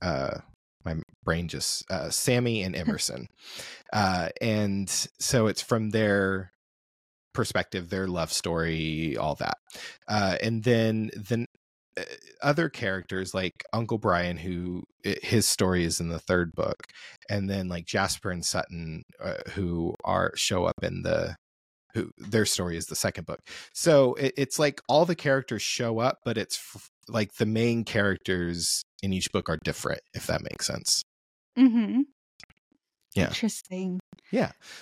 uh, 0.02 0.40
my 0.84 0.96
brain 1.24 1.48
just 1.48 1.90
uh, 1.92 2.10
Sammy 2.10 2.64
and 2.64 2.76
Emerson, 2.76 3.28
uh, 3.94 4.30
and 4.42 4.90
so 5.20 5.48
it's 5.48 5.62
from 5.62 5.92
their 5.92 6.52
perspective, 7.34 7.90
their 7.90 8.08
love 8.08 8.32
story, 8.32 9.16
all 9.18 9.36
that. 9.36 9.58
Uh, 10.08 10.38
and 10.42 10.64
then 10.64 11.12
the 11.14 11.46
other 12.42 12.70
characters 12.70 13.34
like 13.34 13.64
Uncle 13.74 13.98
Brian, 13.98 14.38
who 14.38 14.84
his 15.04 15.46
story 15.46 15.84
is 15.84 16.00
in 16.00 16.10
the 16.10 16.20
third 16.20 16.52
book, 16.54 16.84
and 17.30 17.50
then 17.50 17.68
like 17.68 17.86
Jasper 17.86 18.32
and 18.32 18.46
Sutton, 18.46 19.04
uh, 19.24 19.36
who 19.54 19.96
are 20.04 20.32
show 20.36 20.66
up 20.66 20.84
in 20.84 21.04
the 21.04 21.36
who 21.94 22.12
their 22.18 22.46
story 22.46 22.78
is 22.78 22.86
the 22.86 22.96
second 22.96 23.26
book. 23.26 23.40
So 23.74 24.14
it, 24.16 24.34
it's 24.38 24.60
like 24.60 24.82
all 24.88 25.06
the 25.06 25.16
characters 25.16 25.62
show 25.62 26.00
up, 26.00 26.20
but 26.24 26.38
it's 26.38 26.58
f- 26.76 26.90
like 27.08 27.34
the 27.36 27.46
main 27.46 27.84
characters 27.84 28.84
in 29.02 29.14
each 29.14 29.32
book 29.32 29.50
are 29.50 29.58
different, 29.64 30.02
if 30.14 30.28
that 30.28 30.42
makes 30.44 30.68
sense. 30.68 31.04
mm-hmm. 31.58 32.02
Yeah. 33.16 33.28
Interesting. 33.28 33.99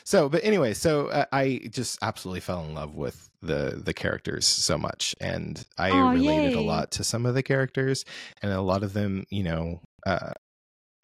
So, 0.04 0.30
but 0.30 0.44
anyway, 0.44 0.74
so 0.74 1.08
uh, 1.08 1.26
I 1.32 1.62
just 1.72 2.00
absolutely 2.02 2.42
fell 2.42 2.64
in 2.64 2.74
love 2.74 2.96
with 2.96 3.30
the 3.42 3.82
the 3.84 3.94
characters 3.94 4.46
so 4.46 4.78
much, 4.78 5.16
and 5.22 5.66
I 5.78 5.98
Aw, 5.98 5.98
related 6.00 6.56
a 6.56 6.62
lot 6.62 6.92
to 6.94 7.04
some 7.04 7.26
of 7.26 7.34
the 7.36 7.44
characters, 7.44 8.04
and 8.42 8.52
a 8.52 8.62
lot 8.62 8.84
of 8.84 8.94
them, 8.94 9.26
you 9.30 9.44
know, 9.44 9.82
uh, 10.06 10.34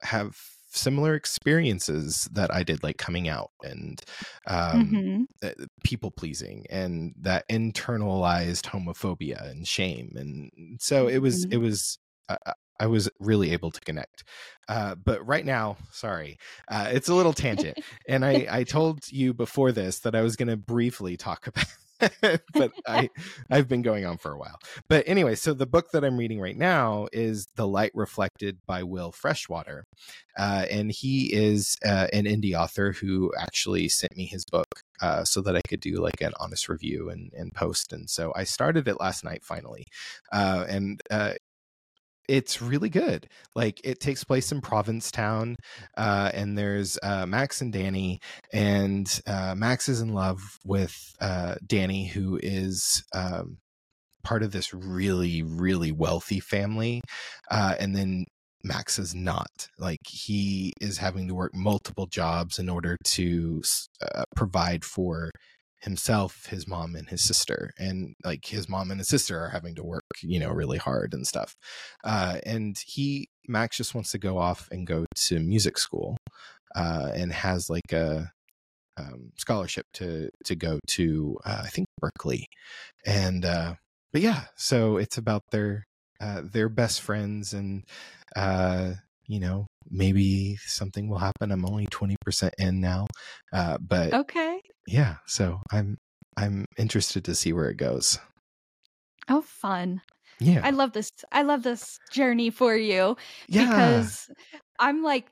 have 0.02 0.38
similar 0.70 1.16
experiences 1.16 2.30
that 2.34 2.54
I 2.54 2.64
did, 2.64 2.84
like 2.84 2.98
coming 2.98 3.30
out 3.30 3.52
and 3.64 4.02
um, 4.48 5.00
hmm 5.04 5.24
uh, 5.44 5.52
people 5.84 6.12
pleasing 6.12 6.66
and 6.70 7.14
that 7.20 7.48
internalized 7.50 8.64
homophobia 8.66 9.44
and 9.50 9.68
shame 9.68 10.12
and 10.16 10.52
so 10.82 11.08
it 11.08 11.20
was 11.20 11.46
Mhm. 11.46 11.52
it 11.52 11.58
was 11.58 12.00
uh, 12.30 12.38
i 12.84 12.88
was 12.88 13.10
really 13.20 13.52
able 13.52 13.72
to 13.72 13.80
connect 13.82 14.24
uh, 14.70 14.96
but 14.96 15.26
right 15.28 15.46
now 15.46 15.78
sorry 15.92 16.38
uh, 16.70 16.90
it's 16.92 17.10
a 17.10 17.16
little 17.16 17.34
tangent 17.34 17.78
and 18.08 18.26
i 18.26 18.46
i 18.50 18.64
told 18.78 19.00
you 19.12 19.34
before 19.34 19.72
this 19.72 20.00
that 20.00 20.16
i 20.16 20.22
was 20.22 20.36
going 20.36 20.48
to 20.48 20.58
briefly 20.58 21.16
talk 21.18 21.48
about 21.48 21.66
but 22.54 22.72
i 22.86 23.10
i've 23.50 23.70
been 23.70 23.82
going 23.82 24.06
on 24.06 24.18
for 24.18 24.34
a 24.34 24.38
while 24.38 24.58
but 24.90 25.04
anyway 25.08 25.36
so 25.36 25.54
the 25.54 25.66
book 25.66 25.92
that 25.94 26.04
i'm 26.04 26.18
reading 26.18 26.40
right 26.40 26.58
now 26.58 27.08
is 27.14 27.48
the 27.56 27.68
light 27.68 27.92
reflected 27.94 28.58
by 28.68 28.84
will 28.84 29.12
freshwater 29.12 29.86
uh, 30.38 30.66
and 30.70 30.92
he 30.92 31.32
is 31.34 31.78
uh, 31.86 32.08
an 32.12 32.26
indie 32.26 32.60
author 32.60 32.92
who 32.92 33.32
actually 33.40 33.88
sent 33.88 34.18
me 34.18 34.26
his 34.26 34.44
book 34.46 34.82
uh, 35.02 35.24
so 35.24 35.42
that 35.42 35.56
I 35.56 35.62
could 35.68 35.80
do 35.82 35.98
like 35.98 36.22
an 36.22 36.34
honest 36.40 36.70
review 36.70 37.10
and, 37.10 37.32
and 37.34 37.54
post. 37.54 37.94
And 37.94 38.10
so 38.10 38.32
I 38.36 38.46
started 38.46 38.88
it 38.88 39.00
last 39.00 39.24
night 39.24 39.44
finally, 39.44 39.86
uh, 40.32 40.66
and 40.68 41.02
uh, 41.12 41.34
it's 42.28 42.62
really 42.62 42.90
good. 42.90 43.28
Like 43.56 43.82
it 43.84 44.00
takes 44.00 44.24
place 44.24 44.52
in 44.52 44.62
Provincetown, 44.62 45.56
uh, 45.98 46.32
and 46.34 46.58
there's 46.58 46.98
uh, 47.04 47.26
Max 47.26 47.62
and 47.62 47.72
Danny, 47.72 48.20
and 48.52 49.08
uh, 49.28 49.56
Max 49.56 49.90
is 49.90 50.02
in 50.02 50.14
love 50.14 50.60
with 50.66 50.96
uh, 51.20 51.56
Danny, 51.66 52.08
who 52.08 52.40
is. 52.42 53.04
Um, 53.14 53.58
part 54.24 54.42
of 54.42 54.54
this 54.54 54.74
really 54.74 55.44
really 55.44 55.92
wealthy 55.92 56.40
family 56.40 57.02
uh, 57.52 57.76
and 57.78 57.94
then 57.94 58.24
Max 58.64 58.98
is 58.98 59.14
not. 59.14 59.68
Like 59.78 60.00
he 60.08 60.74
is 60.80 60.98
having 60.98 61.28
to 61.28 61.36
work 61.36 61.54
multiple 61.54 62.08
jobs 62.08 62.60
in 62.60 62.70
order 62.70 62.98
to 63.04 63.62
uh, 64.02 64.24
provide 64.36 64.86
for 64.86 65.32
himself, 65.84 66.48
his 66.48 66.68
mom, 66.68 66.96
and 66.96 67.10
his 67.10 67.22
sister. 67.22 67.72
And 67.78 68.16
like 68.24 68.46
his 68.46 68.68
mom 68.70 68.92
and 68.92 69.00
his 69.00 69.10
sister 69.10 69.40
are 69.40 69.50
having 69.50 69.76
to 69.76 69.84
work, 69.84 70.04
you 70.22 70.40
know, 70.40 70.50
really 70.50 70.78
hard 70.78 71.14
and 71.14 71.28
stuff. 71.28 71.54
Uh, 72.04 72.40
and 72.46 72.78
he, 72.86 73.28
Max, 73.48 73.78
just 73.78 73.96
wants 73.96 74.12
to 74.12 74.18
go 74.18 74.38
off 74.38 74.68
and 74.72 74.88
go 74.88 75.06
to 75.16 75.40
music 75.40 75.78
school, 75.78 76.18
uh, 76.76 77.12
and 77.14 77.32
has 77.32 77.70
like 77.70 77.92
a 77.92 78.32
um, 78.98 79.32
scholarship 79.38 79.86
to 79.96 80.30
to 80.46 80.56
go 80.56 80.80
to, 80.88 81.38
uh, 81.46 81.64
I 81.66 81.70
think 81.70 81.88
Berkeley, 82.00 82.46
and 83.06 83.46
uh, 83.46 83.76
but 84.12 84.22
yeah, 84.22 84.46
so 84.56 84.98
it's 84.98 85.18
about 85.18 85.42
their 85.52 85.86
uh, 86.24 86.42
their 86.44 86.70
best 86.70 87.02
friends 87.02 87.54
and 87.54 87.84
uh 88.36 88.94
you 89.28 89.40
know 89.40 89.68
maybe 89.90 90.56
something 90.58 91.10
will 91.10 91.18
happen 91.18 91.52
i'm 91.52 91.66
only 91.66 91.86
20% 91.88 92.52
in 92.58 92.80
now 92.80 93.06
uh 93.52 93.78
but 93.82 94.14
Okay. 94.14 94.62
Yeah 94.88 95.16
so 95.26 95.60
i'm 95.72 95.98
i'm 96.38 96.66
interested 96.78 97.24
to 97.24 97.36
see 97.36 97.54
where 97.54 97.70
it 97.70 97.78
goes 97.78 98.20
Oh, 99.30 99.42
fun. 99.42 100.02
yeah 100.40 100.60
I 100.64 100.72
love 100.72 100.92
this. 100.92 101.10
I 101.32 101.44
love 101.44 101.64
this 101.64 101.98
journey 102.12 102.50
for 102.50 102.76
you 102.76 103.16
yeah 103.48 103.66
because 103.68 104.30
I'm 104.80 105.02
like, 105.02 105.28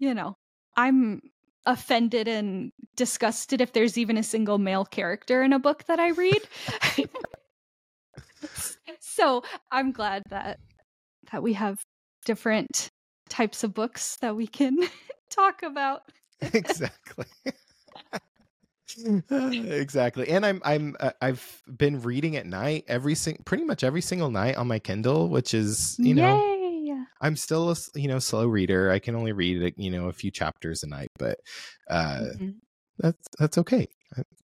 you 0.00 0.12
know, 0.12 0.34
I'm 0.76 1.20
offended 1.66 2.26
and 2.26 2.72
disgusted 2.96 3.60
if 3.60 3.72
there's 3.72 3.96
even 3.96 4.16
a 4.16 4.22
single 4.24 4.58
male 4.58 4.84
character 4.84 5.42
in 5.42 5.52
a 5.52 5.58
book 5.60 5.84
that 5.84 6.00
I 6.00 6.08
read. 6.10 6.42
so 9.00 9.42
I'm 9.70 9.92
glad 9.92 10.22
that 10.30 10.58
that 11.30 11.42
we 11.42 11.52
have 11.52 11.80
different 12.24 12.88
types 13.28 13.62
of 13.62 13.74
books 13.74 14.16
that 14.16 14.34
we 14.34 14.46
can 14.46 14.76
talk 15.30 15.62
about. 15.62 16.02
exactly 16.40 17.26
exactly 19.30 20.28
and 20.28 20.44
i'm 20.46 20.60
i'm 20.64 20.96
uh, 21.00 21.10
i've 21.20 21.62
been 21.76 22.00
reading 22.00 22.36
at 22.36 22.46
night 22.46 22.84
every 22.88 23.14
sing 23.14 23.36
pretty 23.44 23.64
much 23.64 23.84
every 23.84 24.00
single 24.00 24.30
night 24.30 24.56
on 24.56 24.66
my 24.66 24.78
kindle 24.78 25.28
which 25.28 25.54
is 25.54 25.98
you 26.02 26.14
know 26.14 26.40
Yay! 26.40 27.06
i'm 27.22 27.36
still 27.36 27.70
a 27.70 27.76
you 27.94 28.08
know 28.08 28.18
slow 28.18 28.46
reader 28.46 28.90
i 28.90 28.98
can 28.98 29.16
only 29.16 29.32
read 29.32 29.74
you 29.78 29.90
know 29.90 30.08
a 30.08 30.12
few 30.12 30.30
chapters 30.30 30.82
a 30.82 30.88
night 30.88 31.08
but 31.18 31.40
uh 31.90 32.26
Mhm. 32.38 32.60
that's 32.98 33.28
that's 33.38 33.58
okay 33.58 33.88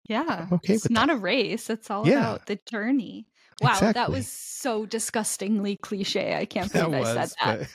Yeah. 0.07 0.49
okay 0.51 0.75
it's 0.75 0.89
not 0.89 1.09
a 1.09 1.15
race. 1.15 1.69
It's 1.69 1.89
all 1.91 2.05
Yeah. 2.05 2.17
about 2.19 2.45
the 2.47 2.59
journey. 2.65 3.27
Wow, 3.59 3.89
that 3.93 4.11
was 4.11 4.27
so 4.27 4.85
disgustingly 4.85 5.75
cliche. 5.77 6.35
I 6.35 6.45
can't 6.45 6.71
that 6.71 6.71
believe 6.71 6.93
I 6.93 7.03
said 7.03 7.31
that. 7.43 7.59
but 7.59 7.67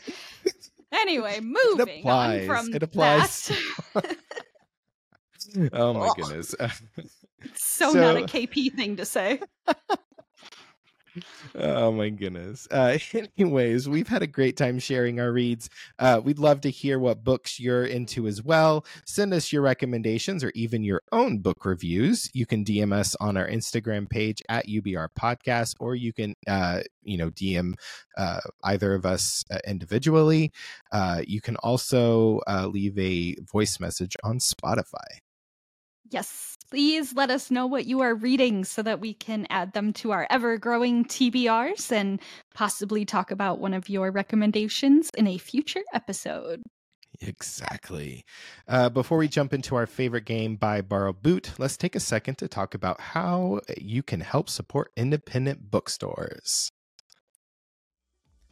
Anyway, 0.92 1.40
moving 1.42 2.08
on 2.10 2.40
from 2.40 2.70
It 2.72 2.82
applies 2.82 3.48
that. 3.48 3.64
oh 5.72 5.94
my 5.94 6.06
Ugh. 6.06 6.16
goodness. 6.16 6.54
It's 6.58 6.82
so, 7.54 7.92
not 7.92 8.16
a 8.16 8.22
KP 8.22 8.74
thing 8.74 8.96
to 8.96 9.04
say. 9.04 9.40
oh 11.54 11.92
my 11.92 12.08
goodness. 12.08 12.66
Uh 12.70 12.98
anyways 13.38 13.88
we've 13.88 14.08
had 14.08 14.22
a 14.22 14.26
great 14.26 14.56
time 14.56 14.78
sharing 14.78 15.20
our 15.20 15.32
reads. 15.32 15.70
Uh 15.98 16.20
we'd 16.22 16.38
love 16.38 16.60
to 16.62 16.70
hear 16.70 16.98
what 16.98 17.22
books 17.22 17.60
you're 17.60 17.84
into 17.84 18.26
as 18.26 18.42
well. 18.42 18.84
Send 19.06 19.32
us 19.32 19.52
your 19.52 19.62
recommendations 19.62 20.42
or 20.42 20.50
even 20.54 20.82
your 20.82 21.02
own 21.12 21.38
book 21.38 21.64
reviews. 21.64 22.30
You 22.34 22.46
can 22.46 22.64
dm 22.64 22.92
us 22.92 23.14
on 23.20 23.36
our 23.36 23.48
instagram 23.48 24.08
page 24.08 24.42
at 24.48 24.66
ubr 24.66 25.08
podcast 25.18 25.74
or 25.78 25.94
you 25.94 26.12
can 26.12 26.34
uh 26.48 26.80
you 27.02 27.16
know 27.16 27.30
dm 27.30 27.74
uh 28.16 28.40
either 28.64 28.94
of 28.94 29.06
us 29.06 29.44
uh, 29.50 29.58
individually. 29.66 30.52
Uh 30.90 31.22
you 31.26 31.40
can 31.40 31.56
also 31.56 32.40
uh 32.48 32.66
leave 32.66 32.98
a 32.98 33.36
voice 33.52 33.78
message 33.78 34.16
on 34.24 34.38
spotify 34.38 35.20
Yes, 36.14 36.56
please 36.70 37.12
let 37.12 37.28
us 37.28 37.50
know 37.50 37.66
what 37.66 37.86
you 37.86 37.98
are 37.98 38.14
reading 38.14 38.64
so 38.64 38.82
that 38.82 39.00
we 39.00 39.14
can 39.14 39.48
add 39.50 39.72
them 39.72 39.92
to 39.94 40.12
our 40.12 40.28
ever 40.30 40.58
growing 40.58 41.04
TBRs 41.04 41.90
and 41.90 42.20
possibly 42.54 43.04
talk 43.04 43.32
about 43.32 43.58
one 43.58 43.74
of 43.74 43.88
your 43.88 44.12
recommendations 44.12 45.10
in 45.18 45.26
a 45.26 45.38
future 45.38 45.82
episode. 45.92 46.62
Exactly. 47.20 48.24
Uh, 48.68 48.90
before 48.90 49.18
we 49.18 49.26
jump 49.26 49.52
into 49.52 49.74
our 49.74 49.88
favorite 49.88 50.24
game 50.24 50.54
Buy 50.54 50.82
Borrow 50.82 51.12
Boot, 51.12 51.50
let's 51.58 51.76
take 51.76 51.96
a 51.96 52.00
second 52.00 52.38
to 52.38 52.46
talk 52.46 52.74
about 52.74 53.00
how 53.00 53.60
you 53.76 54.04
can 54.04 54.20
help 54.20 54.48
support 54.48 54.92
independent 54.96 55.68
bookstores. 55.68 56.70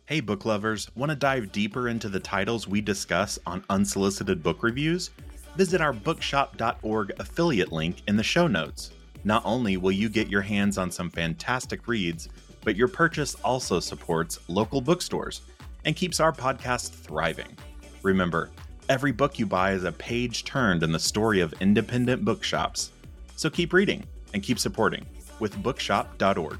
Hey, 0.06 0.18
book 0.18 0.44
lovers, 0.44 0.90
want 0.96 1.10
to 1.10 1.16
dive 1.16 1.52
deeper 1.52 1.88
into 1.88 2.08
the 2.08 2.18
titles 2.18 2.66
we 2.66 2.80
discuss 2.80 3.38
on 3.46 3.62
unsolicited 3.70 4.42
book 4.42 4.64
reviews? 4.64 5.10
Visit 5.56 5.80
our 5.80 5.92
bookshop.org 5.92 7.12
affiliate 7.18 7.72
link 7.72 8.02
in 8.08 8.16
the 8.16 8.22
show 8.22 8.46
notes. 8.46 8.92
Not 9.24 9.42
only 9.44 9.76
will 9.76 9.92
you 9.92 10.08
get 10.08 10.28
your 10.28 10.40
hands 10.40 10.78
on 10.78 10.90
some 10.90 11.10
fantastic 11.10 11.86
reads, 11.86 12.28
but 12.64 12.76
your 12.76 12.88
purchase 12.88 13.34
also 13.44 13.78
supports 13.80 14.38
local 14.48 14.80
bookstores 14.80 15.42
and 15.84 15.94
keeps 15.94 16.20
our 16.20 16.32
podcast 16.32 16.90
thriving. 16.90 17.56
Remember, 18.02 18.50
every 18.88 19.12
book 19.12 19.38
you 19.38 19.46
buy 19.46 19.72
is 19.72 19.84
a 19.84 19.92
page 19.92 20.44
turned 20.44 20.82
in 20.82 20.92
the 20.92 20.98
story 20.98 21.40
of 21.40 21.52
independent 21.60 22.24
bookshops. 22.24 22.90
So 23.36 23.50
keep 23.50 23.72
reading 23.72 24.04
and 24.32 24.42
keep 24.42 24.58
supporting 24.58 25.06
with 25.38 25.60
bookshop.org. 25.62 26.58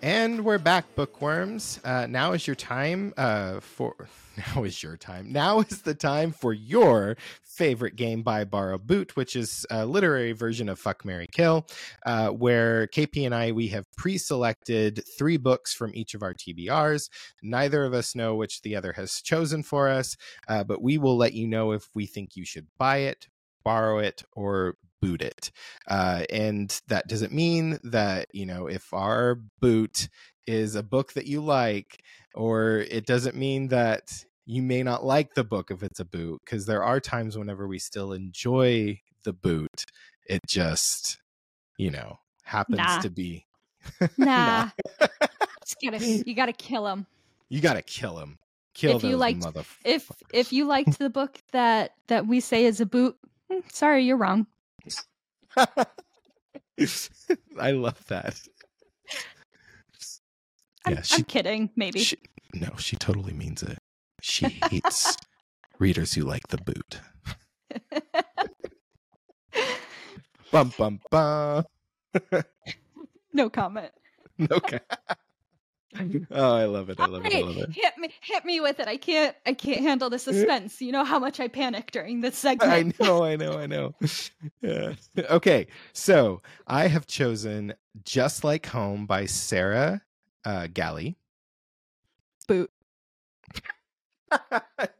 And 0.00 0.44
we're 0.44 0.58
back, 0.58 0.94
bookworms. 0.94 1.80
Uh, 1.84 2.06
now 2.06 2.32
is 2.32 2.46
your 2.46 2.56
time 2.56 3.12
uh, 3.16 3.58
for. 3.60 3.94
Now 4.38 4.64
is 4.64 4.82
your 4.82 4.96
time. 4.96 5.32
Now 5.32 5.60
is 5.60 5.82
the 5.82 5.94
time 5.94 6.32
for 6.32 6.52
your 6.52 7.16
favorite 7.42 7.96
game 7.96 8.22
Buy 8.22 8.44
Borrow 8.44 8.78
Boot, 8.78 9.16
which 9.16 9.34
is 9.34 9.66
a 9.70 9.84
literary 9.84 10.32
version 10.32 10.68
of 10.68 10.78
Fuck 10.78 11.04
Marry 11.04 11.26
Kill, 11.32 11.66
uh, 12.06 12.28
where 12.28 12.86
KP 12.86 13.24
and 13.26 13.34
I 13.34 13.52
we 13.52 13.68
have 13.68 13.90
pre-selected 13.96 15.02
three 15.18 15.38
books 15.38 15.74
from 15.74 15.92
each 15.94 16.14
of 16.14 16.22
our 16.22 16.34
TBRs. 16.34 17.08
Neither 17.42 17.84
of 17.84 17.94
us 17.94 18.14
know 18.14 18.36
which 18.36 18.62
the 18.62 18.76
other 18.76 18.92
has 18.92 19.20
chosen 19.22 19.62
for 19.62 19.88
us, 19.88 20.16
uh, 20.48 20.62
but 20.62 20.82
we 20.82 20.98
will 20.98 21.16
let 21.16 21.32
you 21.32 21.48
know 21.48 21.72
if 21.72 21.88
we 21.94 22.06
think 22.06 22.36
you 22.36 22.44
should 22.44 22.68
buy 22.78 22.98
it, 22.98 23.26
borrow 23.64 23.98
it, 23.98 24.22
or 24.32 24.76
boot 25.00 25.22
it. 25.22 25.50
Uh, 25.88 26.24
and 26.30 26.80
that 26.88 27.08
doesn't 27.08 27.32
mean 27.32 27.78
that, 27.84 28.26
you 28.32 28.46
know, 28.46 28.66
if 28.66 28.92
our 28.92 29.36
boot 29.60 30.08
is 30.46 30.74
a 30.74 30.82
book 30.82 31.12
that 31.14 31.26
you 31.26 31.40
like, 31.40 32.02
or 32.34 32.78
it 32.90 33.06
doesn't 33.06 33.36
mean 33.36 33.68
that 33.68 34.24
you 34.46 34.62
may 34.62 34.82
not 34.82 35.04
like 35.04 35.34
the 35.34 35.44
book 35.44 35.70
if 35.70 35.82
it's 35.82 36.00
a 36.00 36.04
boot, 36.04 36.40
because 36.44 36.66
there 36.66 36.82
are 36.82 37.00
times 37.00 37.36
whenever 37.36 37.66
we 37.68 37.78
still 37.78 38.12
enjoy 38.12 38.98
the 39.24 39.32
boot. 39.32 39.84
It 40.26 40.40
just, 40.46 41.18
you 41.76 41.90
know, 41.90 42.18
happens 42.44 42.78
Nah. 42.78 43.00
to 43.00 43.10
be. 43.10 43.46
Nah, 44.18 44.70
Just 45.62 45.76
gotta, 45.82 46.22
you 46.26 46.34
gotta 46.34 46.52
kill 46.52 46.86
him. 46.86 47.06
You 47.48 47.60
got 47.60 47.74
to 47.74 47.82
kill 47.82 48.18
him. 48.18 48.38
Kill 48.74 48.96
If 48.96 49.04
you 49.04 49.16
liked-. 49.16 49.46
If 49.84 50.10
if 50.32 50.52
you 50.52 50.66
liked 50.66 50.98
the 50.98 51.10
book 51.10 51.40
that 51.52 51.94
that 52.08 52.26
we 52.26 52.40
say 52.40 52.64
is 52.64 52.80
a 52.80 52.86
boot, 52.86 53.16
hmm, 53.50 53.60
sorry, 53.72 54.04
you're 54.04 54.16
wrong. 54.16 54.46
I 57.58 57.70
love 57.72 58.04
that. 58.08 58.40
I'm, 60.86 60.94
Yeah, 60.94 61.02
she- 61.02 61.16
I'm 61.16 61.24
kidding. 61.24 61.70
Maybe. 61.76 62.00
She, 62.00 62.16
no, 62.54 62.70
she 62.78 62.96
totally 62.96 63.32
means 63.32 63.62
it. 63.62 63.78
She 64.20 64.46
hates 64.70 65.16
readers 65.78 66.14
who 66.14 66.22
like 66.22 66.48
the 66.48 66.58
boot. 66.58 67.00
Bum 70.50 70.72
bum 70.78 70.98
bum. 71.10 71.64
no 73.34 73.50
comment. 73.50 73.92
Okay. 74.50 74.78
oh, 76.30 76.54
I 76.54 76.64
love 76.64 76.90
it. 76.90 77.00
I 77.00 77.06
love 77.06 77.24
it. 77.24 77.34
I 77.34 77.40
love 77.40 77.56
it. 77.56 77.70
hit 77.72 77.98
me, 77.98 78.12
hit 78.20 78.44
me 78.44 78.60
with 78.60 78.80
it. 78.80 78.88
I 78.88 78.96
can't, 78.96 79.34
I 79.46 79.52
can't 79.52 79.80
handle 79.80 80.10
the 80.10 80.18
suspense. 80.18 80.80
You 80.80 80.92
know 80.92 81.04
how 81.04 81.18
much 81.18 81.40
I 81.40 81.48
panic 81.48 81.90
during 81.90 82.20
this 82.20 82.36
segment. 82.38 82.70
I 82.70 83.04
know, 83.04 83.24
I 83.24 83.36
know, 83.36 83.58
I 83.58 83.66
know. 83.66 83.94
Yeah. 84.60 84.94
Okay, 85.30 85.66
so 85.92 86.40
I 86.66 86.86
have 86.88 87.06
chosen 87.06 87.74
"Just 88.04 88.44
Like 88.44 88.66
Home" 88.66 89.06
by 89.06 89.26
Sarah 89.26 90.02
uh, 90.44 90.68
Gailey. 90.72 91.16
Boot. 92.46 92.70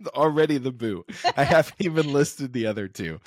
Already 0.08 0.58
the 0.58 0.72
boo. 0.72 1.04
I 1.36 1.44
haven't 1.44 1.76
even 1.78 2.12
listed 2.12 2.52
the 2.52 2.66
other 2.66 2.88
two. 2.88 3.20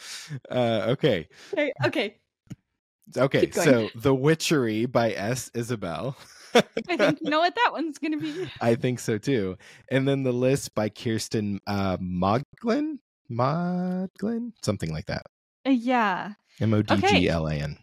Uh, 0.50 0.86
okay, 0.90 1.28
Okay, 1.54 1.72
okay. 1.86 2.18
okay. 3.18 3.52
So 3.52 3.90
"The 3.96 4.14
Witchery" 4.14 4.86
by 4.86 5.12
S. 5.12 5.52
Isabelle. 5.54 6.16
I 6.90 6.98
think 6.98 7.20
you 7.22 7.30
know 7.30 7.40
what 7.40 7.56
that 7.56 7.70
one's 7.72 7.98
gonna 7.98 8.18
be. 8.18 8.50
I 8.60 8.76
think 8.76 9.00
so 9.00 9.18
too. 9.18 9.58
And 9.90 10.08
then 10.08 10.24
the 10.24 10.32
list 10.32 10.76
by 10.76 10.90
Kiersten 10.90 11.60
uh, 11.68 11.98
Modglin, 11.98 13.00
Modglin, 13.30 14.52
something 14.62 14.92
like 14.92 15.06
that. 15.06 15.24
Uh, 15.66 15.72
yeah. 15.72 16.34
M 16.60 16.74
O 16.74 16.82
D 16.82 16.96
G 16.98 17.30
L 17.30 17.48
A 17.48 17.56
N. 17.56 17.78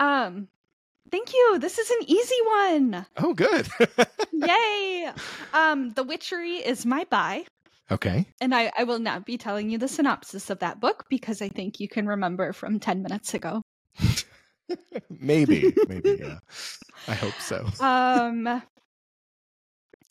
Um. 0.00 0.48
Thank 1.10 1.34
you. 1.34 1.58
This 1.58 1.78
is 1.78 1.90
an 1.90 1.98
easy 2.06 2.40
one. 2.46 3.06
Oh, 3.18 3.34
good. 3.34 3.68
Yay. 4.32 5.10
Um. 5.52 5.90
The 5.90 6.02
Witchery 6.02 6.56
is 6.56 6.86
my 6.86 7.04
buy, 7.10 7.44
okay. 7.90 8.26
and 8.40 8.54
I 8.54 8.72
I 8.76 8.84
will 8.84 8.98
not 8.98 9.26
be 9.26 9.36
telling 9.36 9.70
you 9.70 9.78
the 9.78 9.88
synopsis 9.88 10.50
of 10.50 10.58
that 10.60 10.80
book 10.80 11.04
because 11.08 11.42
I 11.42 11.48
think 11.48 11.80
you 11.80 11.88
can 11.88 12.06
remember 12.06 12.52
from 12.52 12.80
ten 12.80 13.02
minutes 13.02 13.34
ago. 13.34 13.62
maybe, 15.10 15.74
maybe. 15.88 16.16
Yeah. 16.20 16.38
I 17.08 17.14
hope 17.14 17.34
so. 17.40 17.66
Um. 17.84 18.62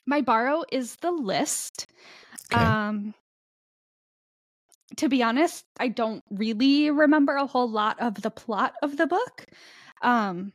My 0.05 0.21
borrow 0.21 0.63
is 0.71 0.95
the 0.97 1.11
list. 1.11 1.87
Okay. 2.51 2.61
Um 2.63 3.13
to 4.97 5.07
be 5.07 5.23
honest, 5.23 5.65
I 5.79 5.87
don't 5.87 6.21
really 6.29 6.89
remember 6.91 7.35
a 7.35 7.45
whole 7.45 7.69
lot 7.69 7.97
of 8.01 8.21
the 8.21 8.31
plot 8.31 8.73
of 8.81 8.97
the 8.97 9.07
book. 9.07 9.45
Um 10.01 10.51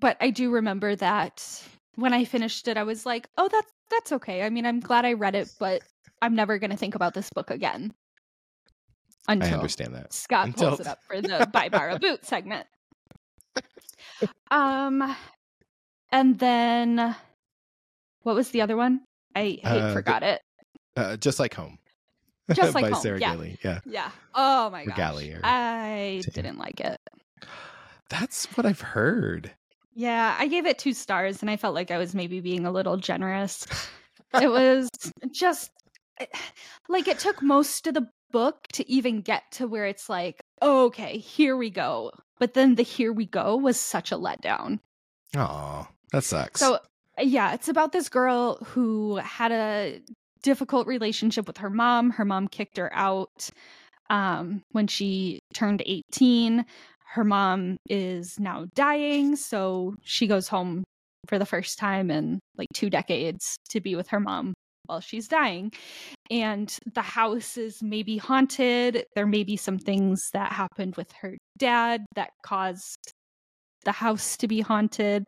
but 0.00 0.16
I 0.20 0.30
do 0.30 0.50
remember 0.50 0.96
that 0.96 1.62
when 1.96 2.14
I 2.14 2.24
finished 2.24 2.68
it 2.68 2.76
I 2.76 2.84
was 2.84 3.04
like, 3.04 3.28
"Oh, 3.36 3.48
that's 3.50 3.72
that's 3.90 4.12
okay. 4.12 4.42
I 4.42 4.50
mean, 4.50 4.66
I'm 4.66 4.80
glad 4.80 5.04
I 5.04 5.12
read 5.12 5.34
it, 5.34 5.52
but 5.58 5.82
I'm 6.22 6.34
never 6.34 6.58
going 6.58 6.70
to 6.70 6.76
think 6.76 6.94
about 6.94 7.14
this 7.14 7.30
book 7.30 7.50
again." 7.50 7.92
I 9.28 9.34
understand 9.34 9.94
that. 9.94 10.12
Scott 10.12 10.46
Until- 10.46 10.68
pulls 10.70 10.80
it 10.80 10.86
up 10.86 11.00
for 11.06 11.20
the 11.20 11.48
buy 11.52 11.68
borrow 11.68 11.98
boot 11.98 12.24
segment. 12.24 12.66
Um 14.50 15.16
and 16.10 16.38
then 16.38 17.14
what 18.22 18.34
was 18.34 18.50
the 18.50 18.60
other 18.62 18.76
one? 18.76 19.00
I 19.34 19.58
Uh, 19.62 19.88
the- 19.88 19.92
forgot 19.94 20.22
it. 20.22 20.40
Uh, 20.96 21.16
just 21.16 21.38
like 21.38 21.52
home. 21.54 21.78
Just 22.54 22.74
Like 22.74 22.84
by 22.84 22.90
Home, 22.90 23.00
Sarah 23.02 23.20
yeah. 23.20 23.32
Gailey. 23.34 23.58
Yeah. 23.62 23.80
Yeah. 23.84 24.10
Oh 24.34 24.70
my 24.70 24.84
gosh. 24.84 24.96
Galley 24.96 25.32
or 25.32 25.40
I 25.44 26.22
same. 26.24 26.32
didn't 26.32 26.58
like 26.58 26.80
it. 26.80 26.98
That's 28.08 28.46
what 28.56 28.64
I've 28.64 28.80
heard. 28.80 29.50
Yeah, 29.94 30.36
I 30.38 30.46
gave 30.46 30.64
it 30.66 30.78
two 30.78 30.92
stars 30.92 31.40
and 31.42 31.50
I 31.50 31.56
felt 31.56 31.74
like 31.74 31.90
I 31.90 31.98
was 31.98 32.14
maybe 32.14 32.40
being 32.40 32.64
a 32.66 32.70
little 32.70 32.96
generous. 32.96 33.66
it 34.40 34.48
was 34.50 34.88
just 35.32 35.70
like 36.88 37.08
it 37.08 37.18
took 37.18 37.42
most 37.42 37.86
of 37.86 37.94
the 37.94 38.08
book 38.30 38.56
to 38.74 38.88
even 38.90 39.20
get 39.22 39.42
to 39.52 39.66
where 39.66 39.86
it's 39.86 40.08
like, 40.08 40.40
okay, 40.62 41.18
here 41.18 41.56
we 41.56 41.70
go. 41.70 42.12
But 42.38 42.54
then 42.54 42.74
the 42.74 42.82
here 42.82 43.12
we 43.12 43.26
go 43.26 43.56
was 43.56 43.78
such 43.78 44.12
a 44.12 44.16
letdown. 44.16 44.80
Oh, 45.36 45.88
that 46.12 46.24
sucks. 46.24 46.60
So, 46.60 46.78
yeah, 47.18 47.54
it's 47.54 47.68
about 47.68 47.92
this 47.92 48.08
girl 48.08 48.56
who 48.64 49.16
had 49.16 49.52
a 49.52 50.00
difficult 50.42 50.86
relationship 50.86 51.46
with 51.46 51.58
her 51.58 51.70
mom. 51.70 52.10
Her 52.10 52.24
mom 52.24 52.48
kicked 52.48 52.76
her 52.76 52.94
out 52.94 53.50
um, 54.10 54.62
when 54.72 54.86
she 54.86 55.40
turned 55.54 55.82
18. 55.84 56.64
Her 57.14 57.24
mom 57.24 57.78
is 57.88 58.38
now 58.38 58.66
dying, 58.74 59.36
so 59.36 59.94
she 60.02 60.26
goes 60.26 60.48
home 60.48 60.84
for 61.26 61.38
the 61.38 61.46
first 61.46 61.78
time 61.78 62.10
in 62.10 62.38
like 62.56 62.68
two 62.74 62.90
decades 62.90 63.56
to 63.70 63.80
be 63.80 63.96
with 63.96 64.08
her 64.08 64.20
mom 64.20 64.54
while 64.86 65.00
she's 65.00 65.28
dying. 65.28 65.72
And 66.30 66.76
the 66.94 67.02
house 67.02 67.56
is 67.56 67.82
maybe 67.82 68.16
haunted. 68.18 69.04
There 69.14 69.26
may 69.26 69.42
be 69.42 69.56
some 69.56 69.78
things 69.78 70.30
that 70.32 70.52
happened 70.52 70.96
with 70.96 71.10
her 71.20 71.36
dad 71.56 72.04
that 72.14 72.30
caused 72.42 73.12
the 73.84 73.92
house 73.92 74.36
to 74.38 74.48
be 74.48 74.60
haunted 74.60 75.26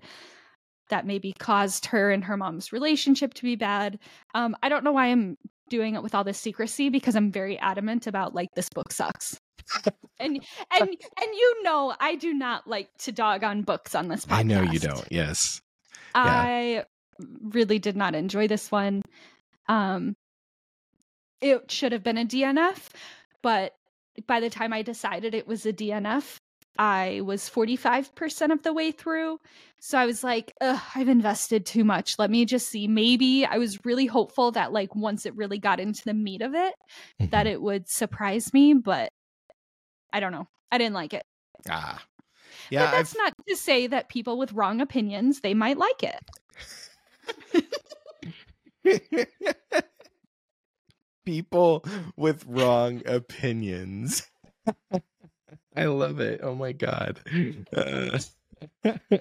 that 0.90 1.06
maybe 1.06 1.32
caused 1.38 1.86
her 1.86 2.10
and 2.10 2.24
her 2.24 2.36
mom's 2.36 2.72
relationship 2.72 3.34
to 3.34 3.42
be 3.42 3.56
bad. 3.56 3.98
Um, 4.34 4.56
I 4.62 4.68
don't 4.68 4.84
know 4.84 4.92
why 4.92 5.06
I'm 5.06 5.36
doing 5.68 5.94
it 5.94 6.02
with 6.02 6.14
all 6.14 6.24
this 6.24 6.38
secrecy 6.38 6.88
because 6.88 7.14
I'm 7.14 7.30
very 7.30 7.58
adamant 7.58 8.06
about 8.06 8.34
like 8.34 8.48
this 8.54 8.68
book 8.70 8.92
sucks. 8.92 9.38
and 9.84 9.92
and 10.18 10.42
and 10.80 10.90
you 11.34 11.62
know 11.62 11.94
I 12.00 12.14
do 12.14 12.32
not 12.32 12.66
like 12.66 12.88
to 13.00 13.12
dog 13.12 13.44
on 13.44 13.62
books 13.62 13.94
on 13.94 14.08
this 14.08 14.24
podcast. 14.24 14.38
I 14.38 14.42
know 14.42 14.62
you 14.62 14.78
don't. 14.78 15.06
Yes. 15.10 15.60
I 16.14 16.84
really 17.42 17.78
did 17.78 17.96
not 17.96 18.14
enjoy 18.14 18.48
this 18.48 18.70
one. 18.70 19.02
Um 19.68 20.14
it 21.40 21.70
should 21.70 21.92
have 21.92 22.02
been 22.02 22.18
a 22.18 22.24
DNF, 22.24 22.88
but 23.42 23.72
by 24.26 24.40
the 24.40 24.50
time 24.50 24.72
I 24.72 24.82
decided 24.82 25.34
it 25.34 25.46
was 25.46 25.64
a 25.66 25.72
DNF, 25.72 26.36
I 26.78 27.22
was 27.24 27.48
45% 27.50 28.52
of 28.52 28.62
the 28.62 28.72
way 28.72 28.92
through. 28.92 29.38
So 29.80 29.98
I 29.98 30.06
was 30.06 30.22
like, 30.22 30.52
Ugh, 30.60 30.80
I've 30.94 31.08
invested 31.08 31.66
too 31.66 31.84
much. 31.84 32.18
Let 32.18 32.30
me 32.30 32.44
just 32.44 32.68
see. 32.68 32.86
Maybe 32.86 33.44
I 33.44 33.58
was 33.58 33.84
really 33.84 34.06
hopeful 34.06 34.52
that, 34.52 34.72
like, 34.72 34.94
once 34.94 35.26
it 35.26 35.34
really 35.36 35.58
got 35.58 35.80
into 35.80 36.04
the 36.04 36.14
meat 36.14 36.40
of 36.42 36.54
it, 36.54 36.74
that 37.18 37.46
Mhm. 37.46 37.50
it 37.50 37.62
would 37.62 37.88
surprise 37.88 38.52
me, 38.54 38.74
but 38.74 39.10
I 40.12 40.20
don't 40.20 40.32
know. 40.32 40.46
I 40.70 40.78
didn't 40.78 40.94
like 40.94 41.14
it. 41.14 41.24
ah, 41.68 42.02
yeah, 42.70 42.84
but 42.84 42.90
that's 42.92 43.14
I've, 43.14 43.18
not 43.18 43.32
to 43.48 43.56
say 43.56 43.86
that 43.88 44.08
people 44.08 44.38
with 44.38 44.52
wrong 44.52 44.80
opinions, 44.80 45.40
they 45.40 45.54
might 45.54 45.78
like 45.78 46.02
it. 46.02 46.20
people 51.28 51.84
with 52.16 52.42
wrong 52.46 53.02
opinions. 53.04 54.26
I 55.76 55.84
love 55.84 56.20
it. 56.20 56.40
Oh 56.42 56.54
my 56.54 56.72
god. 56.72 57.20
Uh, 57.76 58.18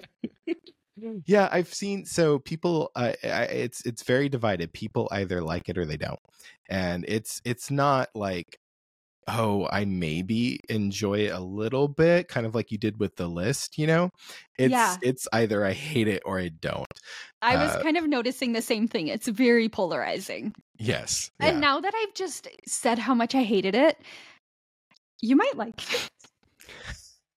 yeah, 1.26 1.50
I've 1.52 1.74
seen 1.74 2.06
so 2.06 2.38
people. 2.38 2.90
Uh, 2.96 3.12
I, 3.22 3.42
it's 3.42 3.84
it's 3.84 4.04
very 4.04 4.30
divided. 4.30 4.72
People 4.72 5.08
either 5.12 5.42
like 5.42 5.68
it 5.68 5.76
or 5.76 5.84
they 5.84 5.98
don't, 5.98 6.18
and 6.70 7.04
it's 7.06 7.42
it's 7.44 7.70
not 7.70 8.08
like 8.14 8.58
oh 9.28 9.68
i 9.70 9.84
maybe 9.84 10.58
enjoy 10.68 11.18
it 11.20 11.32
a 11.32 11.40
little 11.40 11.88
bit 11.88 12.28
kind 12.28 12.46
of 12.46 12.54
like 12.54 12.70
you 12.72 12.78
did 12.78 12.98
with 12.98 13.14
the 13.16 13.28
list 13.28 13.78
you 13.78 13.86
know 13.86 14.10
it's 14.58 14.72
Yeah. 14.72 14.96
it's 15.02 15.28
either 15.32 15.64
i 15.64 15.72
hate 15.72 16.08
it 16.08 16.22
or 16.24 16.38
i 16.38 16.48
don't 16.48 16.86
I 17.40 17.56
was 17.56 17.70
Uh, 17.70 17.82
kind 17.82 17.96
of 17.96 18.06
noticing 18.08 18.52
the 18.52 18.62
same 18.62 18.88
thing. 18.88 19.06
It's 19.08 19.28
very 19.28 19.68
polarizing. 19.68 20.54
yes 20.78 21.30
And 21.40 21.60
now 21.60 21.80
that 21.80 21.94
I've 21.94 22.14
just 22.14 22.48
said 22.66 22.98
how 22.98 23.14
much 23.14 23.34
I 23.34 23.44
hated 23.44 23.74
it, 23.76 23.96
you 25.20 25.36
might 25.36 25.56
like 25.56 25.82
it. 25.94 26.10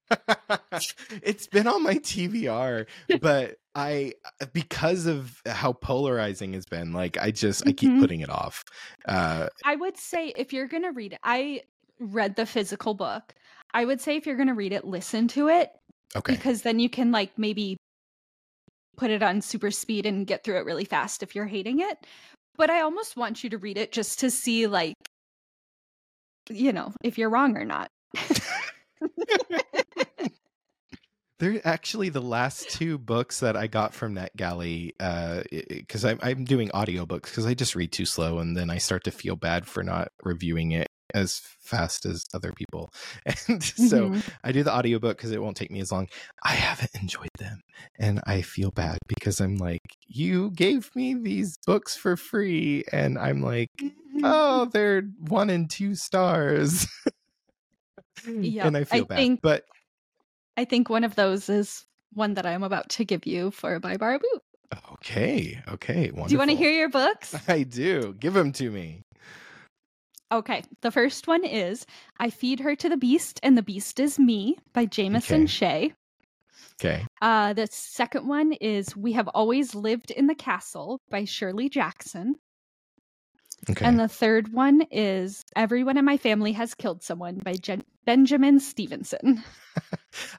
it's 1.23 1.47
been 1.47 1.67
on 1.67 1.83
my 1.83 1.95
TBR, 1.95 2.85
but 3.21 3.57
I 3.75 4.13
because 4.53 5.05
of 5.05 5.41
how 5.45 5.73
polarizing 5.73 6.53
it's 6.53 6.65
been, 6.65 6.91
like 6.91 7.17
I 7.17 7.31
just 7.31 7.63
I 7.67 7.71
keep 7.71 7.89
Mhm. 7.89 7.99
putting 7.99 8.19
it 8.21 8.29
off. 8.29 8.63
Uh 9.05 9.47
I 9.63 9.75
would 9.75 9.97
say 9.97 10.29
if 10.35 10.51
you're 10.53 10.67
going 10.67 10.83
to 10.83 10.91
read 10.91 11.13
it, 11.13 11.19
I 11.23 11.61
read 12.01 12.35
the 12.35 12.45
physical 12.45 12.93
book. 12.93 13.33
I 13.73 13.85
would 13.85 14.01
say 14.01 14.17
if 14.17 14.25
you're 14.25 14.35
going 14.35 14.47
to 14.47 14.53
read 14.53 14.73
it, 14.73 14.83
listen 14.85 15.27
to 15.29 15.47
it 15.47 15.69
okay. 16.15 16.33
because 16.33 16.63
then 16.63 16.79
you 16.79 16.89
can 16.89 17.11
like 17.11 17.37
maybe 17.37 17.77
put 18.97 19.11
it 19.11 19.23
on 19.23 19.41
super 19.41 19.71
speed 19.71 20.05
and 20.05 20.27
get 20.27 20.43
through 20.43 20.57
it 20.57 20.65
really 20.65 20.85
fast 20.85 21.23
if 21.23 21.35
you're 21.35 21.45
hating 21.45 21.79
it. 21.79 22.05
But 22.57 22.69
I 22.69 22.81
almost 22.81 23.15
want 23.15 23.43
you 23.43 23.49
to 23.51 23.57
read 23.57 23.77
it 23.77 23.91
just 23.91 24.19
to 24.19 24.29
see 24.29 24.67
like 24.67 24.95
you 26.49 26.73
know, 26.73 26.93
if 27.03 27.17
you're 27.17 27.29
wrong 27.29 27.55
or 27.57 27.65
not. 27.65 27.89
They're 31.39 31.65
actually 31.65 32.09
the 32.09 32.21
last 32.21 32.69
two 32.69 32.99
books 32.99 33.39
that 33.39 33.57
I 33.57 33.65
got 33.65 33.95
from 33.95 34.13
NetGalley 34.15 34.91
uh 34.99 35.41
because 35.49 36.05
I'm 36.05 36.19
I'm 36.21 36.45
doing 36.45 36.69
audiobooks 36.69 37.23
because 37.23 37.47
I 37.47 37.55
just 37.55 37.75
read 37.75 37.91
too 37.91 38.05
slow 38.05 38.37
and 38.39 38.55
then 38.55 38.69
I 38.69 38.77
start 38.77 39.03
to 39.05 39.11
feel 39.11 39.35
bad 39.35 39.65
for 39.65 39.83
not 39.83 40.09
reviewing 40.23 40.71
it 40.71 40.87
as 41.13 41.41
fast 41.59 42.05
as 42.05 42.23
other 42.33 42.51
people. 42.53 42.91
And 43.47 43.63
so 43.63 44.09
Mhm. 44.09 44.23
I 44.43 44.51
do 44.51 44.63
the 44.63 44.73
audiobook 44.73 45.17
because 45.17 45.31
it 45.31 45.41
won't 45.41 45.57
take 45.57 45.71
me 45.71 45.79
as 45.81 45.91
long. 45.91 46.07
I 46.43 46.53
haven't 46.53 46.91
enjoyed 47.01 47.29
them. 47.39 47.61
And 47.99 48.21
I 48.25 48.41
feel 48.41 48.71
bad 48.71 48.97
because 49.07 49.39
I'm 49.39 49.55
like, 49.57 49.81
you 50.07 50.51
gave 50.51 50.89
me 50.95 51.13
these 51.13 51.57
books 51.65 51.95
for 51.95 52.15
free. 52.17 52.83
And 52.91 53.17
I'm 53.17 53.41
like, 53.41 53.69
oh, 54.23 54.65
they're 54.73 55.03
one 55.19 55.49
and 55.49 55.69
two 55.69 55.95
stars. 55.95 56.87
Yep, 58.27 58.65
And 58.65 58.77
I 58.77 58.83
feel 58.83 59.03
I 59.03 59.05
bad. 59.07 59.15
think- 59.17 59.39
But 59.41 59.63
I 60.57 60.65
think 60.65 60.89
one 60.89 61.03
of 61.03 61.15
those 61.15 61.49
is 61.49 61.85
one 62.13 62.35
that 62.35 62.45
I'm 62.45 62.61
about 62.63 62.89
to 62.89 63.05
give 63.05 63.25
you 63.25 63.51
for 63.51 63.73
a 63.75 63.79
Buy 63.79 63.97
Borrow 63.97 64.19
Boot. 64.19 64.41
okay. 64.93 65.61
Okay. 65.67 66.11
Wonderful. 66.11 66.27
Do 66.27 66.33
you 66.33 66.37
want 66.37 66.51
to 66.51 66.55
hear 66.57 66.71
your 66.71 66.89
books? 66.89 67.33
I 67.47 67.63
do. 67.63 68.13
Give 68.19 68.33
them 68.33 68.51
to 68.53 68.69
me. 68.69 69.01
Okay. 70.31 70.63
The 70.81 70.91
first 70.91 71.27
one 71.27 71.43
is 71.43 71.85
I 72.19 72.29
Feed 72.29 72.59
Her 72.61 72.75
to 72.75 72.89
the 72.89 72.97
Beast 72.97 73.39
and 73.43 73.57
the 73.57 73.61
Beast 73.63 73.99
is 73.99 74.17
Me 74.17 74.57
by 74.73 74.85
Jamison 74.85 75.41
Okay. 75.43 75.47
Shea. 75.47 75.93
Okay. 76.79 77.05
Uh, 77.21 77.53
the 77.53 77.67
second 77.71 78.27
one 78.27 78.53
is 78.53 78.95
We 78.95 79.11
Have 79.13 79.27
Always 79.29 79.75
Lived 79.75 80.09
in 80.11 80.27
the 80.27 80.35
Castle 80.35 80.99
by 81.09 81.25
Shirley 81.25 81.69
Jackson. 81.69 82.35
Okay. 83.69 83.85
And 83.85 83.99
the 83.99 84.07
third 84.07 84.51
one 84.53 84.81
is 84.89 85.43
Everyone 85.55 85.97
in 85.97 86.05
My 86.05 86.17
Family 86.17 86.51
Has 86.53 86.73
Killed 86.73 87.03
Someone 87.03 87.35
by 87.35 87.53
Jen- 87.53 87.83
Benjamin 88.05 88.59
Stevenson. 88.59 89.43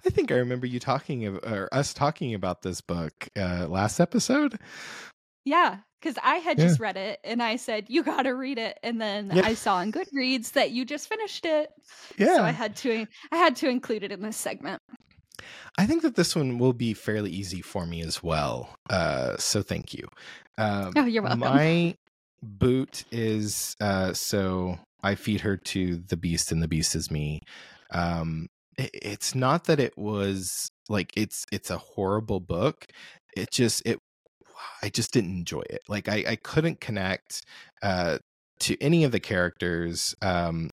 I 0.05 0.11
think 0.11 0.33
I 0.33 0.37
remember 0.37 0.67
you 0.67 0.81
talking 0.81 1.27
of, 1.27 1.37
or 1.45 1.69
us 1.73 1.95
talking 1.95 2.35
about 2.35 2.63
this 2.63 2.81
book 2.81 3.29
uh, 3.37 3.67
last 3.69 4.01
episode. 4.01 4.59
Yeah, 5.45 5.79
because 6.01 6.17
I 6.23 6.37
had 6.37 6.59
Yeah. 6.59 6.67
just 6.69 6.81
read 6.81 6.97
it 6.97 7.19
and 7.25 7.43
I 7.43 7.57
said, 7.57 7.87
You 7.89 8.03
got 8.03 8.23
to 8.23 8.31
read 8.31 8.59
it. 8.59 8.79
And 8.83 9.01
then 9.01 9.31
Yeah. 9.35 9.43
I 9.45 9.55
saw 9.55 9.77
on 9.77 9.91
Goodreads 9.93 10.53
that 10.53 10.71
you 10.71 10.85
just 10.85 11.09
finished 11.09 11.45
it. 11.45 11.71
Yeah. 12.19 12.37
So 12.37 12.43
I 12.45 12.51
had 12.51 12.77
to 12.77 13.07
I 13.33 13.37
had 13.37 13.57
to 13.57 13.69
include 13.69 14.03
it 14.05 14.13
in 14.13 14.23
this 14.23 14.37
segment. 14.37 14.81
I 15.79 15.87
think 15.87 16.03
that 16.03 16.15
this 16.15 16.37
one 16.37 16.59
will 16.59 16.73
be 16.75 16.95
fairly 16.95 17.31
easy 17.31 17.61
for 17.63 17.87
me 17.87 18.03
as 18.03 18.23
well. 18.23 18.77
Uh, 18.91 19.37
so 19.39 19.63
thank 19.63 19.93
you. 19.95 20.07
Um, 20.59 20.93
Oh, 20.97 21.05
you're 21.07 21.23
welcome. 21.23 21.41
My 21.41 21.95
boot 22.43 23.05
is 23.11 23.75
uh, 23.81 24.13
so 24.13 24.79
I 25.03 25.15
feed 25.17 25.41
her 25.41 25.57
to 25.57 25.97
the 25.97 26.17
beast, 26.17 26.53
and 26.53 26.63
the 26.63 26.69
beast 26.69 26.95
is 26.95 27.11
me. 27.11 27.41
Um, 27.91 28.47
it, 28.79 28.91
it's 28.93 29.35
not 29.35 29.65
that 29.65 29.81
it 29.81 29.97
was 29.99 30.69
like 30.89 31.11
it's 31.17 31.45
it's 31.51 31.71
a 31.71 31.79
horrible 31.79 32.39
book. 32.41 32.85
It 33.37 33.51
just 33.51 33.83
it 33.87 33.99
I 34.83 34.89
just 34.89 35.13
didn't 35.13 35.31
enjoy 35.33 35.63
it. 35.71 35.83
Like 35.89 36.09
I 36.09 36.25
I 36.29 36.37
couldn't 36.37 36.81
connect 36.81 37.43
uh, 37.83 38.19
to 38.61 38.81
any 38.83 39.05
of 39.05 39.13
the 39.13 39.21
characters. 39.21 40.15
Um, 40.23 40.71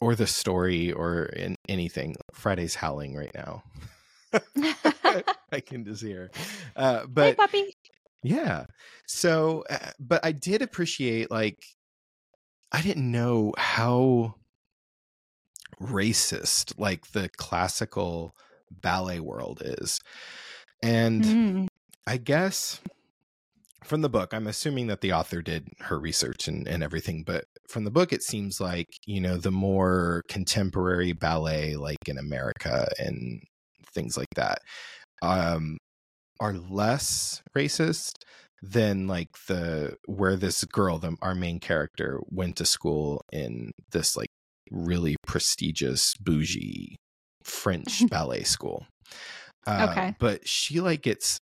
or 0.00 0.16
the 0.16 0.26
story 0.26 0.90
or 0.92 1.26
in 1.26 1.54
anything. 1.68 2.16
Friday's 2.32 2.74
howling 2.74 3.14
right 3.14 3.30
now. 3.34 3.62
I 5.52 5.60
can 5.60 5.84
just 5.84 6.02
hear. 6.02 6.30
Uh, 6.74 7.00
hey, 7.00 7.06
but 7.08 7.36
puppy. 7.36 7.76
yeah. 8.22 8.66
So, 9.06 9.64
uh, 9.70 9.90
but 10.00 10.24
I 10.24 10.32
did 10.32 10.60
appreciate, 10.60 11.30
like, 11.30 11.62
I 12.72 12.82
didn't 12.82 13.10
know 13.10 13.52
how 13.56 14.34
racist, 15.80 16.78
like, 16.78 17.12
the 17.12 17.28
classical 17.36 18.34
ballet 18.70 19.20
world 19.20 19.62
is. 19.64 20.00
And 20.82 21.22
Mm. 21.24 21.68
I 22.06 22.16
guess 22.16 22.80
from 23.84 24.00
the 24.02 24.08
book, 24.08 24.32
I'm 24.32 24.46
assuming 24.46 24.86
that 24.88 25.00
the 25.00 25.12
author 25.12 25.42
did 25.42 25.68
her 25.80 25.98
research 25.98 26.48
and, 26.48 26.66
and 26.66 26.82
everything, 26.82 27.24
but 27.24 27.44
from 27.68 27.84
the 27.84 27.90
book, 27.90 28.12
it 28.12 28.22
seems 28.22 28.60
like, 28.60 28.88
you 29.06 29.20
know, 29.20 29.36
the 29.36 29.50
more 29.50 30.22
contemporary 30.28 31.12
ballet, 31.12 31.76
like 31.76 31.98
in 32.06 32.18
America 32.18 32.88
and 32.98 33.42
things 33.94 34.16
like 34.16 34.28
that, 34.36 34.58
um, 35.22 35.78
are 36.40 36.54
less 36.54 37.42
racist 37.56 38.12
than 38.62 39.06
like 39.06 39.28
the 39.48 39.96
where 40.06 40.36
this 40.36 40.64
girl, 40.64 40.98
the 40.98 41.16
our 41.20 41.34
main 41.34 41.58
character, 41.58 42.20
went 42.30 42.56
to 42.56 42.64
school 42.64 43.20
in 43.32 43.72
this 43.90 44.16
like 44.16 44.28
really 44.70 45.16
prestigious 45.26 46.14
bougie 46.20 46.96
French 47.44 48.06
ballet 48.10 48.42
school. 48.44 48.86
Uh, 49.66 49.88
Okay. 49.90 50.14
But 50.18 50.46
she 50.46 50.80
like 50.80 51.02
gets 51.02 51.38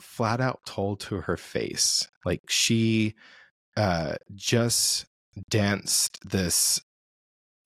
flat 0.00 0.40
out 0.40 0.60
told 0.66 1.00
to 1.00 1.22
her 1.22 1.36
face 1.36 2.08
like 2.24 2.40
she 2.48 3.14
uh 3.76 4.14
just 4.34 5.06
danced 5.48 6.18
this 6.28 6.80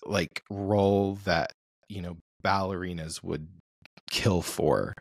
like 0.05 0.43
role 0.51 1.19
that 1.25 1.53
you 1.89 2.03
know 2.03 2.17
ballerinas 2.45 3.23
would 3.23 3.49
kill 4.11 4.43
for 4.43 4.95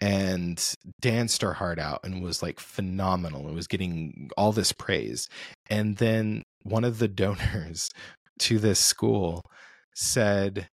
and 0.00 0.74
danced 1.00 1.42
her 1.42 1.54
heart 1.54 1.78
out 1.78 2.00
and 2.04 2.22
was 2.22 2.42
like 2.42 2.60
phenomenal 2.60 3.46
and 3.46 3.54
was 3.54 3.66
getting 3.66 4.30
all 4.36 4.52
this 4.52 4.72
praise. 4.72 5.28
And 5.68 5.96
then 5.96 6.44
one 6.62 6.84
of 6.84 6.98
the 6.98 7.08
donors 7.08 7.90
to 8.38 8.58
this 8.58 8.78
school 8.78 9.42
said 9.94 10.68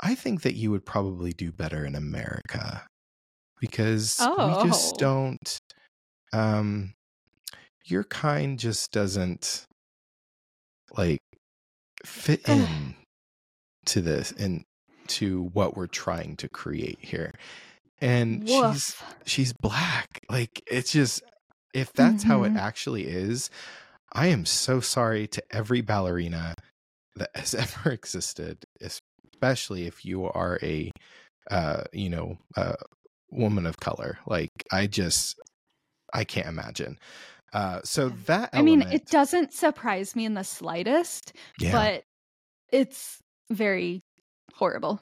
i 0.00 0.14
think 0.14 0.42
that 0.42 0.54
you 0.54 0.70
would 0.70 0.84
probably 0.84 1.32
do 1.32 1.50
better 1.50 1.84
in 1.84 1.94
america 1.94 2.86
because 3.60 4.28
we 4.38 4.54
just 4.56 4.96
Oh. 4.96 4.98
don't 4.98 5.58
um 6.32 6.94
your 7.84 8.04
kind 8.04 8.58
just 8.58 8.92
doesn't 8.92 9.66
like 10.96 11.20
fit 12.04 12.42
in 12.48 12.94
to 13.86 14.00
this 14.00 14.32
and 14.32 14.64
to 15.08 15.44
what 15.54 15.76
we're 15.76 15.86
trying 15.86 16.36
to 16.36 16.48
create 16.48 16.98
here 17.00 17.32
and 18.00 18.42
she's 18.46 18.94
Woof. 18.94 19.02
she's 19.26 19.52
black 19.62 20.06
like 20.30 20.62
it's 20.70 20.92
just 20.92 21.22
if 21.74 21.92
that's 21.94 22.24
how 22.24 22.42
it 22.44 22.52
Mhm. 22.52 22.56
actually 22.56 23.06
is 23.06 23.50
I 24.12 24.28
am 24.28 24.46
so 24.46 24.80
sorry 24.80 25.26
to 25.28 25.42
every 25.50 25.80
ballerina 25.82 26.54
that 27.16 27.30
has 27.34 27.54
ever 27.56 27.90
existed, 27.90 28.64
especially 28.80 29.86
if 29.86 30.04
you 30.04 30.24
are 30.26 30.58
a, 30.62 30.90
uh, 31.50 31.84
you 31.92 32.10
know, 32.10 32.38
a 32.56 32.74
woman 33.30 33.66
of 33.66 33.80
color. 33.80 34.18
Like 34.26 34.50
I 34.72 34.86
just, 34.86 35.38
I 36.12 36.24
can't 36.24 36.46
imagine. 36.48 36.98
Uh, 37.52 37.80
so 37.82 38.10
that 38.26 38.50
I 38.52 38.62
mean, 38.62 38.82
it 38.82 39.06
doesn't 39.06 39.52
surprise 39.52 40.14
me 40.14 40.26
in 40.26 40.34
the 40.34 40.44
slightest, 40.44 41.32
yeah, 41.58 41.72
but 41.72 42.04
it's 42.70 43.22
very 43.50 44.02
horrible. 44.54 45.00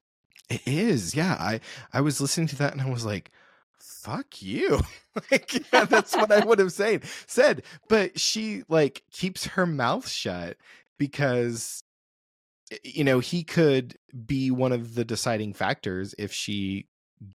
it 0.49 0.62
is. 0.64 1.14
Yeah, 1.14 1.37
I 1.41 1.61
I 1.93 2.01
was 2.01 2.20
listening 2.20 2.47
to 2.49 2.57
that 2.57 2.72
and 2.72 2.81
I 2.81 2.89
was 2.89 3.05
like, 3.05 3.33
"Fuck 3.81 4.41
you!" 4.43 4.81
like 5.31 5.72
yeah, 5.72 5.87
that's 5.87 6.14
what 6.14 6.31
I 6.31 6.45
would 6.45 6.61
have 6.61 6.72
said. 6.72 7.05
Said, 7.27 7.64
but 7.89 8.20
she 8.20 8.62
like 8.68 9.03
keeps 9.11 9.47
her 9.47 9.66
mouth 9.66 10.09
shut 10.09 10.57
because 10.99 11.83
you 12.85 13.03
know 13.03 13.18
he 13.18 13.43
could 13.43 13.97
be 14.24 14.53
one 14.53 14.72
of 14.72 14.95
the 14.95 15.05
deciding 15.05 15.53
factors 15.53 16.14
if 16.16 16.33
she 16.33 16.87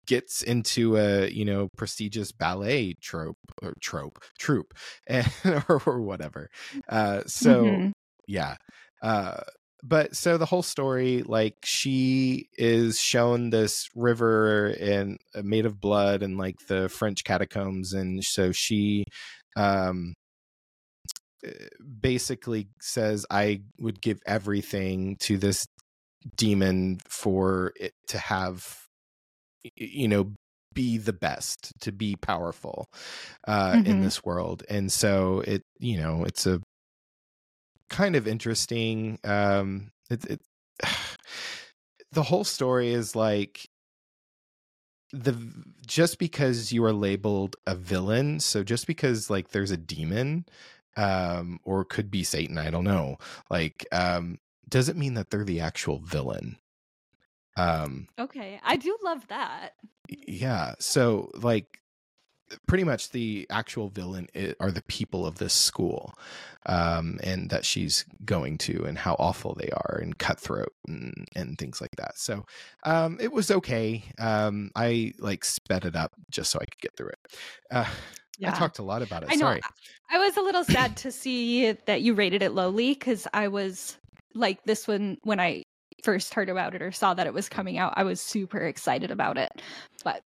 gets 0.08 0.42
into 0.42 0.98
a 0.98 1.30
you 1.30 1.46
know 1.46 1.70
prestigious 1.78 2.32
ballet 2.32 2.94
trope 3.02 3.38
or 3.62 3.74
trope 3.82 4.20
troupe 4.40 4.74
and, 5.08 5.28
or, 5.70 5.82
or 5.86 6.02
whatever 6.02 6.50
uh 6.90 7.22
so 7.28 7.78
Mhm. 7.78 7.92
yeah 8.28 8.56
uh 9.02 9.42
but 9.84 10.16
so 10.16 10.38
the 10.38 10.46
whole 10.46 10.64
story 10.64 11.22
like 11.24 11.56
she 11.64 12.50
is 12.58 13.00
shown 13.00 13.52
this 13.52 13.88
river 13.96 14.68
and 14.80 15.20
uh, 15.36 15.42
made 15.44 15.66
of 15.66 15.80
blood 15.80 16.24
and 16.24 16.38
like 16.38 16.56
the 16.68 16.90
french 16.90 17.24
catacombs 17.24 17.94
and 17.94 18.24
so 18.24 18.52
she 18.52 19.04
um 19.56 20.14
uh, 21.46 21.50
basically 22.02 22.70
says 22.82 23.26
i 23.30 23.62
would 23.80 24.02
give 24.02 24.20
everything 24.26 25.16
to 25.20 25.38
this 25.38 25.66
demon 26.36 27.00
for 27.10 27.74
it 27.78 27.94
to 28.08 28.18
have 28.20 28.87
you 29.76 30.08
know 30.08 30.34
be 30.74 30.98
the 30.98 31.14
best 31.14 31.74
to 31.82 31.92
be 31.92 32.16
powerful 32.16 32.88
uh 33.48 33.80
in 33.86 34.00
Mhm. 34.00 34.02
this 34.02 34.24
world 34.24 34.64
and 34.70 34.92
so 34.92 35.40
it 35.42 35.64
you 35.80 35.98
know 35.98 36.24
it's 36.24 36.46
a 36.46 36.62
kind 37.90 38.16
of 38.16 38.28
interesting 38.28 39.18
um 39.24 39.90
it, 40.10 40.26
it 40.26 40.42
the 42.12 42.24
whole 42.24 42.44
story 42.44 42.90
is 42.92 43.16
like 43.16 43.68
the 45.12 45.34
just 45.86 46.20
because 46.20 46.74
you 46.74 46.84
are 46.84 46.92
labeled 46.94 47.56
a 47.66 47.76
villain 47.76 48.40
so 48.40 48.64
just 48.64 48.88
because 48.88 49.30
like 49.30 49.50
there's 49.50 49.72
a 49.72 49.78
demon 49.78 50.46
um 50.98 51.60
or 51.64 51.86
could 51.86 52.12
be 52.12 52.24
satan 52.24 52.58
i 52.58 52.70
don't 52.70 52.84
know 52.84 53.18
like 53.50 53.86
um 53.94 54.38
doesn't 54.68 54.98
mean 54.98 55.14
that 55.14 55.30
they're 55.30 55.46
the 55.46 55.62
actual 55.62 56.00
villain 56.00 56.58
um 57.58 58.08
Okay, 58.20 58.60
I 58.64 58.76
do 58.78 58.98
love 59.04 59.28
that. 59.28 59.72
yeah 60.10 60.74
so 60.80 61.30
like 61.36 61.80
pretty 62.66 62.86
much 62.86 63.10
the 63.12 63.46
actual 63.50 63.90
villain 63.90 64.26
are 64.62 64.72
the 64.72 64.82
people 64.84 65.26
of 65.26 65.38
this 65.38 65.54
school 65.54 66.14
um 66.66 67.20
and 67.22 67.50
that 67.50 67.66
she's 67.66 68.06
going 68.24 68.58
to 68.58 68.86
and 68.86 68.98
how 68.98 69.16
awful 69.20 69.54
they 69.56 69.70
are 69.70 70.00
and 70.02 70.18
cutthroat 70.18 70.72
and, 70.88 71.14
and 71.36 71.58
things 71.58 71.82
like 71.82 71.92
that 71.98 72.18
so 72.18 72.46
um 72.86 73.18
it 73.20 73.34
was 73.34 73.52
okay 73.52 74.02
um 74.20 74.72
i 74.78 75.12
like 75.20 75.44
sped 75.44 75.84
it 75.84 75.96
up 75.96 76.14
just 76.32 76.50
so 76.50 76.58
i 76.62 76.66
could 76.66 76.80
get 76.80 76.96
through 76.96 77.10
it 77.10 77.20
uh 77.72 77.86
Yeah. 78.40 78.54
i 78.54 78.58
talked 78.58 78.80
a 78.80 78.84
lot 78.84 79.02
about 79.02 79.24
it 79.24 79.32
I 79.32 79.36
know. 79.36 79.48
sorry 79.48 79.62
I 80.10 80.18
was 80.20 80.38
a 80.38 80.42
little 80.42 80.64
sad 80.64 80.96
to 80.98 81.12
see 81.12 81.74
that 81.74 82.02
you 82.02 82.14
rated 82.14 82.42
it 82.42 82.54
lowly 82.54 82.94
because 82.94 83.28
I 83.34 83.50
was 83.50 83.98
like 84.34 84.64
this 84.64 84.88
one 84.88 85.18
when 85.24 85.40
I 85.40 85.64
first 86.08 86.34
heard 86.34 86.48
about 86.50 86.74
it 86.74 86.82
or 86.82 86.92
saw 86.94 87.14
that 87.14 87.28
it 87.28 87.34
was 87.34 87.50
coming 87.50 87.78
out. 87.78 87.94
I 87.98 88.04
was 88.04 88.22
super 88.22 88.60
excited 88.60 89.12
about 89.12 89.38
it, 89.38 89.52
but 90.06 90.24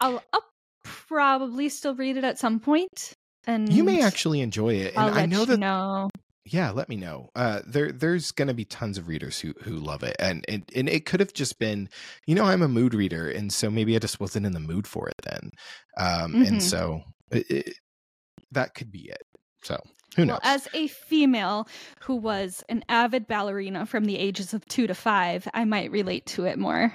I'll, 0.00 0.24
I'll 0.32 0.44
probably 0.84 1.68
still 1.68 1.94
read 1.94 2.16
it 2.16 2.24
at 2.24 2.38
some 2.38 2.60
point. 2.60 3.12
And 3.46 3.68
you 3.68 3.84
may 3.84 4.02
actually 4.02 4.40
enjoy 4.40 4.74
it 4.74 4.94
and 4.94 5.10
i 5.10 5.26
know 5.26 5.44
you 5.44 5.44
that 5.44 5.58
know. 5.58 6.08
yeah 6.46 6.70
let 6.70 6.88
me 6.88 6.96
know 6.96 7.30
uh 7.36 7.62
there 7.66 7.92
there's 7.92 8.32
gonna 8.32 8.54
be 8.54 8.64
tons 8.64 8.98
of 8.98 9.08
readers 9.08 9.40
who 9.40 9.54
who 9.62 9.72
love 9.76 10.02
it 10.02 10.16
and 10.18 10.44
and, 10.48 10.70
and 10.76 10.88
it 10.88 11.06
could 11.06 11.20
have 11.20 11.32
just 11.34 11.58
been 11.58 11.88
you 12.26 12.34
know 12.34 12.44
i'm 12.44 12.62
a 12.62 12.68
mood 12.68 12.94
reader 12.94 13.30
and 13.30 13.52
so 13.52 13.70
maybe 13.70 13.96
i 13.96 13.98
just 13.98 14.20
wasn't 14.20 14.46
in 14.46 14.52
the 14.52 14.60
mood 14.60 14.86
for 14.86 15.08
it 15.08 15.16
then 15.24 15.50
um 15.98 16.36
Mhm. 16.36 16.44
and 16.44 16.62
so 16.62 17.02
it, 17.30 17.50
it, 17.50 17.74
that 18.52 18.74
could 18.74 18.92
be 18.92 19.08
it 19.10 19.22
so 19.64 19.78
who 20.16 20.24
knows 20.24 20.38
Well, 20.42 20.54
as 20.54 20.68
a 20.74 20.88
female 20.88 21.68
who 22.00 22.16
was 22.16 22.64
an 22.68 22.84
avid 22.88 23.26
ballerina 23.26 23.86
from 23.86 24.04
the 24.04 24.16
ages 24.18 24.52
of 24.54 24.66
two 24.66 24.86
to 24.86 24.94
five, 24.94 25.46
I 25.54 25.64
might 25.64 25.90
relate 25.90 26.26
to 26.26 26.44
it 26.44 26.58
more. 26.58 26.92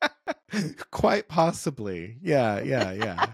quite 0.90 1.28
possibly 1.28 2.16
yeah 2.22 2.60
yeah 2.62 2.92
yeah 2.92 3.26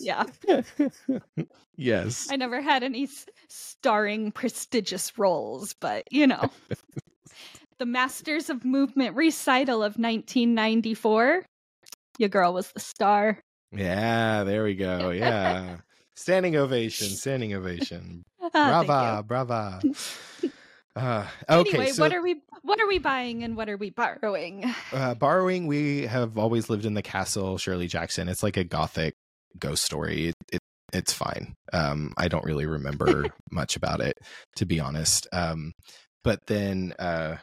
Yeah. 0.00 0.24
yes 1.76 2.28
I 2.30 2.36
never 2.36 2.60
had 2.60 2.82
any 2.84 3.08
starring 3.48 4.30
prestigious 4.32 5.18
roles, 5.18 5.74
but 5.74 6.10
you 6.12 6.26
know. 6.26 6.50
the 7.78 7.86
Masters 7.86 8.48
of 8.50 8.64
Movement 8.64 9.16
recital 9.16 9.82
of 9.82 9.96
1994. 9.96 11.44
Your 12.18 12.28
girl 12.28 12.54
was 12.54 12.70
the 12.70 12.80
star. 12.80 13.40
yeah 13.72 14.44
there 14.44 14.62
we 14.62 14.74
go 14.76 15.10
yeah 15.10 15.78
standing 16.16 16.56
ovation 16.56 17.08
standing 17.16 17.54
ovation. 17.54 18.24
Thank 18.40 18.52
brava 18.52 19.22
brava. 19.26 19.82
Uh 20.96 21.26
okay 21.50 21.70
anyway, 21.70 21.90
so 21.90 22.02
what 22.04 22.12
are 22.12 22.22
we 22.22 22.40
what 22.62 22.80
are 22.80 22.86
we 22.86 22.98
buying 22.98 23.42
and 23.42 23.56
what 23.56 23.68
are 23.68 23.76
we 23.76 23.90
borrowing? 23.90 24.64
uh, 24.92 25.14
borrowing 25.16 25.66
we 25.66 26.02
have 26.06 26.38
always 26.38 26.70
lived 26.70 26.84
in 26.84 26.94
the 26.94 27.02
castle 27.02 27.58
shirley 27.58 27.88
jackson. 27.88 28.28
It's 28.28 28.44
like 28.44 28.56
a 28.56 28.62
gothic 28.62 29.14
ghost 29.58 29.82
story. 29.82 30.28
It, 30.28 30.36
it 30.52 30.60
it's 30.92 31.12
fine. 31.12 31.54
Um 31.72 32.12
i 32.16 32.28
don't 32.28 32.44
really 32.44 32.66
remember 32.66 33.24
much 33.50 33.74
about 33.74 34.00
it 34.00 34.18
to 34.54 34.66
be 34.66 34.78
honest. 34.78 35.26
Um 35.32 35.72
but 36.22 36.46
then 36.46 36.94
uh 37.00 37.38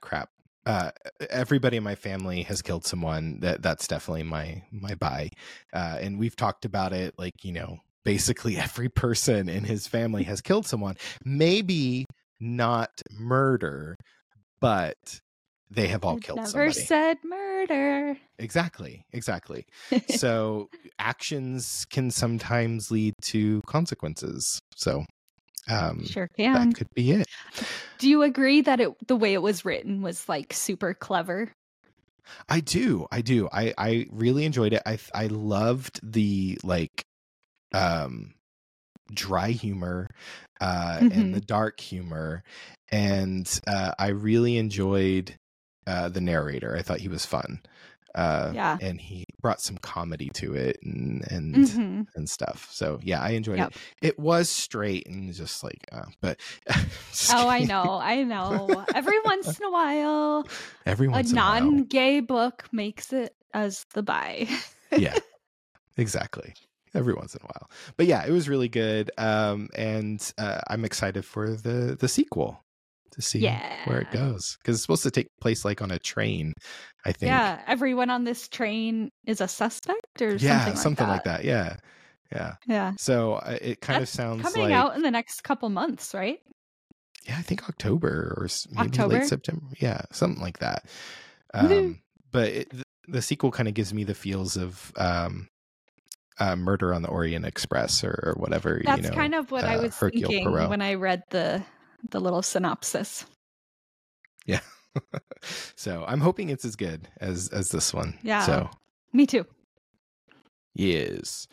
crap 0.00 0.30
uh 0.68 0.90
everybody 1.30 1.76
in 1.78 1.82
my 1.82 1.94
family 1.94 2.42
has 2.42 2.62
killed 2.62 2.84
someone 2.84 3.40
that 3.40 3.62
that's 3.62 3.88
definitely 3.88 4.22
my 4.22 4.62
my 4.70 4.94
buy 4.94 5.28
uh 5.72 5.96
and 6.00 6.18
we've 6.18 6.36
talked 6.36 6.64
about 6.64 6.92
it 6.92 7.14
like 7.18 7.42
you 7.42 7.52
know 7.52 7.78
basically 8.04 8.56
every 8.68 8.88
person 8.88 9.48
in 9.48 9.64
his 9.64 9.86
family 9.88 10.22
has 10.22 10.40
killed 10.40 10.66
someone 10.66 10.94
maybe 11.24 12.04
not 12.38 12.90
murder 13.18 13.96
but 14.60 15.20
they 15.70 15.88
have 15.88 16.04
all 16.04 16.14
I've 16.14 16.22
killed 16.22 16.38
Never 16.38 16.50
somebody 16.50 16.72
said 16.72 17.16
murder. 17.24 18.16
exactly 18.38 19.02
exactly 19.12 19.64
so 20.16 20.68
actions 20.98 21.86
can 21.90 22.10
sometimes 22.10 22.90
lead 22.90 23.14
to 23.22 23.60
consequences 23.66 24.60
so 24.76 25.04
um 25.68 26.04
sure 26.06 26.28
can. 26.36 26.70
that 26.70 26.74
could 26.74 26.88
be 26.94 27.12
it 27.12 27.26
Do 27.98 28.08
you 28.08 28.22
agree 28.22 28.60
that 28.62 28.80
it 28.80 29.06
the 29.08 29.16
way 29.16 29.34
it 29.34 29.42
was 29.42 29.64
written 29.64 30.02
was 30.02 30.28
like 30.28 30.52
super 30.52 30.94
clever? 30.94 31.50
i 32.48 32.60
do 32.60 33.06
i 33.10 33.20
do 33.20 33.48
i 33.52 33.72
i 33.78 34.06
really 34.10 34.44
enjoyed 34.44 34.72
it 34.72 34.82
i 34.86 34.98
i 35.14 35.26
loved 35.26 35.98
the 36.02 36.58
like 36.62 37.02
um 37.72 38.34
dry 39.12 39.50
humor 39.50 40.08
uh 40.60 41.00
Mhm. 41.00 41.12
and 41.12 41.34
the 41.34 41.40
dark 41.40 41.80
humor 41.80 42.42
and 42.90 43.60
uh 43.66 43.92
i 43.98 44.08
really 44.08 44.58
enjoyed 44.58 45.34
uh 45.86 46.08
the 46.08 46.20
narrator 46.20 46.76
i 46.76 46.82
thought 46.82 47.00
he 47.00 47.08
was 47.08 47.24
fun 47.26 47.60
uh 48.18 48.52
Yeah. 48.54 48.76
and 48.80 49.00
he 49.00 49.24
brought 49.40 49.60
some 49.60 49.78
comedy 49.78 50.28
to 50.34 50.54
it 50.54 50.76
and 50.82 51.24
and 51.30 51.54
Mhm. 51.54 52.06
and 52.16 52.28
stuff. 52.28 52.68
So 52.72 52.98
yeah, 53.02 53.20
I 53.22 53.30
enjoyed 53.30 53.58
Yep. 53.58 53.72
it. 54.02 54.06
It 54.08 54.18
was 54.18 54.48
straight 54.48 55.06
and 55.06 55.32
just 55.32 55.62
like, 55.62 55.78
uh, 55.92 56.06
but 56.20 56.40
Oh, 57.30 57.48
I 57.48 57.64
know, 57.64 57.98
I 58.02 58.22
know. 58.24 58.84
Every 58.94 59.20
once 59.24 59.58
in 59.58 59.64
a 59.66 59.70
while, 59.70 60.46
Every 60.86 61.06
a 61.06 61.10
once 61.10 61.30
a 61.32 61.34
non-gay 61.34 62.20
book 62.20 62.64
makes 62.72 63.12
it 63.12 63.34
as 63.54 63.84
the 63.94 64.02
buy. 64.02 64.48
yeah, 64.96 65.14
exactly. 65.96 66.54
Every 66.94 67.12
once 67.14 67.34
in 67.34 67.42
a 67.42 67.46
while, 67.46 67.70
but 67.96 68.06
yeah, 68.06 68.24
it 68.26 68.30
was 68.32 68.48
really 68.48 68.68
good. 68.68 69.10
Um, 69.18 69.68
and 69.76 70.20
uh, 70.38 70.60
I'm 70.68 70.84
excited 70.84 71.24
for 71.24 71.50
the 71.54 71.96
the 72.00 72.08
sequel 72.08 72.64
to 73.12 73.22
see 73.22 73.48
where 73.84 74.00
it 74.00 74.10
goes 74.12 74.56
because 74.58 74.76
it's 74.76 74.82
supposed 74.82 75.02
to 75.04 75.10
take 75.10 75.28
place 75.40 75.64
like 75.64 75.82
on 75.82 75.90
a 75.90 75.98
train. 75.98 76.52
I 77.04 77.12
think. 77.12 77.30
Yeah, 77.30 77.60
everyone 77.66 78.10
on 78.10 78.24
this 78.24 78.48
train 78.48 79.10
is 79.26 79.40
a 79.40 79.48
suspect 79.48 80.20
or 80.22 80.38
Yeah, 80.38 80.64
something, 80.64 80.76
something 80.76 81.06
like 81.06 81.24
like 81.24 81.24
that. 81.24 81.44
Yeah, 81.44 81.76
yeah. 82.32 82.54
Yeah. 82.66 82.92
So 82.98 83.34
uh, 83.34 83.58
it 83.60 83.80
kind 83.80 84.00
That's 84.00 84.12
of 84.12 84.16
sounds 84.16 84.42
coming 84.42 84.62
like 84.62 84.74
out 84.74 84.96
in 84.96 85.02
the 85.02 85.10
next 85.10 85.42
couple 85.42 85.68
months, 85.70 86.14
right? 86.14 86.38
yeah, 87.26 87.36
I 87.38 87.42
think 87.42 87.68
October 87.68 88.34
or 88.38 88.48
maybe 88.70 88.88
October? 88.88 89.14
late 89.14 89.24
September. 89.24 89.62
Yeah, 89.80 90.02
something 90.12 90.42
like 90.42 90.58
that. 90.58 90.84
Um, 91.54 92.00
but 92.30 92.48
it, 92.48 92.72
the 93.06 93.22
sequel 93.22 93.50
kind 93.50 93.68
of 93.68 93.74
gives 93.74 93.94
me 93.94 94.04
the 94.04 94.14
feels 94.14 94.56
of 94.56 94.92
um, 94.96 95.48
uh, 96.38 96.56
Murder 96.56 96.92
on 96.92 97.02
the 97.02 97.08
Orient 97.08 97.46
Express 97.46 98.04
or, 98.04 98.10
or 98.22 98.34
whatever. 98.36 98.80
That's 98.84 99.04
you 99.04 99.10
know, 99.10 99.16
kind 99.16 99.34
of 99.34 99.50
what 99.50 99.64
I 99.64 99.76
uh, 99.76 99.82
was 99.82 99.96
Hercule 99.96 100.30
thinking 100.30 100.52
Poirot. 100.52 100.68
when 100.68 100.82
I 100.82 100.94
read 100.94 101.22
the 101.30 101.64
the 102.10 102.20
little 102.20 102.42
synopsis. 102.42 103.24
Yeah. 104.46 104.60
so 105.76 106.04
I'm 106.08 106.20
hoping 106.20 106.48
it's 106.48 106.64
as 106.64 106.76
good 106.76 107.08
as 107.20 107.48
as 107.48 107.70
this 107.70 107.92
one. 107.94 108.18
Yeah. 108.22 108.44
So 108.44 108.70
Me 109.12 109.26
too. 109.26 109.44
yes. 110.74 111.46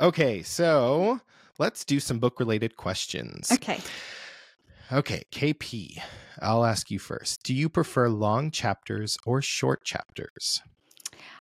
Okay, 0.00 0.42
so 0.42 1.20
let's 1.58 1.84
do 1.84 2.00
some 2.00 2.18
book 2.18 2.40
related 2.40 2.76
questions. 2.76 3.50
Okay. 3.52 3.80
Okay, 4.92 5.22
KP. 5.30 6.00
I'll 6.42 6.64
ask 6.64 6.90
you 6.90 6.98
first. 6.98 7.42
Do 7.44 7.54
you 7.54 7.68
prefer 7.68 8.08
long 8.08 8.50
chapters 8.50 9.16
or 9.24 9.40
short 9.40 9.84
chapters? 9.84 10.62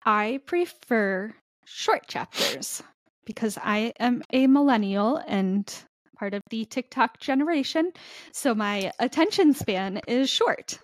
I 0.06 0.40
prefer 0.46 1.34
short 1.66 2.08
chapters 2.08 2.84
because 3.26 3.58
I 3.64 3.94
am 4.00 4.22
a 4.32 4.46
millennial 4.48 5.18
and 5.28 5.74
part 6.22 6.36
of 6.36 6.44
the 6.52 6.66
TikTok 6.66 7.20
generation. 7.20 7.92
So 8.32 8.54
my 8.54 8.92
attention 9.00 9.56
span 9.56 10.02
is 10.08 10.30
short. 10.30 10.78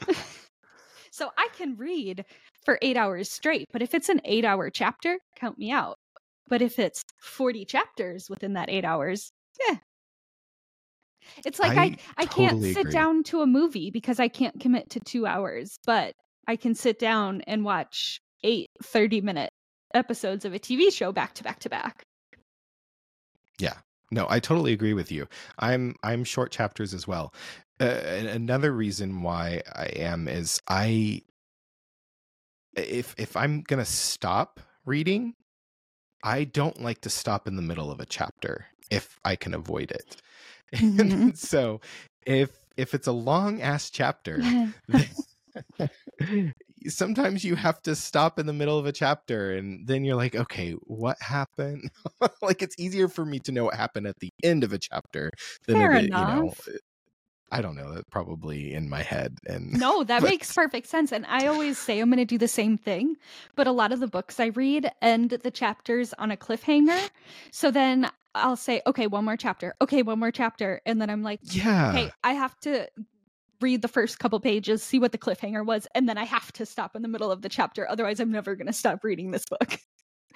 so 1.11 1.29
I 1.37 1.47
can 1.55 1.77
read 1.77 2.25
for 2.65 2.79
eight 2.81 2.97
hours 2.97 3.29
straight, 3.31 3.67
but 3.71 3.83
if 3.83 3.93
it's 3.93 4.09
an 4.09 4.19
eight 4.25 4.45
hour 4.45 4.71
chapter, 4.71 5.19
count 5.35 5.59
me 5.59 5.69
out. 5.69 5.97
But 6.47 6.63
if 6.63 6.79
it's 6.79 7.03
40 7.21 7.65
chapters 7.65 8.31
within 8.31 8.53
that 8.53 8.71
eight 8.71 8.83
hours, 8.83 9.31
yeah. 9.69 9.75
It's 11.45 11.59
like 11.59 11.77
I, 11.77 11.83
I 11.83 11.97
I, 12.23 12.25
can't 12.25 12.63
sit 12.63 12.77
agree. 12.77 12.91
down 12.91 13.21
to 13.25 13.41
a 13.41 13.45
movie 13.45 13.91
because 13.91 14.19
I 14.19 14.29
can't 14.29 14.59
commit 14.59 14.89
to 14.91 14.99
two 15.01 15.27
hours, 15.27 15.77
but 15.85 16.13
I 16.47 16.55
can 16.55 16.73
sit 16.73 16.97
down 16.97 17.41
and 17.45 17.63
watch 17.63 18.21
eight 18.43 18.69
30 18.81 19.21
minute 19.21 19.51
episodes 19.93 20.45
of 20.45 20.55
a 20.55 20.59
TV 20.59 20.91
show 20.91 21.11
back 21.11 21.35
to 21.35 21.43
back 21.43 21.59
to 21.59 21.69
back. 21.69 22.01
No, 24.11 24.25
I 24.29 24.39
totally 24.39 24.73
agree 24.73 24.93
with 24.93 25.11
you. 25.11 25.27
I'm 25.59 25.95
I'm 26.03 26.23
short 26.23 26.51
chapters 26.51 26.93
as 26.93 27.07
well. 27.07 27.33
Uh, 27.79 27.85
another 27.85 28.71
reason 28.71 29.21
why 29.21 29.61
I 29.75 29.85
am 29.95 30.27
is 30.27 30.61
I 30.67 31.21
if 32.75 33.15
if 33.17 33.35
I'm 33.35 33.61
going 33.61 33.79
to 33.83 33.89
stop 33.89 34.59
reading, 34.85 35.33
I 36.23 36.45
don't 36.45 36.81
like 36.81 37.01
to 37.01 37.09
stop 37.09 37.47
in 37.47 37.55
the 37.55 37.61
middle 37.61 37.91
of 37.91 37.99
a 37.99 38.05
chapter 38.05 38.67
if 38.91 39.19
I 39.25 39.35
can 39.35 39.53
avoid 39.53 39.91
it. 39.91 40.17
Mhm. 40.75 40.99
And 40.99 41.39
so 41.39 41.81
if 42.25 42.51
if 42.77 42.93
it's 42.93 43.07
a 43.07 43.11
long 43.13 43.61
ass 43.61 43.89
chapter, 43.89 44.39
then- 44.87 45.09
sometimes 46.87 47.43
you 47.43 47.55
have 47.55 47.81
to 47.81 47.95
stop 47.95 48.39
in 48.39 48.45
the 48.45 48.53
middle 48.53 48.77
of 48.77 48.85
a 48.85 48.91
chapter 48.91 49.53
and 49.53 49.87
then 49.87 50.03
you're 50.05 50.15
like 50.15 50.35
okay 50.35 50.71
what 50.83 51.17
happened 51.21 51.89
like 52.41 52.61
it's 52.61 52.75
easier 52.77 53.07
for 53.07 53.25
me 53.25 53.39
to 53.39 53.51
know 53.51 53.65
what 53.65 53.75
happened 53.75 54.07
at 54.07 54.19
the 54.19 54.29
end 54.43 54.63
of 54.63 54.73
a 54.73 54.77
chapter 54.77 55.31
than 55.65 55.77
Fair 55.77 55.91
it, 55.93 56.03
you 56.03 56.09
know 56.09 56.53
uh, 56.67 56.71
i 57.51 57.61
don't 57.61 57.75
know 57.75 57.93
that's 57.93 58.03
probably 58.11 58.73
in 58.73 58.89
my 58.89 59.01
head 59.01 59.37
and 59.47 59.71
No, 59.73 60.03
that 60.05 60.21
But- 60.21 60.29
makes 60.29 60.53
perfect 60.53 60.87
sense. 60.87 61.11
And 61.11 61.25
I 61.27 61.47
always 61.47 61.77
say 61.77 61.99
I'm 61.99 62.09
going 62.09 62.17
to 62.17 62.25
do 62.25 62.37
the 62.37 62.47
same 62.47 62.77
thing. 62.77 63.15
But 63.55 63.67
a 63.67 63.71
lot 63.71 63.91
of 63.91 63.99
the 63.99 64.07
books 64.07 64.39
I 64.39 64.47
read 64.47 64.91
end 65.01 65.29
the 65.31 65.51
chapters 65.51 66.13
on 66.19 66.31
a 66.31 66.37
cliffhanger. 66.37 67.09
So 67.51 67.71
then 67.71 68.09
I'll 68.35 68.57
say, 68.57 68.81
okay, 68.85 69.07
one 69.07 69.25
more 69.25 69.37
chapter. 69.37 69.73
Okay, 69.81 70.03
one 70.03 70.19
more 70.19 70.31
chapter. 70.31 70.81
And 70.85 71.01
then 71.01 71.09
I'm 71.09 71.23
like, 71.23 71.39
yeah 71.43 71.89
okay, 71.91 72.11
I 72.23 72.33
have 72.33 72.59
to 72.61 72.87
read 73.61 73.81
the 73.81 73.87
first 73.87 74.19
couple 74.19 74.39
pages, 74.39 74.83
see 74.83 74.99
what 74.99 75.11
the 75.11 75.17
cliffhanger 75.17 75.65
was. 75.65 75.87
And 75.95 76.07
then 76.07 76.17
I 76.17 76.23
have 76.25 76.51
to 76.53 76.65
stop 76.65 76.95
in 76.95 77.01
the 77.01 77.07
middle 77.07 77.31
of 77.31 77.41
the 77.41 77.49
chapter. 77.49 77.89
Otherwise, 77.89 78.19
I'm 78.19 78.31
never 78.31 78.55
going 78.55 78.67
to 78.67 78.73
stop 78.73 79.03
reading 79.03 79.31
this 79.31 79.45
book. 79.45 79.79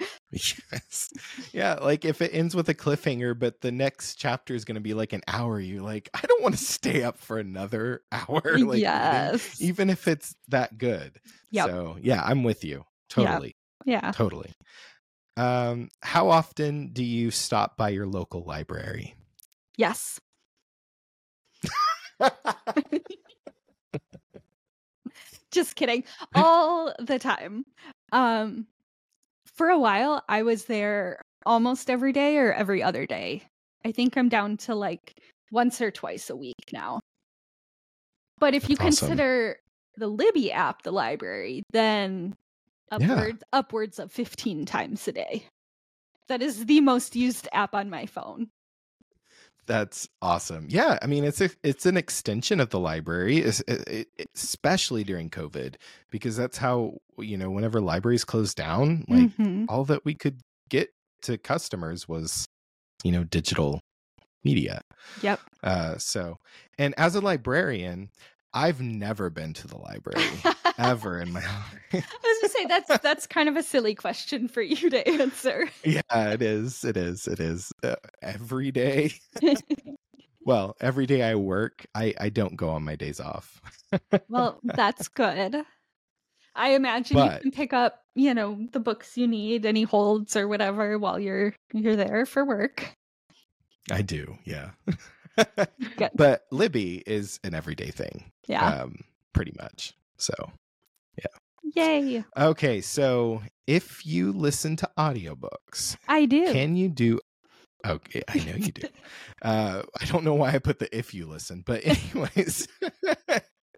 yes 0.32 1.10
yeah 1.52 1.74
like 1.74 2.04
if 2.04 2.22
it 2.22 2.30
ends 2.34 2.56
with 2.56 2.68
a 2.68 2.74
cliffhanger 2.74 3.38
but 3.38 3.60
the 3.60 3.70
next 3.70 4.16
chapter 4.16 4.54
is 4.54 4.64
going 4.64 4.74
to 4.74 4.80
be 4.80 4.94
like 4.94 5.12
an 5.12 5.20
hour 5.28 5.60
you're 5.60 5.82
like 5.82 6.08
i 6.14 6.20
don't 6.26 6.42
want 6.42 6.56
to 6.56 6.64
stay 6.64 7.02
up 7.04 7.18
for 7.18 7.38
another 7.38 8.00
hour 8.12 8.40
like 8.42 8.54
reading, 8.54 8.80
yes. 8.80 9.60
even 9.60 9.90
if 9.90 10.08
it's 10.08 10.34
that 10.48 10.76
good 10.78 11.20
Yep. 11.50 11.66
so 11.66 11.96
yeah 12.00 12.22
i'm 12.24 12.42
with 12.42 12.64
you 12.64 12.84
totally 13.10 13.54
Yeah. 13.84 14.10
totally 14.12 14.52
um 15.36 15.90
how 16.00 16.30
often 16.30 16.92
do 16.92 17.04
you 17.04 17.30
stop 17.30 17.76
by 17.76 17.90
your 17.90 18.06
local 18.06 18.42
library 18.44 19.14
Yes. 19.76 20.18
Just 25.50 25.76
kidding. 25.76 26.04
All 26.34 26.92
the 26.98 27.18
time. 27.18 27.64
Um 28.12 28.66
for 29.46 29.68
a 29.68 29.78
while 29.78 30.22
I 30.28 30.42
was 30.42 30.64
there 30.64 31.20
almost 31.44 31.90
every 31.90 32.12
day 32.12 32.38
or 32.38 32.52
every 32.52 32.82
other 32.82 33.06
day. 33.06 33.42
I 33.84 33.92
think 33.92 34.16
I'm 34.16 34.28
down 34.28 34.56
to 34.58 34.74
like 34.74 35.20
once 35.50 35.80
or 35.80 35.90
twice 35.90 36.30
a 36.30 36.36
week 36.36 36.54
now. 36.72 37.00
But 38.38 38.54
if 38.54 38.68
you 38.70 38.76
awesome. 38.76 39.08
consider 39.08 39.56
the 39.96 40.08
Libby 40.08 40.52
app 40.52 40.82
the 40.82 40.92
library, 40.92 41.62
then 41.72 42.34
Yeah. 42.96 43.12
upwards 43.12 43.42
upwards 43.52 43.98
of 43.98 44.12
15 44.12 44.64
times 44.64 45.06
a 45.08 45.12
day. 45.12 45.46
That 46.28 46.42
is 46.42 46.64
the 46.66 46.80
most 46.80 47.16
used 47.16 47.48
app 47.52 47.74
on 47.74 47.90
my 47.90 48.06
phone. 48.06 48.48
That's 49.66 50.08
awesome. 50.20 50.66
Yeah, 50.68 50.98
I 51.00 51.06
mean 51.06 51.24
it's 51.24 51.40
a, 51.40 51.50
it's 51.62 51.86
an 51.86 51.96
extension 51.96 52.58
of 52.60 52.70
the 52.70 52.80
library, 52.80 53.44
es- 53.44 53.62
especially 54.34 55.04
during 55.04 55.30
COVID, 55.30 55.76
because 56.10 56.36
that's 56.36 56.58
how 56.58 56.98
you 57.18 57.36
know 57.36 57.50
whenever 57.50 57.80
libraries 57.80 58.24
closed 58.24 58.56
down, 58.56 59.04
like 59.08 59.30
Mhm. 59.36 59.66
all 59.68 59.84
that 59.84 60.04
we 60.04 60.14
could 60.14 60.40
get 60.68 60.90
to 61.22 61.38
customers 61.38 62.08
was 62.08 62.46
you 63.04 63.12
know 63.12 63.24
digital 63.24 63.80
media. 64.44 64.82
Yep. 65.22 65.40
Uh, 65.62 65.96
so, 65.98 66.38
and 66.78 66.94
as 66.98 67.14
a 67.14 67.20
librarian, 67.20 68.10
I've 68.54 68.80
never 68.80 69.30
been 69.30 69.54
to 69.54 69.66
the 69.66 69.78
library 69.78 70.24
ever 70.78 71.20
in 71.20 71.32
my 71.32 71.40
life. 71.40 71.78
I 71.92 71.96
was 71.96 72.38
gonna 72.40 72.52
say 72.52 72.66
that's 72.66 73.02
that's 73.02 73.26
kind 73.26 73.48
of 73.48 73.56
a 73.56 73.62
silly 73.62 73.94
question 73.94 74.48
for 74.48 74.62
you 74.62 74.90
to 74.90 75.08
answer. 75.08 75.68
yeah, 75.84 76.02
it 76.12 76.42
is. 76.42 76.84
It 76.84 76.96
is. 76.96 77.26
It 77.26 77.40
is. 77.40 77.72
Uh, 77.82 77.96
every 78.22 78.70
day. 78.70 79.12
Well, 80.44 80.74
every 80.80 81.06
day 81.06 81.22
I 81.22 81.36
work, 81.36 81.86
I 81.94 82.14
I 82.18 82.28
don't 82.28 82.56
go 82.56 82.70
on 82.70 82.82
my 82.82 82.96
days 82.96 83.20
off. 83.20 83.60
well, 84.28 84.58
that's 84.64 85.06
good. 85.06 85.64
I 86.56 86.70
imagine 86.70 87.16
you 87.16 87.30
can 87.40 87.50
pick 87.52 87.72
up, 87.72 88.00
you 88.16 88.34
know, 88.34 88.58
the 88.72 88.80
books 88.80 89.16
you 89.16 89.28
need, 89.28 89.64
any 89.64 89.84
holds 89.84 90.34
or 90.34 90.48
whatever 90.48 90.98
while 90.98 91.20
you're 91.20 91.54
you're 91.72 91.94
there 91.94 92.26
for 92.26 92.44
work. 92.44 92.92
I 93.88 94.02
do, 94.02 94.36
yeah. 94.44 94.70
But 96.14 96.42
Libby 96.50 97.02
is 97.06 97.40
an 97.44 97.54
everyday 97.54 97.90
thing, 97.90 98.32
Yeah. 98.46 98.66
um, 98.66 99.04
pretty 99.32 99.52
much. 99.58 99.94
So, 100.16 100.34
yeah. 101.18 101.26
Yay. 101.74 102.24
okay, 102.36 102.80
so 102.80 103.42
if 103.66 104.04
you 104.04 104.32
listen 104.32 104.76
to 104.76 104.90
audiobooks, 104.98 105.96
I 106.08 106.26
do. 106.26 106.52
can 106.52 106.76
you 106.76 106.88
do? 106.88 107.18
Okay, 107.86 108.22
I 108.28 108.38
know 108.38 108.54
you 108.56 108.72
do. 108.72 108.86
uh, 109.42 109.82
I 110.00 110.04
don't 110.04 110.24
know 110.24 110.34
why 110.34 110.52
I 110.52 110.58
put 110.58 110.78
the 110.78 110.96
if 110.96 111.14
you 111.14 111.26
listen, 111.26 111.62
but 111.66 111.84
anyways. 112.14 112.68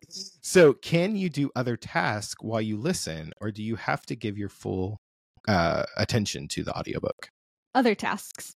so, 0.09 0.73
can 0.75 1.17
you 1.17 1.29
do 1.31 1.51
other 1.57 1.77
tasks 1.77 2.43
while 2.43 2.61
you 2.61 2.77
listen, 2.77 3.33
or 3.41 3.51
do 3.51 3.63
you 3.63 3.77
have 3.77 4.05
to 4.07 4.17
give 4.17 4.37
your 4.37 4.49
full 4.49 5.01
uh, 5.49 5.85
attention 5.97 6.49
to 6.49 6.65
the 6.65 6.77
audiobook? 6.77 7.29
Other 7.75 7.95
tasks. 7.95 8.55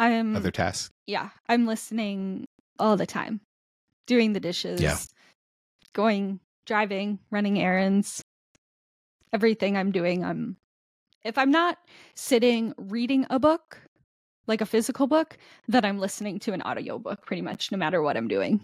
I'm 0.00 0.34
Other 0.36 0.50
tasks? 0.50 0.90
yeah, 1.06 1.30
I'm 1.48 1.66
listening 1.66 2.46
all 2.78 2.96
the 2.96 3.06
time. 3.06 3.40
Doing 4.06 4.32
the 4.32 4.40
dishes. 4.40 4.80
Going 5.92 6.40
driving, 6.66 7.18
running 7.30 7.58
errands. 7.58 8.22
Everything 9.32 9.76
I'm 9.76 9.92
doing, 9.92 10.24
I'm 10.24 10.56
if 11.24 11.38
I'm 11.38 11.50
not 11.50 11.78
sitting 12.14 12.74
reading 12.76 13.26
a 13.30 13.38
book, 13.38 13.80
like 14.48 14.60
a 14.60 14.66
physical 14.66 15.06
book, 15.06 15.38
then 15.68 15.84
I'm 15.84 15.98
listening 16.00 16.40
to 16.40 16.52
an 16.52 16.62
audiobook 16.62 17.24
pretty 17.24 17.42
much 17.42 17.70
no 17.70 17.78
matter 17.78 18.02
what 18.02 18.16
I'm 18.16 18.26
doing. 18.28 18.60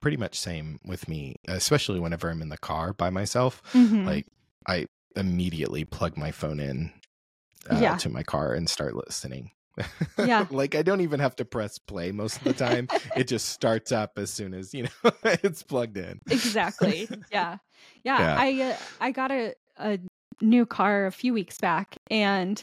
Pretty 0.00 0.16
much 0.16 0.38
same 0.40 0.80
with 0.84 1.08
me, 1.08 1.36
especially 1.46 2.00
whenever 2.00 2.30
I'm 2.30 2.40
in 2.40 2.48
the 2.48 2.56
car 2.58 2.94
by 2.94 3.10
myself. 3.10 3.62
Mhm. 3.74 4.06
like 4.06 4.26
I 4.66 4.86
immediately 5.16 5.84
plug 5.84 6.16
my 6.16 6.30
phone 6.30 6.58
in 6.60 6.92
uh, 7.70 7.78
Yeah. 7.80 7.96
to 7.96 8.08
my 8.08 8.22
car 8.22 8.54
and 8.54 8.68
start 8.68 8.94
listening. 8.94 9.50
Yeah. 10.18 10.46
like 10.50 10.74
I 10.74 10.82
don't 10.82 11.00
even 11.00 11.20
have 11.20 11.36
to 11.36 11.44
press 11.44 11.78
play 11.78 12.12
most 12.12 12.36
of 12.38 12.44
the 12.44 12.52
time. 12.52 12.88
it 13.16 13.28
just 13.28 13.48
starts 13.48 13.92
up 13.92 14.12
as 14.18 14.30
soon 14.32 14.52
as, 14.54 14.74
you 14.74 14.84
know, 14.84 15.10
it's 15.24 15.62
plugged 15.62 15.96
in. 15.96 16.20
exactly 16.30 17.08
yeah. 17.32 17.56
yeah 18.04 18.18
Yeah. 18.20 18.36
i 18.38 18.62
uh, 18.72 18.76
i 19.00 19.10
got 19.10 19.30
a, 19.30 19.54
a 19.78 19.98
new 20.42 20.66
car 20.66 21.06
a 21.06 21.12
few 21.12 21.32
weeks 21.32 21.58
back 21.58 21.96
and 22.10 22.62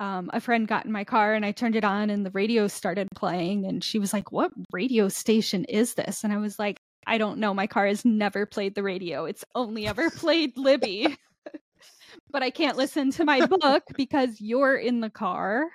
um, 0.00 0.30
a 0.32 0.40
friend 0.40 0.68
got 0.68 0.84
in 0.86 0.92
my 0.92 1.04
car 1.04 1.34
and 1.34 1.44
i 1.44 1.52
turned 1.52 1.76
it 1.76 1.84
on 1.84 2.10
and 2.10 2.24
the 2.26 2.30
radio 2.30 2.68
started 2.68 3.08
playing 3.14 3.64
and 3.66 3.82
she 3.82 3.98
was 3.98 4.12
like 4.12 4.30
what 4.32 4.50
radio 4.72 5.08
station 5.08 5.64
is 5.66 5.94
this 5.94 6.22
and 6.24 6.32
i 6.32 6.36
was 6.38 6.58
like 6.58 6.78
i 7.06 7.18
don't 7.18 7.38
know 7.38 7.52
my 7.54 7.66
car 7.66 7.86
has 7.86 8.04
never 8.04 8.46
played 8.46 8.74
the 8.74 8.82
radio 8.82 9.24
it's 9.24 9.44
only 9.54 9.86
ever 9.86 10.10
played 10.10 10.56
libby 10.56 11.16
but 12.30 12.42
I 12.42 12.50
can't 12.50 12.76
listen 12.76 13.10
to 13.12 13.24
my 13.24 13.46
book 13.46 13.84
because 13.96 14.40
you're 14.40 14.76
in 14.76 15.00
the 15.00 15.10
car. 15.10 15.66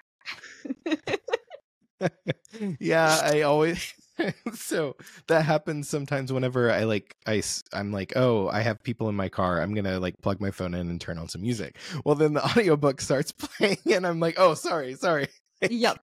yeah, 2.80 3.20
I 3.24 3.42
always 3.42 3.94
so 4.54 4.96
that 5.28 5.44
happens 5.44 5.90
sometimes 5.90 6.32
whenever 6.32 6.72
I 6.72 6.84
like 6.84 7.16
I 7.26 7.42
I'm 7.74 7.92
like, 7.92 8.14
"Oh, 8.16 8.48
I 8.50 8.62
have 8.62 8.84
people 8.84 9.10
in 9.10 9.16
my 9.16 9.30
car. 9.30 9.62
I'm 9.62 9.74
going 9.74 9.86
to 9.86 10.00
like 10.00 10.16
plug 10.22 10.40
my 10.40 10.52
phone 10.52 10.74
in 10.74 10.90
and 10.90 11.00
turn 11.00 11.18
on 11.18 11.30
some 11.30 11.42
music." 11.42 11.78
Well, 12.06 12.16
then 12.16 12.34
the 12.34 12.46
audiobook 12.50 13.02
starts 13.02 13.32
playing 13.32 13.78
and 13.92 14.06
I'm 14.06 14.20
like, 14.20 14.36
"Oh, 14.38 14.54
sorry, 14.54 14.96
sorry." 14.96 15.28
Yep. 15.62 16.00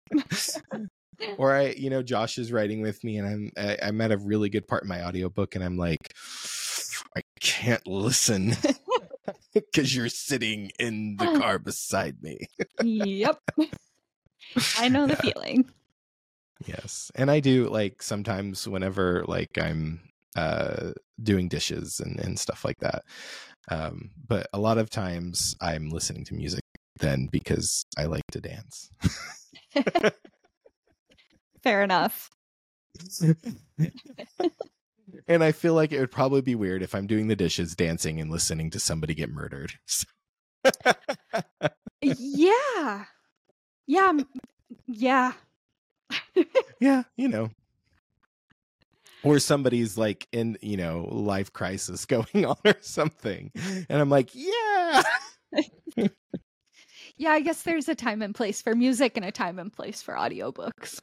or 1.38 1.54
I, 1.54 1.70
you 1.76 1.90
know, 1.90 2.02
Josh 2.02 2.38
is 2.38 2.52
writing 2.52 2.80
with 2.80 3.02
me 3.04 3.18
and 3.18 3.28
I'm 3.28 3.52
I, 3.56 3.78
I'm 3.82 4.00
at 4.00 4.12
a 4.12 4.16
really 4.16 4.48
good 4.48 4.66
part 4.66 4.82
in 4.82 4.88
my 4.88 5.04
audiobook 5.04 5.54
and 5.54 5.64
I'm 5.64 5.76
like 5.76 6.14
I 7.16 7.22
can't 7.40 7.86
listen 7.86 8.56
because 9.54 9.94
you're 9.94 10.08
sitting 10.08 10.70
in 10.78 11.16
the 11.16 11.38
car 11.38 11.58
beside 11.58 12.22
me. 12.22 12.38
yep. 12.82 13.38
I 14.78 14.88
know 14.88 15.06
the 15.06 15.16
feeling. 15.16 15.70
Yes. 16.66 17.10
And 17.14 17.30
I 17.30 17.40
do 17.40 17.68
like 17.68 18.02
sometimes 18.02 18.68
whenever 18.68 19.24
like 19.26 19.58
I'm 19.58 20.00
uh 20.36 20.92
doing 21.22 21.48
dishes 21.48 22.00
and, 22.00 22.20
and 22.20 22.38
stuff 22.38 22.64
like 22.64 22.78
that. 22.80 23.02
Um, 23.70 24.10
but 24.26 24.46
a 24.52 24.58
lot 24.58 24.78
of 24.78 24.90
times 24.90 25.56
I'm 25.60 25.90
listening 25.90 26.24
to 26.26 26.34
music 26.34 26.62
then 26.98 27.28
because 27.30 27.84
I 27.96 28.04
like 28.04 28.26
to 28.32 28.40
dance. 28.40 28.90
Fair 31.62 31.82
enough. 31.82 32.30
And 35.28 35.42
I 35.44 35.52
feel 35.52 35.74
like 35.74 35.92
it 35.92 36.00
would 36.00 36.10
probably 36.10 36.40
be 36.40 36.54
weird 36.54 36.82
if 36.82 36.94
I'm 36.94 37.06
doing 37.06 37.28
the 37.28 37.36
dishes, 37.36 37.74
dancing, 37.74 38.20
and 38.20 38.30
listening 38.30 38.70
to 38.70 38.80
somebody 38.80 39.14
get 39.14 39.30
murdered. 39.30 39.72
Yeah. 42.02 43.04
Yeah. 43.86 44.12
Yeah. 44.86 45.32
yeah, 46.80 47.02
you 47.16 47.28
know. 47.28 47.50
Or 49.22 49.38
somebody's 49.38 49.98
like 49.98 50.26
in, 50.32 50.56
you 50.62 50.78
know, 50.78 51.06
life 51.10 51.52
crisis 51.52 52.06
going 52.06 52.46
on 52.46 52.56
or 52.64 52.76
something. 52.80 53.52
And 53.54 54.00
I'm 54.00 54.08
like, 54.08 54.30
yeah. 54.34 55.02
Yeah, 57.16 57.32
I 57.32 57.40
guess 57.40 57.62
there's 57.62 57.88
a 57.88 57.94
time 57.94 58.22
and 58.22 58.34
place 58.34 58.62
for 58.62 58.74
music 58.74 59.16
and 59.16 59.26
a 59.26 59.30
time 59.30 59.58
and 59.58 59.70
place 59.70 60.00
for 60.00 60.14
audiobooks. 60.14 61.00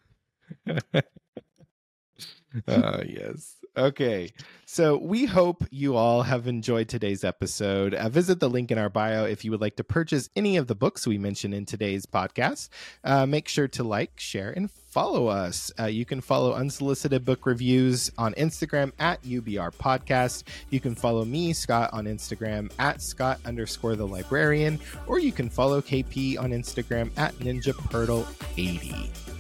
Uh, 2.68 3.04
yes. 3.06 3.58
Okay. 3.78 4.32
So 4.66 4.98
we 4.98 5.26
hope 5.26 5.64
you 5.70 5.96
all 5.96 6.24
have 6.24 6.48
enjoyed 6.48 6.90
today's 6.90 7.24
episode. 7.24 7.94
Uh, 7.94 8.10
visit 8.10 8.40
the 8.40 8.50
link 8.50 8.72
in 8.72 8.80
our 8.80 8.90
bio 8.90 9.26
if 9.26 9.46
you 9.46 9.52
would 9.52 9.62
like 9.62 9.76
to 9.76 9.84
purchase 9.84 10.30
any 10.36 10.58
of 10.58 10.66
the 10.66 10.74
books 10.74 11.06
we 11.06 11.20
mentioned 11.20 11.54
in 11.54 11.66
today's 11.66 12.08
podcast. 12.08 12.70
Uh, 13.04 13.28
make 13.28 13.48
sure 13.48 13.68
to 13.68 13.84
like, 13.84 14.20
share, 14.20 14.50
and 14.50 14.72
follow 14.72 15.28
us. 15.28 15.72
Uh, 15.80 15.86
you 15.86 16.06
can 16.06 16.22
follow 16.22 16.54
Unsolicited 16.54 17.24
Book 17.24 17.46
Reviews 17.46 18.10
on 18.18 18.34
Instagram 18.34 18.92
at 18.98 19.22
UBR 19.22 19.72
Podcast. 19.76 20.44
You 20.72 20.80
can 20.80 20.96
follow 20.96 21.24
me, 21.24 21.54
Scott, 21.54 21.92
on 21.94 22.06
Instagram 22.06 22.72
at 22.80 23.00
Scott 23.02 23.40
underscore 23.46 23.96
the 23.96 24.08
librarian, 24.08 24.80
or 25.06 25.20
you 25.20 25.32
can 25.32 25.52
follow 25.52 25.82
KP 25.82 26.40
on 26.40 26.50
Instagram 26.50 27.12
at 27.16 27.36
Ninja 27.36 27.74
Purtle 27.74 28.26
80. 28.58 29.37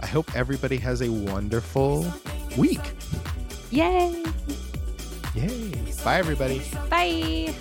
I 0.00 0.06
hope 0.06 0.34
everybody 0.36 0.76
has 0.78 1.02
a 1.02 1.08
wonderful 1.08 2.06
week. 2.56 2.80
Yay. 3.70 4.24
Yay. 5.34 5.70
Bye, 6.04 6.18
everybody. 6.18 6.62
Bye. 6.88 7.54